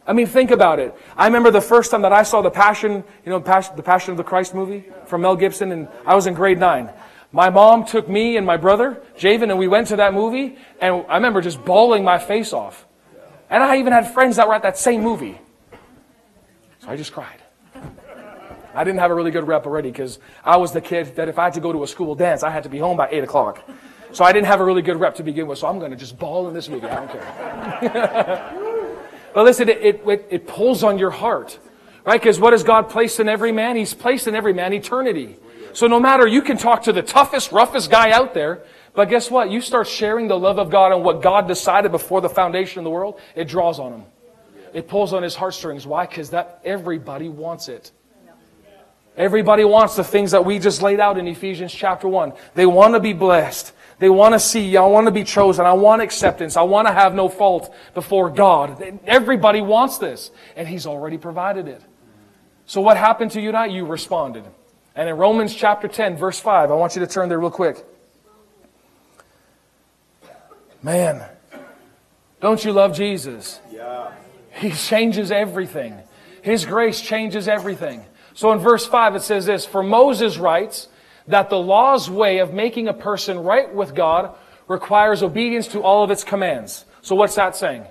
I 0.05 0.13
mean, 0.13 0.27
think 0.27 0.51
about 0.51 0.79
it. 0.79 0.95
I 1.15 1.25
remember 1.25 1.51
the 1.51 1.61
first 1.61 1.91
time 1.91 2.01
that 2.03 2.11
I 2.11 2.23
saw 2.23 2.41
the 2.41 2.51
Passion, 2.51 3.03
you 3.25 3.31
know, 3.31 3.39
the 3.39 3.83
Passion 3.83 4.11
of 4.11 4.17
the 4.17 4.23
Christ 4.23 4.53
movie 4.53 4.85
from 5.05 5.21
Mel 5.21 5.35
Gibson, 5.35 5.71
and 5.71 5.87
I 6.05 6.15
was 6.15 6.27
in 6.27 6.33
grade 6.33 6.59
nine. 6.59 6.89
My 7.31 7.49
mom 7.49 7.85
took 7.85 8.09
me 8.09 8.35
and 8.35 8.45
my 8.45 8.57
brother, 8.57 9.01
Javen, 9.17 9.49
and 9.49 9.57
we 9.57 9.67
went 9.67 9.87
to 9.87 9.95
that 9.97 10.13
movie, 10.13 10.57
and 10.81 11.05
I 11.07 11.15
remember 11.15 11.41
just 11.41 11.63
bawling 11.63 12.03
my 12.03 12.19
face 12.19 12.51
off. 12.51 12.85
And 13.49 13.63
I 13.63 13.77
even 13.77 13.93
had 13.93 14.11
friends 14.13 14.35
that 14.35 14.47
were 14.47 14.53
at 14.53 14.63
that 14.63 14.77
same 14.77 15.01
movie. 15.01 15.39
So 16.79 16.89
I 16.89 16.95
just 16.95 17.13
cried. 17.13 17.40
I 18.73 18.83
didn't 18.83 18.99
have 18.99 19.11
a 19.11 19.15
really 19.15 19.31
good 19.31 19.47
rep 19.47 19.65
already 19.65 19.91
because 19.91 20.19
I 20.43 20.57
was 20.57 20.71
the 20.71 20.81
kid 20.81 21.15
that 21.15 21.27
if 21.27 21.37
I 21.37 21.45
had 21.45 21.53
to 21.53 21.59
go 21.59 21.73
to 21.73 21.83
a 21.83 21.87
school 21.87 22.15
dance, 22.15 22.43
I 22.43 22.49
had 22.49 22.63
to 22.63 22.69
be 22.69 22.77
home 22.77 22.97
by 22.97 23.09
8 23.09 23.23
o'clock. 23.23 23.69
So 24.13 24.25
I 24.25 24.31
didn't 24.33 24.47
have 24.47 24.59
a 24.59 24.65
really 24.65 24.81
good 24.81 24.99
rep 24.99 25.15
to 25.15 25.23
begin 25.23 25.47
with, 25.47 25.59
so 25.59 25.67
I'm 25.67 25.79
going 25.79 25.91
to 25.91 25.97
just 25.97 26.17
bawl 26.17 26.47
in 26.47 26.53
this 26.53 26.67
movie. 26.67 26.87
I 26.87 26.95
don't 26.95 27.11
care. 27.11 28.91
but 29.33 29.43
listen, 29.45 29.69
it, 29.69 30.01
it, 30.05 30.27
it 30.29 30.47
pulls 30.47 30.83
on 30.83 30.97
your 30.97 31.11
heart, 31.11 31.57
right? 32.05 32.19
Because 32.19 32.39
what 32.39 32.53
has 32.53 32.63
God 32.63 32.89
placed 32.89 33.19
in 33.19 33.29
every 33.29 33.51
man? 33.51 33.75
He's 33.75 33.93
placed 33.93 34.27
in 34.27 34.35
every 34.35 34.53
man 34.53 34.73
eternity. 34.73 35.37
So 35.73 35.87
no 35.87 35.99
matter, 35.99 36.27
you 36.27 36.41
can 36.41 36.57
talk 36.57 36.83
to 36.83 36.93
the 36.93 37.01
toughest, 37.01 37.51
roughest 37.53 37.89
guy 37.89 38.11
out 38.11 38.33
there, 38.33 38.63
but 38.93 39.07
guess 39.07 39.31
what? 39.31 39.49
You 39.49 39.61
start 39.61 39.87
sharing 39.87 40.27
the 40.27 40.37
love 40.37 40.59
of 40.59 40.69
God 40.69 40.91
and 40.91 41.03
what 41.03 41.21
God 41.21 41.47
decided 41.47 41.91
before 41.91 42.19
the 42.19 42.29
foundation 42.29 42.79
of 42.79 42.83
the 42.83 42.89
world, 42.89 43.19
it 43.35 43.47
draws 43.47 43.79
on 43.79 43.93
him. 43.93 44.03
It 44.73 44.87
pulls 44.87 45.13
on 45.13 45.23
his 45.23 45.35
heartstrings. 45.35 45.87
Why? 45.87 46.05
Because 46.05 46.31
that 46.31 46.61
everybody 46.65 47.29
wants 47.29 47.69
it. 47.69 47.91
Everybody 49.17 49.65
wants 49.65 49.95
the 49.95 50.03
things 50.03 50.31
that 50.31 50.45
we 50.45 50.57
just 50.57 50.81
laid 50.81 50.99
out 50.99 51.17
in 51.17 51.27
Ephesians 51.27 51.73
chapter 51.73 52.07
1. 52.07 52.33
They 52.55 52.65
want 52.65 52.93
to 52.93 52.99
be 52.99 53.13
blessed. 53.13 53.73
They 53.99 54.09
want 54.09 54.33
to 54.33 54.39
see, 54.39 54.75
I 54.77 54.85
want 54.85 55.05
to 55.07 55.11
be 55.11 55.23
chosen. 55.23 55.65
I 55.65 55.73
want 55.73 56.01
acceptance. 56.01 56.57
I 56.57 56.63
want 56.63 56.87
to 56.87 56.93
have 56.93 57.13
no 57.13 57.29
fault 57.29 57.73
before 57.93 58.29
God. 58.29 58.99
Everybody 59.05 59.61
wants 59.61 59.97
this. 59.97 60.31
And 60.55 60.67
He's 60.67 60.87
already 60.87 61.17
provided 61.17 61.67
it. 61.67 61.81
So 62.65 62.81
what 62.81 62.97
happened 62.97 63.31
to 63.31 63.41
you 63.41 63.51
tonight? 63.51 63.71
You 63.71 63.85
responded. 63.85 64.45
And 64.95 65.07
in 65.07 65.15
Romans 65.17 65.53
chapter 65.53 65.87
10, 65.87 66.17
verse 66.17 66.39
5, 66.39 66.71
I 66.71 66.73
want 66.73 66.95
you 66.95 67.01
to 67.01 67.07
turn 67.07 67.29
there 67.29 67.39
real 67.39 67.51
quick. 67.51 67.85
Man, 70.81 71.23
don't 72.41 72.63
you 72.63 72.71
love 72.71 72.95
Jesus? 72.95 73.59
Yeah. 73.71 74.11
He 74.53 74.71
changes 74.71 75.31
everything. 75.31 75.95
His 76.41 76.65
grace 76.65 76.99
changes 76.99 77.47
everything. 77.47 78.03
So 78.33 78.51
in 78.51 78.59
verse 78.59 78.85
5 78.85 79.15
it 79.15 79.21
says 79.21 79.45
this, 79.45 79.65
For 79.65 79.83
Moses 79.83 80.37
writes 80.37 80.87
that 81.27 81.49
the 81.49 81.59
law's 81.59 82.09
way 82.09 82.39
of 82.39 82.53
making 82.53 82.87
a 82.87 82.93
person 82.93 83.39
right 83.39 83.73
with 83.73 83.95
God 83.95 84.35
requires 84.67 85.21
obedience 85.21 85.67
to 85.69 85.81
all 85.81 86.03
of 86.03 86.11
its 86.11 86.23
commands. 86.23 86.85
So 87.01 87.15
what's 87.15 87.35
that 87.35 87.55
saying? 87.55 87.85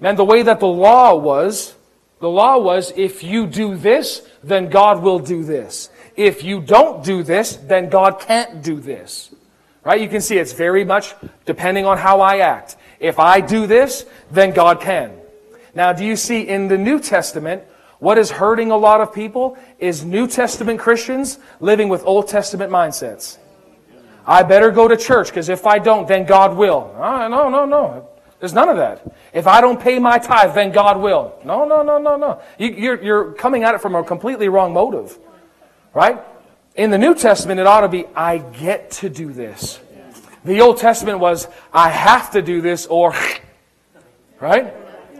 Man, 0.00 0.16
the 0.16 0.24
way 0.24 0.42
that 0.42 0.60
the 0.60 0.66
law 0.66 1.14
was, 1.14 1.74
the 2.20 2.28
law 2.28 2.58
was 2.58 2.92
if 2.96 3.22
you 3.22 3.46
do 3.46 3.76
this, 3.76 4.22
then 4.42 4.70
God 4.70 5.02
will 5.02 5.18
do 5.18 5.44
this. 5.44 5.90
If 6.16 6.44
you 6.44 6.60
don't 6.60 7.04
do 7.04 7.22
this, 7.22 7.56
then 7.56 7.88
God 7.88 8.20
can't 8.20 8.62
do 8.62 8.80
this. 8.80 9.34
Right? 9.84 10.00
You 10.00 10.08
can 10.08 10.20
see 10.20 10.36
it's 10.36 10.52
very 10.52 10.84
much 10.84 11.14
depending 11.46 11.86
on 11.86 11.98
how 11.98 12.20
I 12.20 12.38
act. 12.38 12.76
If 12.98 13.18
I 13.18 13.40
do 13.40 13.66
this, 13.66 14.04
then 14.30 14.52
God 14.52 14.80
can. 14.80 15.12
Now, 15.74 15.92
do 15.92 16.04
you 16.04 16.16
see 16.16 16.42
in 16.42 16.68
the 16.68 16.76
New 16.76 17.00
Testament, 17.00 17.62
what 18.00 18.18
is 18.18 18.30
hurting 18.30 18.70
a 18.70 18.76
lot 18.76 19.00
of 19.00 19.14
people 19.14 19.56
is 19.78 20.04
New 20.04 20.26
Testament 20.26 20.80
Christians 20.80 21.38
living 21.60 21.88
with 21.88 22.04
Old 22.04 22.28
Testament 22.28 22.72
mindsets. 22.72 23.38
I 24.26 24.42
better 24.42 24.70
go 24.70 24.88
to 24.88 24.96
church 24.96 25.28
because 25.28 25.48
if 25.48 25.66
I 25.66 25.78
don't, 25.78 26.08
then 26.08 26.24
God 26.24 26.56
will. 26.56 26.94
Oh, 26.96 27.28
no, 27.28 27.48
no, 27.48 27.66
no. 27.66 28.08
There's 28.38 28.54
none 28.54 28.70
of 28.70 28.78
that. 28.78 29.14
If 29.34 29.46
I 29.46 29.60
don't 29.60 29.78
pay 29.78 29.98
my 29.98 30.18
tithe, 30.18 30.54
then 30.54 30.72
God 30.72 30.98
will. 30.98 31.38
No, 31.44 31.66
no, 31.66 31.82
no, 31.82 31.98
no, 31.98 32.16
no. 32.16 32.40
You, 32.58 32.70
you're, 32.70 33.02
you're 33.02 33.32
coming 33.32 33.64
at 33.64 33.74
it 33.74 33.82
from 33.82 33.94
a 33.94 34.02
completely 34.02 34.48
wrong 34.48 34.72
motive. 34.72 35.18
Right? 35.92 36.22
In 36.74 36.90
the 36.90 36.98
New 36.98 37.14
Testament, 37.14 37.60
it 37.60 37.66
ought 37.66 37.82
to 37.82 37.88
be, 37.88 38.06
I 38.14 38.38
get 38.38 38.92
to 38.92 39.10
do 39.10 39.32
this. 39.32 39.78
The 40.44 40.62
Old 40.62 40.78
Testament 40.78 41.18
was, 41.18 41.48
I 41.70 41.90
have 41.90 42.30
to 42.30 42.40
do 42.40 42.62
this 42.62 42.86
or, 42.86 43.14
right? 44.40 44.74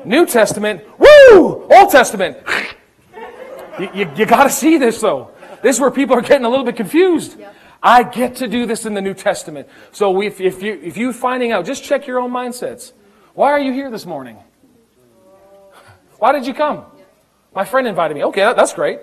New 0.06 0.24
Testament, 0.24 0.82
woo! 0.98 1.68
Old 1.70 1.90
Testament. 1.90 2.38
You, 3.80 3.90
you, 3.94 4.10
you 4.14 4.26
got 4.26 4.44
to 4.44 4.50
see 4.50 4.76
this 4.76 5.00
though. 5.00 5.30
This 5.62 5.76
is 5.76 5.80
where 5.80 5.90
people 5.90 6.16
are 6.16 6.22
getting 6.22 6.44
a 6.44 6.48
little 6.50 6.64
bit 6.64 6.76
confused. 6.76 7.38
I 7.82 8.02
get 8.02 8.36
to 8.36 8.48
do 8.48 8.66
this 8.66 8.84
in 8.84 8.92
the 8.92 9.00
New 9.00 9.14
Testament. 9.14 9.68
So 9.92 10.20
if, 10.20 10.40
if 10.40 10.62
you 10.62 10.78
if 10.82 10.98
you 10.98 11.14
finding 11.14 11.50
out, 11.52 11.64
just 11.64 11.82
check 11.82 12.06
your 12.06 12.18
own 12.18 12.30
mindsets. 12.30 12.92
Why 13.32 13.50
are 13.52 13.60
you 13.60 13.72
here 13.72 13.90
this 13.90 14.04
morning? 14.04 14.36
Why 16.18 16.32
did 16.32 16.46
you 16.46 16.52
come? 16.52 16.84
My 17.54 17.64
friend 17.64 17.88
invited 17.88 18.14
me. 18.14 18.24
Okay, 18.24 18.42
that, 18.42 18.54
that's 18.54 18.74
great. 18.74 19.00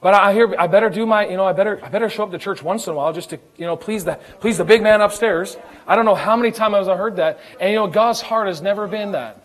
But 0.00 0.14
I 0.14 0.32
hear 0.32 0.54
I 0.56 0.68
better 0.68 0.88
do 0.88 1.04
my, 1.04 1.26
you 1.26 1.36
know, 1.36 1.44
I 1.44 1.52
better 1.52 1.84
I 1.84 1.88
better 1.88 2.08
show 2.08 2.22
up 2.22 2.30
to 2.30 2.38
church 2.38 2.62
once 2.62 2.86
in 2.86 2.92
a 2.92 2.96
while 2.96 3.12
just 3.12 3.30
to, 3.30 3.40
you 3.56 3.66
know, 3.66 3.76
please 3.76 4.04
the 4.04 4.20
please 4.38 4.58
the 4.58 4.64
big 4.64 4.82
man 4.82 5.00
upstairs. 5.00 5.56
I 5.86 5.96
don't 5.96 6.04
know 6.04 6.14
how 6.14 6.36
many 6.36 6.52
times 6.52 6.86
I 6.86 6.96
heard 6.96 7.16
that. 7.16 7.40
And 7.60 7.70
you 7.70 7.76
know, 7.76 7.88
God's 7.88 8.20
heart 8.20 8.46
has 8.46 8.62
never 8.62 8.86
been 8.86 9.12
that. 9.12 9.42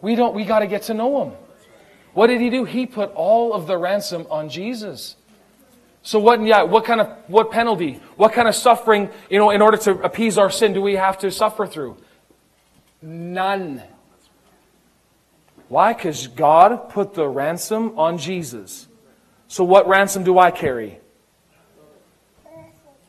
We 0.00 0.14
don't, 0.14 0.34
we 0.34 0.44
got 0.44 0.60
to 0.60 0.66
get 0.66 0.82
to 0.84 0.94
know 0.94 1.24
him. 1.24 1.36
What 2.14 2.28
did 2.28 2.40
he 2.40 2.50
do? 2.50 2.64
He 2.64 2.86
put 2.86 3.12
all 3.14 3.52
of 3.52 3.66
the 3.66 3.76
ransom 3.76 4.26
on 4.30 4.48
Jesus. 4.48 5.16
So 6.02 6.18
what, 6.18 6.42
yeah, 6.42 6.62
what 6.62 6.84
kind 6.84 7.00
of, 7.00 7.08
what 7.26 7.50
penalty, 7.50 8.00
what 8.16 8.32
kind 8.32 8.48
of 8.48 8.54
suffering, 8.54 9.10
you 9.28 9.38
know, 9.38 9.50
in 9.50 9.60
order 9.60 9.76
to 9.78 9.92
appease 10.00 10.38
our 10.38 10.50
sin 10.50 10.72
do 10.72 10.80
we 10.80 10.94
have 10.94 11.18
to 11.18 11.30
suffer 11.30 11.66
through? 11.66 11.96
None. 13.02 13.82
Why? 15.68 15.92
Because 15.92 16.26
God 16.28 16.88
put 16.88 17.14
the 17.14 17.28
ransom 17.28 17.98
on 17.98 18.18
Jesus. 18.18 18.88
So 19.48 19.64
what 19.64 19.86
ransom 19.86 20.24
do 20.24 20.38
I 20.38 20.50
carry? 20.50 20.98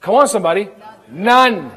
Come 0.02 0.16
on, 0.16 0.28
somebody. 0.28 0.70
None. 1.10 1.72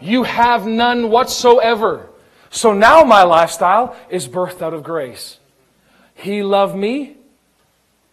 You 0.00 0.24
have 0.24 0.66
none 0.66 1.10
whatsoever. 1.10 2.10
So 2.50 2.72
now 2.72 3.04
my 3.04 3.22
lifestyle 3.22 3.96
is 4.08 4.28
birthed 4.28 4.62
out 4.62 4.74
of 4.74 4.82
grace. 4.82 5.38
He 6.14 6.42
loved 6.42 6.76
me, 6.76 7.16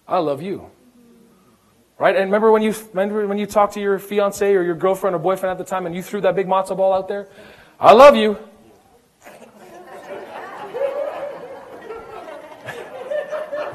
I 0.08 0.18
love 0.18 0.42
you. 0.42 0.70
Right? 1.98 2.16
And 2.16 2.26
remember 2.26 2.52
when 2.52 2.64
you 2.64 2.74
remember 2.94 3.28
when 3.28 3.38
you 3.38 3.46
talked 3.46 3.74
to 3.76 3.80
your 3.80 4.00
fiance 4.00 4.54
or 4.54 4.64
your 4.64 4.76
girlfriend 4.76 5.16
or 5.16 5.20
boyfriend 5.20 5.52
at 5.52 5.58
the 5.58 5.70
time 5.70 5.86
and 5.86 5.96
you 5.96 6.02
threw 6.02 6.20
that 6.22 6.36
big 6.36 6.48
matzo 6.48 6.76
ball 6.76 6.94
out 6.94 7.08
there? 7.08 7.28
I 7.80 7.94
love 7.94 8.16
you. 8.16 8.38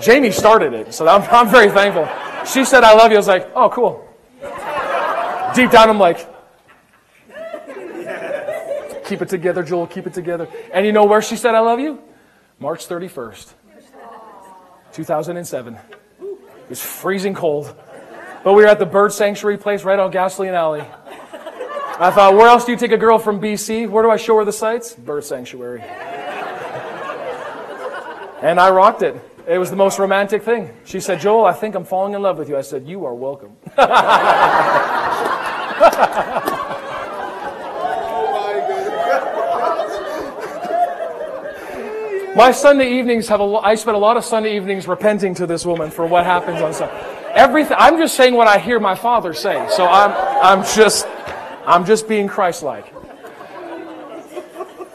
Jamie 0.00 0.30
started 0.30 0.74
it, 0.74 0.92
so 0.92 1.06
I'm, 1.08 1.22
I'm 1.30 1.48
very 1.48 1.70
thankful. 1.70 2.06
She 2.44 2.64
said, 2.64 2.84
I 2.84 2.94
love 2.94 3.10
you. 3.10 3.16
I 3.16 3.20
was 3.20 3.28
like, 3.28 3.50
oh, 3.54 3.70
cool. 3.70 4.06
Deep 5.54 5.70
down, 5.70 5.88
I'm 5.88 5.98
like, 5.98 6.28
Keep 9.06 9.22
it 9.22 9.28
together, 9.28 9.62
Joel. 9.62 9.86
Keep 9.86 10.08
it 10.08 10.14
together. 10.14 10.48
And 10.72 10.84
you 10.84 10.92
know 10.92 11.04
where 11.04 11.22
she 11.22 11.36
said, 11.36 11.54
I 11.54 11.60
love 11.60 11.78
you? 11.78 12.02
March 12.58 12.88
31st, 12.88 13.52
2007. 14.96 15.74
It 15.74 15.80
was 16.70 16.82
freezing 16.82 17.34
cold. 17.34 17.76
But 18.42 18.54
we 18.54 18.62
were 18.62 18.68
at 18.68 18.78
the 18.78 18.86
bird 18.86 19.12
sanctuary 19.12 19.58
place 19.58 19.84
right 19.84 19.98
on 19.98 20.10
Gasoline 20.10 20.54
Alley. 20.54 20.80
I 20.80 22.10
thought, 22.10 22.34
where 22.34 22.48
else 22.48 22.64
do 22.64 22.72
you 22.72 22.78
take 22.78 22.92
a 22.92 22.96
girl 22.96 23.18
from 23.18 23.40
BC? 23.40 23.88
Where 23.90 24.02
do 24.02 24.10
I 24.10 24.16
show 24.16 24.36
her 24.38 24.44
the 24.44 24.52
sights? 24.52 24.94
Bird 24.94 25.24
sanctuary. 25.24 25.82
And 28.42 28.58
I 28.58 28.70
rocked 28.70 29.02
it. 29.02 29.16
It 29.46 29.58
was 29.58 29.70
the 29.70 29.76
most 29.76 29.98
romantic 29.98 30.42
thing. 30.42 30.74
She 30.84 31.00
said, 31.00 31.20
Joel, 31.20 31.44
I 31.44 31.52
think 31.52 31.74
I'm 31.74 31.84
falling 31.84 32.14
in 32.14 32.22
love 32.22 32.38
with 32.38 32.48
you. 32.48 32.56
I 32.56 32.62
said, 32.62 32.88
You 32.88 33.04
are 33.04 33.14
welcome. 33.14 33.56
My 42.36 42.52
Sunday 42.52 42.98
evenings 42.98 43.28
have 43.28 43.40
a 43.40 43.44
lo- 43.44 43.60
I 43.60 43.76
spend 43.76 43.96
a 43.96 43.98
lot 43.98 44.18
of 44.18 44.24
Sunday 44.24 44.56
evenings 44.56 44.86
repenting 44.86 45.34
to 45.36 45.46
this 45.46 45.64
woman 45.64 45.90
for 45.90 46.06
what 46.06 46.26
happens 46.26 46.60
on 46.60 46.74
Sunday. 46.74 46.94
Everything. 47.32 47.76
I'm 47.80 47.96
just 47.96 48.14
saying 48.14 48.34
what 48.34 48.46
I 48.46 48.58
hear 48.58 48.78
my 48.78 48.94
father 48.94 49.32
say. 49.32 49.66
So 49.70 49.86
I'm 49.86 50.10
I'm 50.42 50.64
just 50.76 51.06
I'm 51.66 51.86
just 51.86 52.06
being 52.06 52.28
Christ-like. 52.28 52.92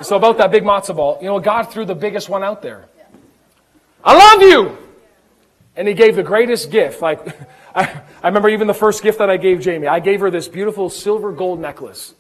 So 0.02 0.16
about 0.16 0.38
that 0.38 0.52
big 0.52 0.64
matzo 0.64 0.96
ball, 0.96 1.18
you 1.20 1.28
know, 1.28 1.40
God 1.40 1.64
threw 1.64 1.84
the 1.84 1.96
biggest 1.96 2.30
one 2.30 2.44
out 2.44 2.62
there. 2.62 2.86
I 4.04 4.16
love 4.16 4.42
you. 4.44 4.78
and 5.76 5.88
he 5.88 5.94
gave 5.96 6.16
the 6.16 6.24
greatest 6.24 6.70
gift. 6.72 7.02
Like, 7.02 7.26
I, 7.76 8.02
I 8.22 8.28
remember 8.28 8.50
even 8.50 8.68
the 8.68 8.74
first 8.74 9.02
gift 9.02 9.18
that 9.18 9.30
I 9.32 9.38
gave 9.38 9.62
Jamie. 9.62 9.88
I 9.88 10.00
gave 10.00 10.20
her 10.20 10.30
this 10.30 10.48
beautiful 10.48 10.90
silver 10.90 11.32
gold 11.32 11.60
necklace. 11.60 12.14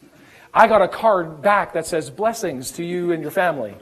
I 0.54 0.68
got 0.68 0.82
a 0.82 0.88
card 0.88 1.42
back 1.42 1.74
that 1.74 1.86
says, 1.86 2.10
Blessings 2.10 2.72
to 2.74 2.84
you 2.84 3.12
and 3.12 3.22
your 3.22 3.32
family. 3.32 3.76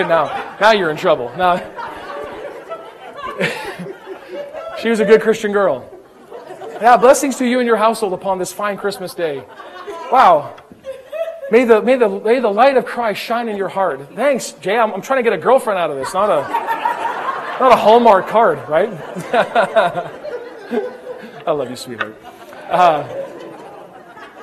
now, 0.08 0.56
now 0.60 0.72
you're 0.72 0.90
in 0.90 0.96
trouble. 0.96 1.32
Now, 1.36 1.56
she 4.80 4.88
was 4.88 5.00
a 5.00 5.04
good 5.04 5.20
Christian 5.20 5.52
girl. 5.52 5.88
Now, 6.80 6.96
blessings 6.96 7.36
to 7.36 7.46
you 7.46 7.58
and 7.58 7.66
your 7.66 7.76
household 7.76 8.14
upon 8.14 8.38
this 8.38 8.52
fine 8.52 8.78
Christmas 8.78 9.14
day. 9.14 9.44
Wow. 10.10 10.56
May 11.50 11.64
the, 11.64 11.82
may 11.82 11.96
the, 11.96 12.08
may 12.08 12.40
the 12.40 12.48
light 12.48 12.76
of 12.76 12.86
Christ 12.86 13.20
shine 13.20 13.48
in 13.48 13.56
your 13.56 13.68
heart. 13.68 14.14
Thanks, 14.14 14.52
Jay. 14.52 14.78
I'm, 14.78 14.94
I'm 14.94 15.02
trying 15.02 15.18
to 15.18 15.22
get 15.22 15.32
a 15.32 15.42
girlfriend 15.42 15.78
out 15.78 15.90
of 15.90 15.96
this, 15.96 16.14
not 16.14 16.30
a, 16.30 16.48
not 17.60 17.72
a 17.72 17.76
Hallmark 17.76 18.28
card, 18.28 18.66
right? 18.68 18.88
I 21.46 21.50
love 21.50 21.68
you, 21.68 21.76
sweetheart. 21.76 22.16
Uh, 22.70 23.02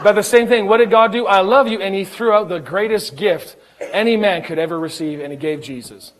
but 0.04 0.14
the 0.14 0.22
same 0.22 0.48
thing, 0.48 0.68
what 0.68 0.78
did 0.78 0.92
God 0.92 1.12
do? 1.12 1.26
I 1.26 1.42
love 1.42 1.68
you, 1.68 1.82
and 1.82 1.96
He 1.96 2.06
threw 2.06 2.32
out 2.32 2.50
the 2.50 2.60
greatest 2.60 3.16
gift 3.16 3.56
any 3.80 4.18
man 4.18 4.44
could 4.44 4.60
ever 4.60 4.80
receive, 4.80 5.20
and 5.20 5.32
He 5.32 5.38
gave 5.38 5.62
Jesus. 5.62 6.14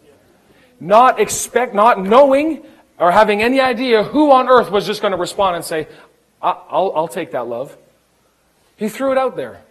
Not 0.80 1.20
expect, 1.20 1.74
not 1.74 2.00
knowing 2.00 2.64
or 3.00 3.12
having 3.12 3.42
any 3.42 3.60
idea 3.60 4.04
who 4.04 4.32
on 4.32 4.48
earth 4.48 4.72
was 4.72 4.86
just 4.86 5.02
going 5.02 5.12
to 5.12 5.18
respond 5.18 5.56
and 5.56 5.66
say, 5.66 5.88
I'll, 6.42 6.94
I'll 6.96 7.08
take 7.08 7.32
that 7.32 7.48
love. 7.48 7.78
He 8.76 8.90
threw 8.90 9.12
it 9.12 9.18
out 9.18 9.36
there. 9.36 9.62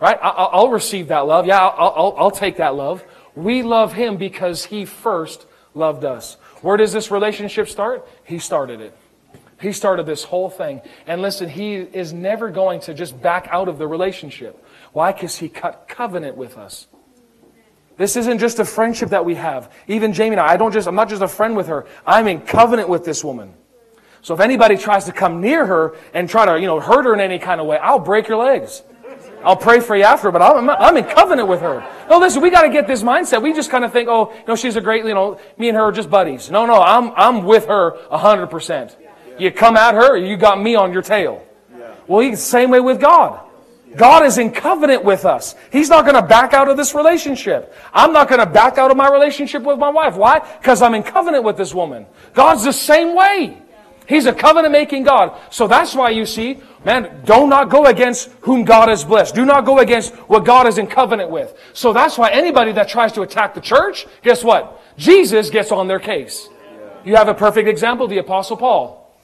Right? 0.00 0.18
I'll, 0.22 0.50
I'll 0.52 0.70
receive 0.70 1.08
that 1.08 1.20
love. 1.26 1.46
Yeah, 1.46 1.58
I'll, 1.58 1.92
I'll, 1.94 2.14
I'll 2.16 2.30
take 2.30 2.56
that 2.56 2.74
love. 2.74 3.04
We 3.34 3.62
love 3.62 3.92
Him 3.92 4.16
because 4.16 4.64
He 4.64 4.84
first 4.84 5.46
loved 5.74 6.04
us. 6.04 6.34
Where 6.62 6.76
does 6.76 6.92
this 6.92 7.10
relationship 7.10 7.68
start? 7.68 8.08
He 8.24 8.38
started 8.38 8.80
it. 8.80 8.96
He 9.60 9.72
started 9.72 10.06
this 10.06 10.24
whole 10.24 10.48
thing. 10.48 10.80
And 11.06 11.20
listen, 11.20 11.50
He 11.50 11.74
is 11.74 12.14
never 12.14 12.50
going 12.50 12.80
to 12.82 12.94
just 12.94 13.20
back 13.20 13.46
out 13.50 13.68
of 13.68 13.78
the 13.78 13.86
relationship. 13.86 14.62
Why? 14.92 15.12
Because 15.12 15.36
He 15.36 15.50
cut 15.50 15.86
covenant 15.86 16.36
with 16.36 16.56
us. 16.56 16.86
This 18.00 18.16
isn't 18.16 18.38
just 18.38 18.58
a 18.58 18.64
friendship 18.64 19.10
that 19.10 19.26
we 19.26 19.34
have. 19.34 19.70
Even 19.86 20.14
Jamie 20.14 20.30
and 20.30 20.40
I, 20.40 20.54
I 20.54 20.56
don't 20.56 20.72
just, 20.72 20.88
I'm 20.88 20.94
not 20.94 21.10
just 21.10 21.20
a 21.20 21.28
friend 21.28 21.54
with 21.54 21.66
her. 21.66 21.84
I'm 22.06 22.28
in 22.28 22.40
covenant 22.40 22.88
with 22.88 23.04
this 23.04 23.22
woman. 23.22 23.52
So 24.22 24.32
if 24.32 24.40
anybody 24.40 24.78
tries 24.78 25.04
to 25.04 25.12
come 25.12 25.42
near 25.42 25.66
her 25.66 25.94
and 26.14 26.26
try 26.26 26.46
to, 26.46 26.58
you 26.58 26.66
know, 26.66 26.80
hurt 26.80 27.04
her 27.04 27.12
in 27.12 27.20
any 27.20 27.38
kind 27.38 27.60
of 27.60 27.66
way, 27.66 27.76
I'll 27.76 27.98
break 27.98 28.26
your 28.26 28.42
legs. 28.42 28.82
I'll 29.44 29.54
pray 29.54 29.80
for 29.80 29.94
you 29.94 30.04
after, 30.04 30.30
but 30.30 30.40
I'm, 30.40 30.70
I'm 30.70 30.96
in 30.96 31.04
covenant 31.04 31.46
with 31.46 31.60
her. 31.60 31.86
No, 32.08 32.16
listen, 32.16 32.40
we 32.40 32.48
got 32.48 32.62
to 32.62 32.70
get 32.70 32.86
this 32.86 33.02
mindset. 33.02 33.42
We 33.42 33.52
just 33.52 33.68
kind 33.68 33.84
of 33.84 33.92
think, 33.92 34.08
oh, 34.08 34.32
you 34.32 34.44
know, 34.48 34.56
she's 34.56 34.76
a 34.76 34.80
great, 34.80 35.04
you 35.04 35.12
know, 35.12 35.38
me 35.58 35.68
and 35.68 35.76
her 35.76 35.84
are 35.84 35.92
just 35.92 36.08
buddies. 36.08 36.50
No, 36.50 36.64
no, 36.64 36.80
I'm, 36.80 37.12
I'm 37.16 37.44
with 37.44 37.66
her 37.66 37.98
100%. 38.10 38.96
You 39.38 39.50
come 39.50 39.76
at 39.76 39.94
her, 39.94 40.16
you 40.16 40.38
got 40.38 40.58
me 40.58 40.74
on 40.74 40.94
your 40.94 41.02
tail. 41.02 41.44
Well, 42.06 42.34
same 42.34 42.70
way 42.70 42.80
with 42.80 42.98
God. 42.98 43.46
God 43.96 44.24
is 44.24 44.38
in 44.38 44.52
covenant 44.52 45.04
with 45.04 45.24
us. 45.24 45.56
He's 45.72 45.88
not 45.88 46.04
going 46.04 46.14
to 46.14 46.22
back 46.22 46.54
out 46.54 46.68
of 46.68 46.76
this 46.76 46.94
relationship. 46.94 47.74
I'm 47.92 48.12
not 48.12 48.28
going 48.28 48.38
to 48.38 48.46
back 48.46 48.78
out 48.78 48.90
of 48.90 48.96
my 48.96 49.10
relationship 49.10 49.62
with 49.62 49.78
my 49.78 49.88
wife. 49.88 50.14
Why? 50.14 50.38
Because 50.38 50.80
I'm 50.80 50.94
in 50.94 51.02
covenant 51.02 51.42
with 51.42 51.56
this 51.56 51.74
woman. 51.74 52.06
God's 52.32 52.64
the 52.64 52.72
same 52.72 53.16
way. 53.16 53.60
He's 54.06 54.26
a 54.26 54.32
covenant 54.32 54.72
making 54.72 55.04
God. 55.04 55.38
So 55.50 55.68
that's 55.68 55.94
why 55.94 56.10
you 56.10 56.26
see, 56.26 56.60
man, 56.84 57.22
do 57.24 57.46
not 57.46 57.68
go 57.68 57.86
against 57.86 58.28
whom 58.40 58.64
God 58.64 58.88
has 58.88 59.04
blessed. 59.04 59.34
Do 59.34 59.44
not 59.44 59.64
go 59.64 59.78
against 59.78 60.12
what 60.28 60.44
God 60.44 60.66
is 60.66 60.78
in 60.78 60.88
covenant 60.88 61.30
with. 61.30 61.56
So 61.74 61.92
that's 61.92 62.18
why 62.18 62.30
anybody 62.30 62.72
that 62.72 62.88
tries 62.88 63.12
to 63.12 63.22
attack 63.22 63.54
the 63.54 63.60
church, 63.60 64.06
guess 64.22 64.42
what? 64.42 64.82
Jesus 64.98 65.48
gets 65.48 65.70
on 65.70 65.86
their 65.86 66.00
case. 66.00 66.48
You 67.04 67.16
have 67.16 67.28
a 67.28 67.34
perfect 67.34 67.68
example, 67.68 68.08
the 68.08 68.18
Apostle 68.18 68.56
Paul. 68.56 69.16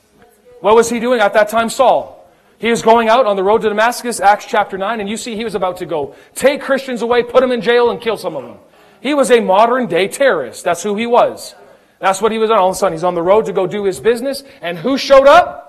What 0.60 0.74
was 0.74 0.88
he 0.88 1.00
doing 1.00 1.20
at 1.20 1.34
that 1.34 1.48
time? 1.48 1.68
Saul. 1.68 2.15
He 2.58 2.70
was 2.70 2.82
going 2.82 3.08
out 3.08 3.26
on 3.26 3.36
the 3.36 3.44
road 3.44 3.62
to 3.62 3.68
Damascus, 3.68 4.18
Acts 4.18 4.46
chapter 4.46 4.78
9, 4.78 5.00
and 5.00 5.08
you 5.08 5.16
see 5.16 5.36
he 5.36 5.44
was 5.44 5.54
about 5.54 5.76
to 5.78 5.86
go 5.86 6.14
take 6.34 6.62
Christians 6.62 7.02
away, 7.02 7.22
put 7.22 7.40
them 7.40 7.52
in 7.52 7.60
jail, 7.60 7.90
and 7.90 8.00
kill 8.00 8.16
some 8.16 8.34
of 8.34 8.44
them. 8.44 8.58
He 9.00 9.14
was 9.14 9.30
a 9.30 9.40
modern 9.40 9.86
day 9.86 10.08
terrorist. 10.08 10.64
That's 10.64 10.82
who 10.82 10.96
he 10.96 11.06
was. 11.06 11.54
That's 11.98 12.20
what 12.20 12.32
he 12.32 12.38
was 12.38 12.50
on. 12.50 12.58
All 12.58 12.70
of 12.70 12.76
a 12.76 12.78
sudden, 12.78 12.94
he's 12.94 13.04
on 13.04 13.14
the 13.14 13.22
road 13.22 13.46
to 13.46 13.52
go 13.52 13.66
do 13.66 13.84
his 13.84 14.00
business. 14.00 14.42
And 14.60 14.78
who 14.78 14.96
showed 14.98 15.26
up? 15.26 15.64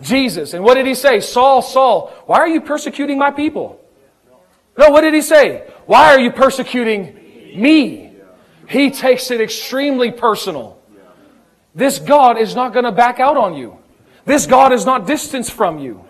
Jesus. 0.00 0.54
And 0.54 0.64
what 0.64 0.74
did 0.74 0.86
he 0.86 0.94
say? 0.94 1.20
Saul, 1.20 1.62
Saul, 1.62 2.08
why 2.26 2.38
are 2.38 2.48
you 2.48 2.60
persecuting 2.60 3.18
my 3.18 3.30
people? 3.30 3.80
No, 4.78 4.90
what 4.90 5.02
did 5.02 5.14
he 5.14 5.22
say? 5.22 5.66
Why 5.86 6.14
are 6.14 6.20
you 6.20 6.30
persecuting 6.30 7.14
me? 7.54 8.12
He 8.68 8.90
takes 8.90 9.30
it 9.30 9.40
extremely 9.40 10.12
personal. 10.12 10.80
This 11.74 11.98
God 11.98 12.38
is 12.38 12.54
not 12.54 12.72
going 12.72 12.84
to 12.84 12.92
back 12.92 13.20
out 13.20 13.36
on 13.36 13.54
you. 13.54 13.79
This 14.24 14.46
God 14.46 14.72
is 14.72 14.84
not 14.84 15.06
distance 15.06 15.50
from 15.50 15.78
you. 15.78 16.04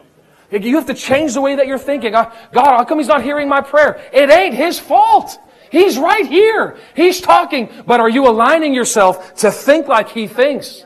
You 0.50 0.76
have 0.76 0.86
to 0.86 0.94
change 0.94 1.34
the 1.34 1.40
way 1.40 1.56
that 1.56 1.66
you're 1.66 1.78
thinking. 1.78 2.12
God, 2.12 2.32
how 2.52 2.84
come 2.84 2.98
he's 2.98 3.06
not 3.06 3.22
hearing 3.22 3.48
my 3.48 3.60
prayer? 3.60 4.00
It 4.12 4.30
ain't 4.30 4.54
his 4.54 4.78
fault. 4.78 5.38
He's 5.70 5.96
right 5.96 6.26
here. 6.26 6.76
He's 6.94 7.20
talking. 7.20 7.70
But 7.86 8.00
are 8.00 8.10
you 8.10 8.28
aligning 8.28 8.74
yourself 8.74 9.36
to 9.36 9.50
think 9.50 9.86
like 9.86 10.08
He 10.10 10.26
thinks? 10.26 10.84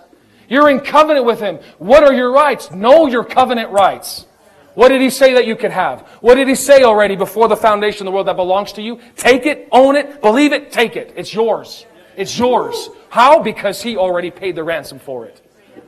You're 0.48 0.68
in 0.68 0.80
covenant 0.80 1.24
with 1.24 1.40
Him. 1.40 1.58
What 1.78 2.04
are 2.04 2.12
your 2.12 2.30
rights? 2.30 2.70
Know 2.70 3.06
your 3.06 3.24
covenant 3.24 3.70
rights. 3.70 4.26
What 4.74 4.90
did 4.90 5.00
He 5.00 5.08
say 5.08 5.34
that 5.34 5.46
you 5.46 5.56
could 5.56 5.70
have? 5.70 6.02
What 6.20 6.34
did 6.34 6.48
He 6.48 6.54
say 6.54 6.82
already 6.82 7.16
before 7.16 7.48
the 7.48 7.56
foundation 7.56 8.06
of 8.06 8.12
the 8.12 8.14
world 8.14 8.28
that 8.28 8.36
belongs 8.36 8.72
to 8.74 8.82
you? 8.82 9.00
Take 9.16 9.46
it, 9.46 9.68
own 9.72 9.96
it, 9.96 10.20
believe 10.20 10.52
it, 10.52 10.70
take 10.70 10.96
it. 10.96 11.14
It's 11.16 11.32
yours. 11.32 11.86
It's 12.16 12.38
yours. 12.38 12.90
How? 13.08 13.42
Because 13.42 13.82
He 13.82 13.96
already 13.96 14.30
paid 14.30 14.54
the 14.54 14.64
ransom 14.64 14.98
for 14.98 15.24
it. 15.24 15.40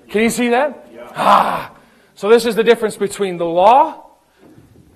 Can 0.09 0.23
you 0.23 0.31
see 0.31 0.49
that? 0.51 0.86
Ah. 1.15 1.73
So 2.15 2.29
this 2.29 2.47
is 2.47 2.57
the 2.57 2.65
difference 2.65 2.97
between 2.97 3.37
the 3.37 3.45
law 3.45 4.07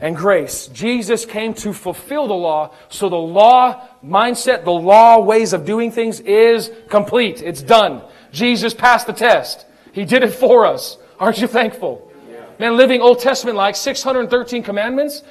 and 0.01 0.17
grace. 0.17 0.69
Jesus 0.69 1.27
came 1.27 1.53
to 1.55 1.73
fulfill 1.73 2.27
the 2.27 2.35
law, 2.35 2.73
so 2.89 3.09
the 3.09 3.17
law 3.17 3.87
mindset, 4.05 4.65
the 4.65 4.73
law 4.73 5.21
ways 5.21 5.53
of 5.53 5.65
doing 5.65 5.93
things 5.93 6.21
is 6.21 6.71
complete. 6.89 7.43
It's 7.43 7.63
done. 7.63 8.03
Jesus 8.33 8.73
passed 8.73 9.07
the 9.07 9.13
test. 9.13 9.67
He 9.93 10.05
did 10.05 10.23
it 10.23 10.33
for 10.33 10.65
us. 10.65 10.97
Aren't 11.19 11.39
you 11.41 11.47
thankful? 11.47 12.11
Man, 12.59 12.77
living 12.77 13.01
Old 13.01 13.21
Testament 13.21 13.57
like 13.57 13.77
613 13.77 14.63
commandments, 14.63 15.23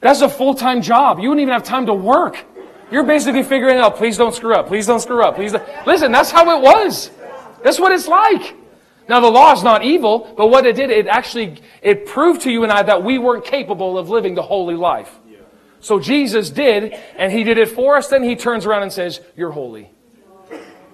that's 0.00 0.20
a 0.20 0.28
full-time 0.28 0.82
job. 0.82 1.18
You 1.18 1.28
wouldn't 1.28 1.42
even 1.42 1.52
have 1.52 1.64
time 1.64 1.86
to 1.86 1.94
work. 1.94 2.44
You're 2.90 3.04
basically 3.04 3.42
figuring 3.42 3.78
out, 3.78 3.96
please 3.96 4.16
don't 4.16 4.34
screw 4.34 4.54
up, 4.54 4.68
please 4.68 4.86
don't 4.86 5.00
screw 5.00 5.22
up, 5.22 5.34
please 5.34 5.52
don't. 5.52 5.86
Listen, 5.86 6.12
that's 6.12 6.30
how 6.30 6.56
it 6.56 6.62
was. 6.62 7.10
That's 7.62 7.80
what 7.80 7.92
it's 7.92 8.06
like. 8.06 8.54
Now 9.08 9.20
the 9.20 9.30
law 9.30 9.52
is 9.52 9.62
not 9.62 9.84
evil, 9.84 10.32
but 10.36 10.48
what 10.48 10.66
it 10.66 10.74
did, 10.76 10.90
it 10.90 11.06
actually, 11.06 11.58
it 11.80 12.06
proved 12.06 12.42
to 12.42 12.50
you 12.50 12.64
and 12.64 12.72
I 12.72 12.82
that 12.82 13.02
we 13.02 13.18
weren't 13.18 13.44
capable 13.44 13.98
of 13.98 14.10
living 14.10 14.34
the 14.34 14.42
holy 14.42 14.74
life. 14.74 15.14
So 15.80 16.00
Jesus 16.00 16.50
did, 16.50 16.94
and 17.16 17.30
He 17.30 17.44
did 17.44 17.58
it 17.58 17.68
for 17.68 17.96
us, 17.96 18.08
then 18.08 18.24
He 18.24 18.34
turns 18.34 18.66
around 18.66 18.82
and 18.82 18.92
says, 18.92 19.20
you're 19.36 19.52
holy. 19.52 19.90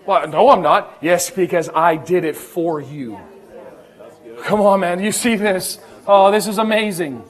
Well, 0.05 0.27
no, 0.29 0.51
I'm 0.51 0.63
not. 0.63 0.99
Yes, 1.01 1.31
because 1.31 1.71
I 1.75 1.97
did 1.97 2.25
it 2.25 2.37
for 2.37 2.81
you. 2.81 3.19
Come 4.43 4.61
on, 4.61 4.81
man. 4.81 5.03
You 5.03 5.13
see 5.13 5.37
this? 5.37 5.79
Oh, 6.07 6.31
this 6.31 6.49
is 6.49 6.59
amazing. 6.59 7.25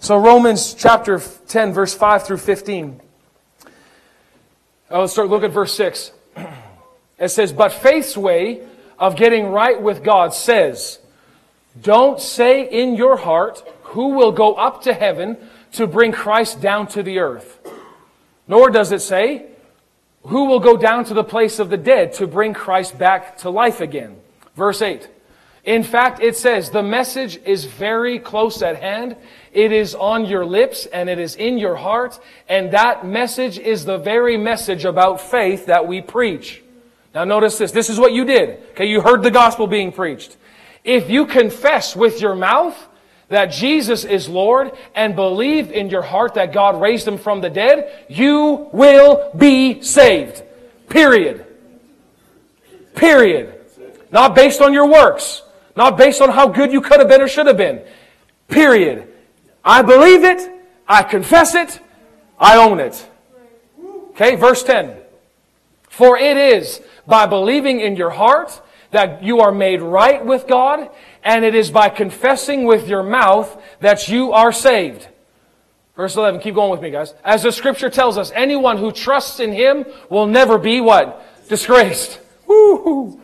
So 0.00 0.16
Romans 0.16 0.74
chapter 0.74 1.20
10, 1.20 1.72
verse 1.72 1.94
5 1.94 2.26
through 2.26 2.38
15. 2.38 3.00
Oh, 4.90 5.00
let's 5.00 5.12
start, 5.12 5.28
look 5.28 5.42
at 5.44 5.50
verse 5.50 5.74
6. 5.74 6.12
It 7.16 7.28
says, 7.28 7.52
But 7.52 7.72
faith's 7.72 8.16
way 8.16 8.66
of 8.98 9.16
getting 9.16 9.48
right 9.48 9.80
with 9.80 10.02
God 10.02 10.34
says, 10.34 10.98
Don't 11.80 12.20
say 12.20 12.68
in 12.68 12.94
your 12.94 13.16
heart, 13.16 13.62
Who 13.82 14.10
will 14.10 14.32
go 14.32 14.54
up 14.54 14.82
to 14.82 14.94
heaven 14.94 15.36
to 15.72 15.86
bring 15.86 16.12
Christ 16.12 16.60
down 16.60 16.86
to 16.88 17.02
the 17.02 17.18
earth? 17.18 17.58
Nor 18.46 18.70
does 18.70 18.92
it 18.92 19.00
say, 19.02 19.46
Who 20.24 20.44
will 20.46 20.60
go 20.60 20.76
down 20.76 21.04
to 21.06 21.14
the 21.14 21.24
place 21.24 21.58
of 21.58 21.70
the 21.70 21.76
dead 21.76 22.14
to 22.14 22.26
bring 22.26 22.54
Christ 22.54 22.98
back 22.98 23.38
to 23.38 23.50
life 23.50 23.80
again? 23.80 24.16
Verse 24.56 24.82
8. 24.82 25.08
In 25.64 25.82
fact, 25.82 26.20
it 26.20 26.36
says, 26.36 26.70
The 26.70 26.82
message 26.82 27.38
is 27.44 27.64
very 27.64 28.18
close 28.18 28.62
at 28.62 28.76
hand. 28.76 29.16
It 29.52 29.72
is 29.72 29.94
on 29.94 30.26
your 30.26 30.44
lips 30.44 30.86
and 30.86 31.08
it 31.08 31.18
is 31.18 31.36
in 31.36 31.58
your 31.58 31.76
heart. 31.76 32.20
And 32.48 32.72
that 32.72 33.06
message 33.06 33.58
is 33.58 33.84
the 33.84 33.98
very 33.98 34.36
message 34.36 34.84
about 34.84 35.20
faith 35.20 35.66
that 35.66 35.86
we 35.86 36.02
preach. 36.02 36.63
Now 37.14 37.24
notice 37.24 37.58
this. 37.58 37.70
This 37.70 37.88
is 37.88 37.98
what 37.98 38.12
you 38.12 38.24
did. 38.24 38.60
Okay, 38.70 38.86
you 38.86 39.00
heard 39.00 39.22
the 39.22 39.30
gospel 39.30 39.66
being 39.66 39.92
preached. 39.92 40.36
If 40.82 41.08
you 41.08 41.26
confess 41.26 41.94
with 41.94 42.20
your 42.20 42.34
mouth 42.34 42.76
that 43.28 43.46
Jesus 43.46 44.04
is 44.04 44.28
Lord 44.28 44.72
and 44.94 45.14
believe 45.14 45.70
in 45.70 45.88
your 45.88 46.02
heart 46.02 46.34
that 46.34 46.52
God 46.52 46.80
raised 46.80 47.06
him 47.06 47.16
from 47.16 47.40
the 47.40 47.50
dead, 47.50 48.06
you 48.08 48.68
will 48.72 49.30
be 49.36 49.80
saved. 49.82 50.42
Period. 50.88 51.46
Period. 52.94 53.60
Not 54.10 54.34
based 54.34 54.60
on 54.60 54.72
your 54.72 54.86
works. 54.86 55.42
Not 55.76 55.96
based 55.96 56.20
on 56.20 56.30
how 56.30 56.48
good 56.48 56.72
you 56.72 56.80
could 56.80 56.98
have 57.00 57.08
been 57.08 57.22
or 57.22 57.28
should 57.28 57.46
have 57.46 57.56
been. 57.56 57.82
Period. 58.48 59.08
I 59.64 59.82
believe 59.82 60.24
it. 60.24 60.50
I 60.86 61.02
confess 61.02 61.54
it. 61.54 61.80
I 62.38 62.56
own 62.56 62.80
it. 62.80 63.08
Okay, 64.10 64.36
verse 64.36 64.62
10. 64.62 64.96
For 65.88 66.18
it 66.18 66.36
is 66.36 66.80
by 67.06 67.26
believing 67.26 67.80
in 67.80 67.96
your 67.96 68.10
heart 68.10 68.60
that 68.90 69.22
you 69.22 69.40
are 69.40 69.52
made 69.52 69.82
right 69.82 70.24
with 70.24 70.46
God, 70.46 70.88
and 71.22 71.44
it 71.44 71.54
is 71.54 71.70
by 71.70 71.88
confessing 71.88 72.64
with 72.64 72.88
your 72.88 73.02
mouth 73.02 73.60
that 73.80 74.08
you 74.08 74.32
are 74.32 74.52
saved. 74.52 75.08
Verse 75.96 76.16
11, 76.16 76.40
keep 76.40 76.54
going 76.54 76.70
with 76.70 76.80
me, 76.80 76.90
guys. 76.90 77.14
As 77.24 77.42
the 77.42 77.52
scripture 77.52 77.90
tells 77.90 78.18
us, 78.18 78.32
anyone 78.34 78.78
who 78.78 78.90
trusts 78.90 79.40
in 79.40 79.52
him 79.52 79.84
will 80.10 80.26
never 80.26 80.58
be 80.58 80.80
what? 80.80 81.48
Disgraced. 81.48 82.20
Woo-hoo. 82.46 83.20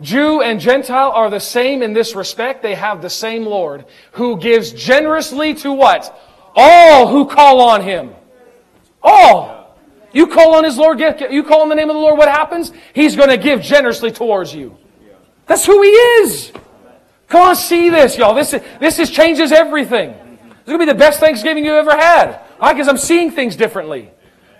Jew 0.00 0.42
and 0.42 0.60
Gentile 0.60 1.12
are 1.12 1.30
the 1.30 1.40
same 1.40 1.82
in 1.82 1.92
this 1.92 2.14
respect. 2.14 2.62
They 2.62 2.74
have 2.74 3.00
the 3.00 3.10
same 3.10 3.44
Lord 3.44 3.84
who 4.12 4.36
gives 4.38 4.72
generously 4.72 5.54
to 5.54 5.72
what? 5.72 6.18
All 6.56 7.08
who 7.08 7.26
call 7.26 7.60
on 7.60 7.82
him. 7.82 8.14
All. 9.02 9.53
You 10.14 10.28
call 10.28 10.54
on 10.54 10.64
his 10.64 10.78
Lord, 10.78 11.00
you 11.00 11.42
call 11.42 11.62
on 11.62 11.68
the 11.68 11.74
name 11.74 11.90
of 11.90 11.94
the 11.94 12.00
Lord, 12.00 12.16
what 12.16 12.28
happens? 12.28 12.72
He's 12.94 13.16
going 13.16 13.30
to 13.30 13.36
give 13.36 13.60
generously 13.60 14.12
towards 14.12 14.54
you. 14.54 14.76
That's 15.46 15.66
who 15.66 15.82
he 15.82 15.88
is. 15.88 16.52
Come 17.28 17.42
on, 17.42 17.56
see 17.56 17.90
this, 17.90 18.16
y'all. 18.16 18.32
This, 18.32 18.54
is, 18.54 18.62
this 18.78 18.98
is, 19.00 19.10
changes 19.10 19.50
everything. 19.50 20.10
This 20.10 20.18
is 20.18 20.66
going 20.66 20.78
to 20.78 20.86
be 20.86 20.92
the 20.92 20.98
best 20.98 21.18
Thanksgiving 21.18 21.64
you 21.64 21.74
ever 21.74 21.90
had. 21.90 22.36
Why? 22.58 22.72
Because 22.72 22.86
I'm 22.86 22.96
seeing 22.96 23.32
things 23.32 23.56
differently. 23.56 24.10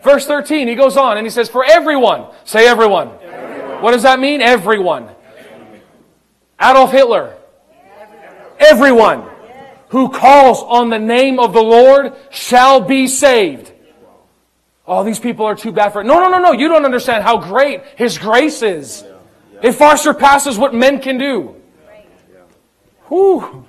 Verse 0.03 0.27
13, 0.27 0.67
he 0.67 0.75
goes 0.75 0.97
on 0.97 1.17
and 1.17 1.25
he 1.25 1.31
says, 1.31 1.49
For 1.49 1.65
everyone, 1.65 2.27
say 2.45 2.67
everyone. 2.67 3.11
everyone. 3.23 3.81
What 3.81 3.93
does 3.93 4.03
that 4.03 4.19
mean? 4.19 4.43
Everyone. 4.43 5.09
Adolf 6.61 6.91
Hitler. 6.91 7.37
Everyone 8.59 9.31
who 9.91 10.09
calls 10.09 10.63
on 10.63 10.91
the 10.91 10.99
name 10.99 11.39
of 11.39 11.53
the 11.53 11.63
Lord 11.63 12.13
shall 12.31 12.81
be 12.81 13.07
saved. 13.07 13.71
Oh, 14.87 15.03
these 15.03 15.19
people 15.19 15.47
are 15.47 15.55
too 15.55 15.73
bad 15.73 15.93
for 15.93 16.03
it. 16.03 16.05
No, 16.05 16.21
no, 16.21 16.29
no, 16.29 16.39
no. 16.39 16.53
You 16.53 16.69
don't 16.69 16.85
understand 16.85 17.25
how 17.25 17.39
great 17.39 17.83
His 17.97 18.19
grace 18.19 18.63
is. 18.63 19.05
It 19.63 19.73
far 19.73 19.97
surpasses 19.97 20.59
what 20.59 20.75
men 20.75 21.01
can 21.01 21.17
do. 21.17 21.57
Whew. 23.09 23.67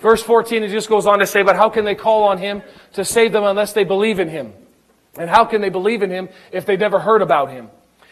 Verse 0.00 0.22
14, 0.22 0.62
it 0.62 0.68
just 0.70 0.88
goes 0.88 1.06
on 1.06 1.18
to 1.18 1.26
say, 1.26 1.42
But 1.42 1.56
how 1.56 1.68
can 1.68 1.84
they 1.84 1.94
call 1.94 2.24
on 2.24 2.38
Him 2.38 2.62
to 2.94 3.04
save 3.04 3.32
them 3.32 3.44
unless 3.44 3.72
they 3.72 3.84
believe 3.84 4.18
in 4.20 4.28
Him? 4.28 4.52
And 5.16 5.28
how 5.28 5.44
can 5.44 5.60
they 5.60 5.68
believe 5.68 6.02
in 6.02 6.10
Him 6.10 6.28
if 6.52 6.66
they've 6.66 6.78
never 6.78 6.98
heard 6.98 7.22
about 7.22 7.50
Him? 7.50 7.68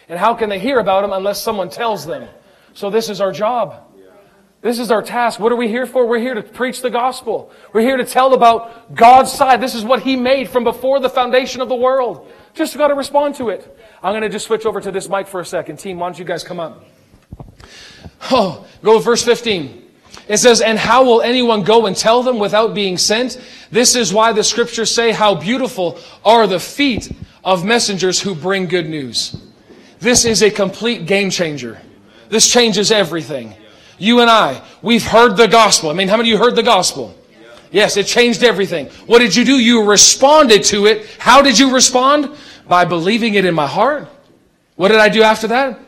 And 0.09 0.19
how 0.19 0.35
can 0.35 0.49
they 0.49 0.59
hear 0.59 0.79
about 0.79 1.05
Him 1.05 1.13
unless 1.13 1.43
someone 1.43 1.71
tells 1.71 2.07
them? 2.07 2.29
So 2.75 2.91
this 2.91 3.09
is 3.09 3.21
our 3.21 3.33
job. 3.33 3.86
This 4.67 4.81
is 4.81 4.91
our 4.91 5.01
task. 5.01 5.39
What 5.39 5.53
are 5.53 5.57
we 5.57 5.69
here 5.69 5.87
for? 5.87 6.09
We're 6.09 6.19
here 6.19 6.35
to 6.35 6.43
preach 6.43 6.83
the 6.83 6.91
gospel. 6.91 7.53
We're 7.73 7.83
here 7.83 7.99
to 7.99 8.05
tell 8.05 8.35
about 8.35 8.97
God's 8.97 9.31
side. 9.31 9.61
This 9.61 9.77
is 9.77 9.85
what 9.85 10.03
He 10.03 10.17
made 10.17 10.49
from 10.49 10.65
before 10.65 10.99
the 10.99 11.09
foundation 11.09 11.61
of 11.61 11.69
the 11.69 11.77
world. 11.77 12.29
Just 12.53 12.77
got 12.77 12.89
to 12.89 12.95
respond 12.95 13.37
to 13.37 13.51
it. 13.51 13.79
I'm 14.03 14.11
going 14.11 14.23
to 14.23 14.29
just 14.29 14.45
switch 14.45 14.67
over 14.67 14.81
to 14.81 14.91
this 14.91 15.09
mic 15.09 15.29
for 15.29 15.39
a 15.39 15.45
second. 15.47 15.79
Team, 15.79 16.01
why 16.01 16.09
don't 16.09 16.19
you 16.19 16.25
guys 16.25 16.43
come 16.43 16.59
up? 16.59 16.85
Oh, 18.33 18.67
go 18.83 18.95
to 18.95 19.05
verse 19.05 19.23
15. 19.23 19.85
It 20.27 20.39
says, 20.39 20.61
And 20.61 20.81
how 20.81 21.05
will 21.05 21.23
anyone 21.23 21.63
go 21.63 21.87
and 21.87 21.97
tell 21.97 22.25
them 22.25 22.41
without 22.41 22.75
being 22.75 22.99
sent? 22.99 23.41
This 23.71 23.95
is 23.95 24.13
why 24.13 24.33
the 24.33 24.43
scriptures 24.43 24.93
say, 24.93 25.13
How 25.13 25.37
beautiful 25.37 25.97
are 26.25 26.49
the 26.49 26.59
feet 26.59 27.13
of 27.45 27.65
messengers 27.65 28.21
who 28.21 28.35
bring 28.35 28.67
good 28.67 28.89
news. 28.91 29.41
This 30.01 30.25
is 30.25 30.43
a 30.43 30.51
complete 30.51 31.07
game 31.07 31.31
changer. 31.31 31.81
This 32.31 32.51
changes 32.51 32.91
everything. 32.91 33.55
You 33.99 34.21
and 34.21 34.31
I, 34.31 34.63
we've 34.83 35.05
heard 35.05 35.37
the 35.37 35.49
gospel. 35.49 35.91
I 35.91 35.95
mean, 35.95 36.09
how 36.09 36.17
many 36.17 36.31
of 36.31 36.39
you 36.39 36.45
heard 36.45 36.57
the 36.57 36.63
gospel? 36.63 37.15
Yes, 37.71 37.97
it 37.97 38.07
changed 38.07 38.43
everything. 38.43 38.87
What 39.07 39.19
did 39.19 39.35
you 39.35 39.45
do? 39.45 39.59
You 39.59 39.85
responded 39.85 40.65
to 40.65 40.87
it. 40.87 41.07
How 41.19 41.43
did 41.43 41.59
you 41.59 41.73
respond? 41.73 42.37
By 42.69 42.85
believing 42.85 43.35
it 43.35 43.45
in 43.45 43.55
my 43.55 43.67
heart. 43.67 44.09
What 44.77 44.89
did 44.89 44.99
I 44.99 45.09
do 45.09 45.23
after 45.23 45.49
that? 45.49 45.79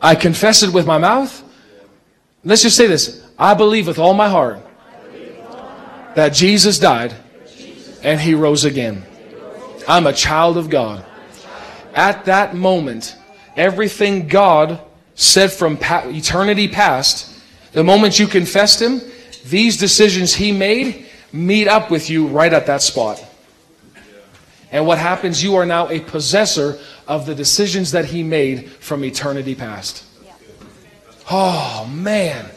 I 0.00 0.14
confess 0.14 0.62
it 0.62 0.72
with 0.72 0.86
my 0.86 0.98
mouth. 0.98 1.42
Let's 2.44 2.62
just 2.62 2.76
say 2.76 2.86
this. 2.86 3.24
I 3.38 3.54
believe 3.54 3.86
with 3.86 3.98
all 3.98 4.14
my 4.14 4.28
heart 4.28 4.60
that 6.14 6.32
Jesus 6.32 6.78
died 6.78 7.14
and 8.02 8.20
he 8.20 8.34
rose 8.34 8.64
again. 8.64 9.04
I'm 9.88 10.06
a 10.06 10.12
child 10.12 10.56
of 10.56 10.70
God. 10.70 11.04
At 11.94 12.26
that 12.26 12.54
moment, 12.54 13.16
everything 13.56 14.28
God 14.28 14.80
said 15.16 15.50
from 15.50 15.78
eternity 15.80 16.68
past, 16.68 17.32
the 17.72 17.82
moment 17.82 18.18
you 18.18 18.26
confessed 18.26 18.80
Him, 18.80 19.00
these 19.46 19.76
decisions 19.76 20.34
He 20.34 20.52
made 20.52 21.06
meet 21.32 21.66
up 21.66 21.90
with 21.90 22.08
you 22.08 22.28
right 22.28 22.52
at 22.52 22.66
that 22.66 22.82
spot. 22.82 23.24
And 24.70 24.86
what 24.86 24.98
happens? 24.98 25.42
You 25.42 25.56
are 25.56 25.66
now 25.66 25.88
a 25.88 26.00
possessor 26.00 26.78
of 27.08 27.26
the 27.26 27.34
decisions 27.34 27.92
that 27.92 28.04
He 28.04 28.22
made 28.22 28.70
from 28.70 29.04
eternity 29.04 29.54
past. 29.54 30.04
Oh, 31.30 31.90
man. 31.92 32.48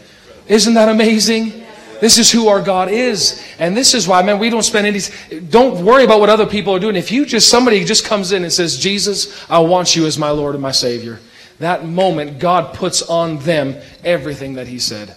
Isn't 0.47 0.73
that 0.75 0.89
amazing? 0.89 1.65
This 2.01 2.17
is 2.17 2.31
who 2.31 2.47
our 2.47 2.61
God 2.61 2.89
is. 2.89 3.43
And 3.57 3.75
this 3.75 3.93
is 3.93 4.07
why, 4.07 4.21
man, 4.21 4.39
we 4.39 4.49
don't 4.49 4.63
spend 4.63 4.87
any, 4.87 4.99
don't 5.49 5.83
worry 5.83 6.03
about 6.03 6.19
what 6.19 6.29
other 6.29 6.45
people 6.45 6.73
are 6.75 6.79
doing. 6.79 6.95
If 6.95 7.11
you 7.11 7.25
just, 7.25 7.49
somebody 7.49 7.83
just 7.83 8.05
comes 8.05 8.31
in 8.31 8.43
and 8.43 8.51
says, 8.51 8.77
Jesus, 8.77 9.49
I 9.49 9.59
want 9.59 9.95
you 9.95 10.05
as 10.05 10.17
my 10.17 10.29
Lord 10.29 10.55
and 10.55 10.61
my 10.61 10.71
Savior 10.71 11.19
that 11.59 11.85
moment, 11.85 12.39
God 12.39 12.73
puts 12.73 13.01
on 13.01 13.37
them 13.39 13.75
everything 14.03 14.53
that 14.53 14.67
He 14.67 14.79
said. 14.79 15.15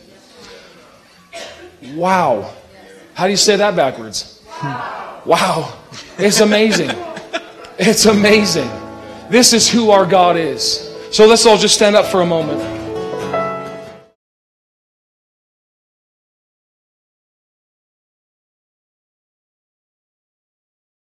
Wow. 1.95 2.53
How 3.15 3.25
do 3.25 3.31
you 3.31 3.37
say 3.37 3.57
that 3.57 3.77
backwards? 3.77 4.43
Wow. 5.25 5.79
It's 6.19 6.41
amazing. 6.41 6.91
It's 7.79 8.07
amazing. 8.07 8.71
This 9.31 9.53
is 9.53 9.69
who 9.69 9.91
our 9.91 10.07
God 10.07 10.37
is. 10.37 10.91
So 11.11 11.27
let's 11.27 11.47
all 11.47 11.57
just 11.57 11.75
stand 11.75 11.97
up 11.97 12.07
for 12.07 12.23
a 12.23 12.27
moment. 12.27 12.82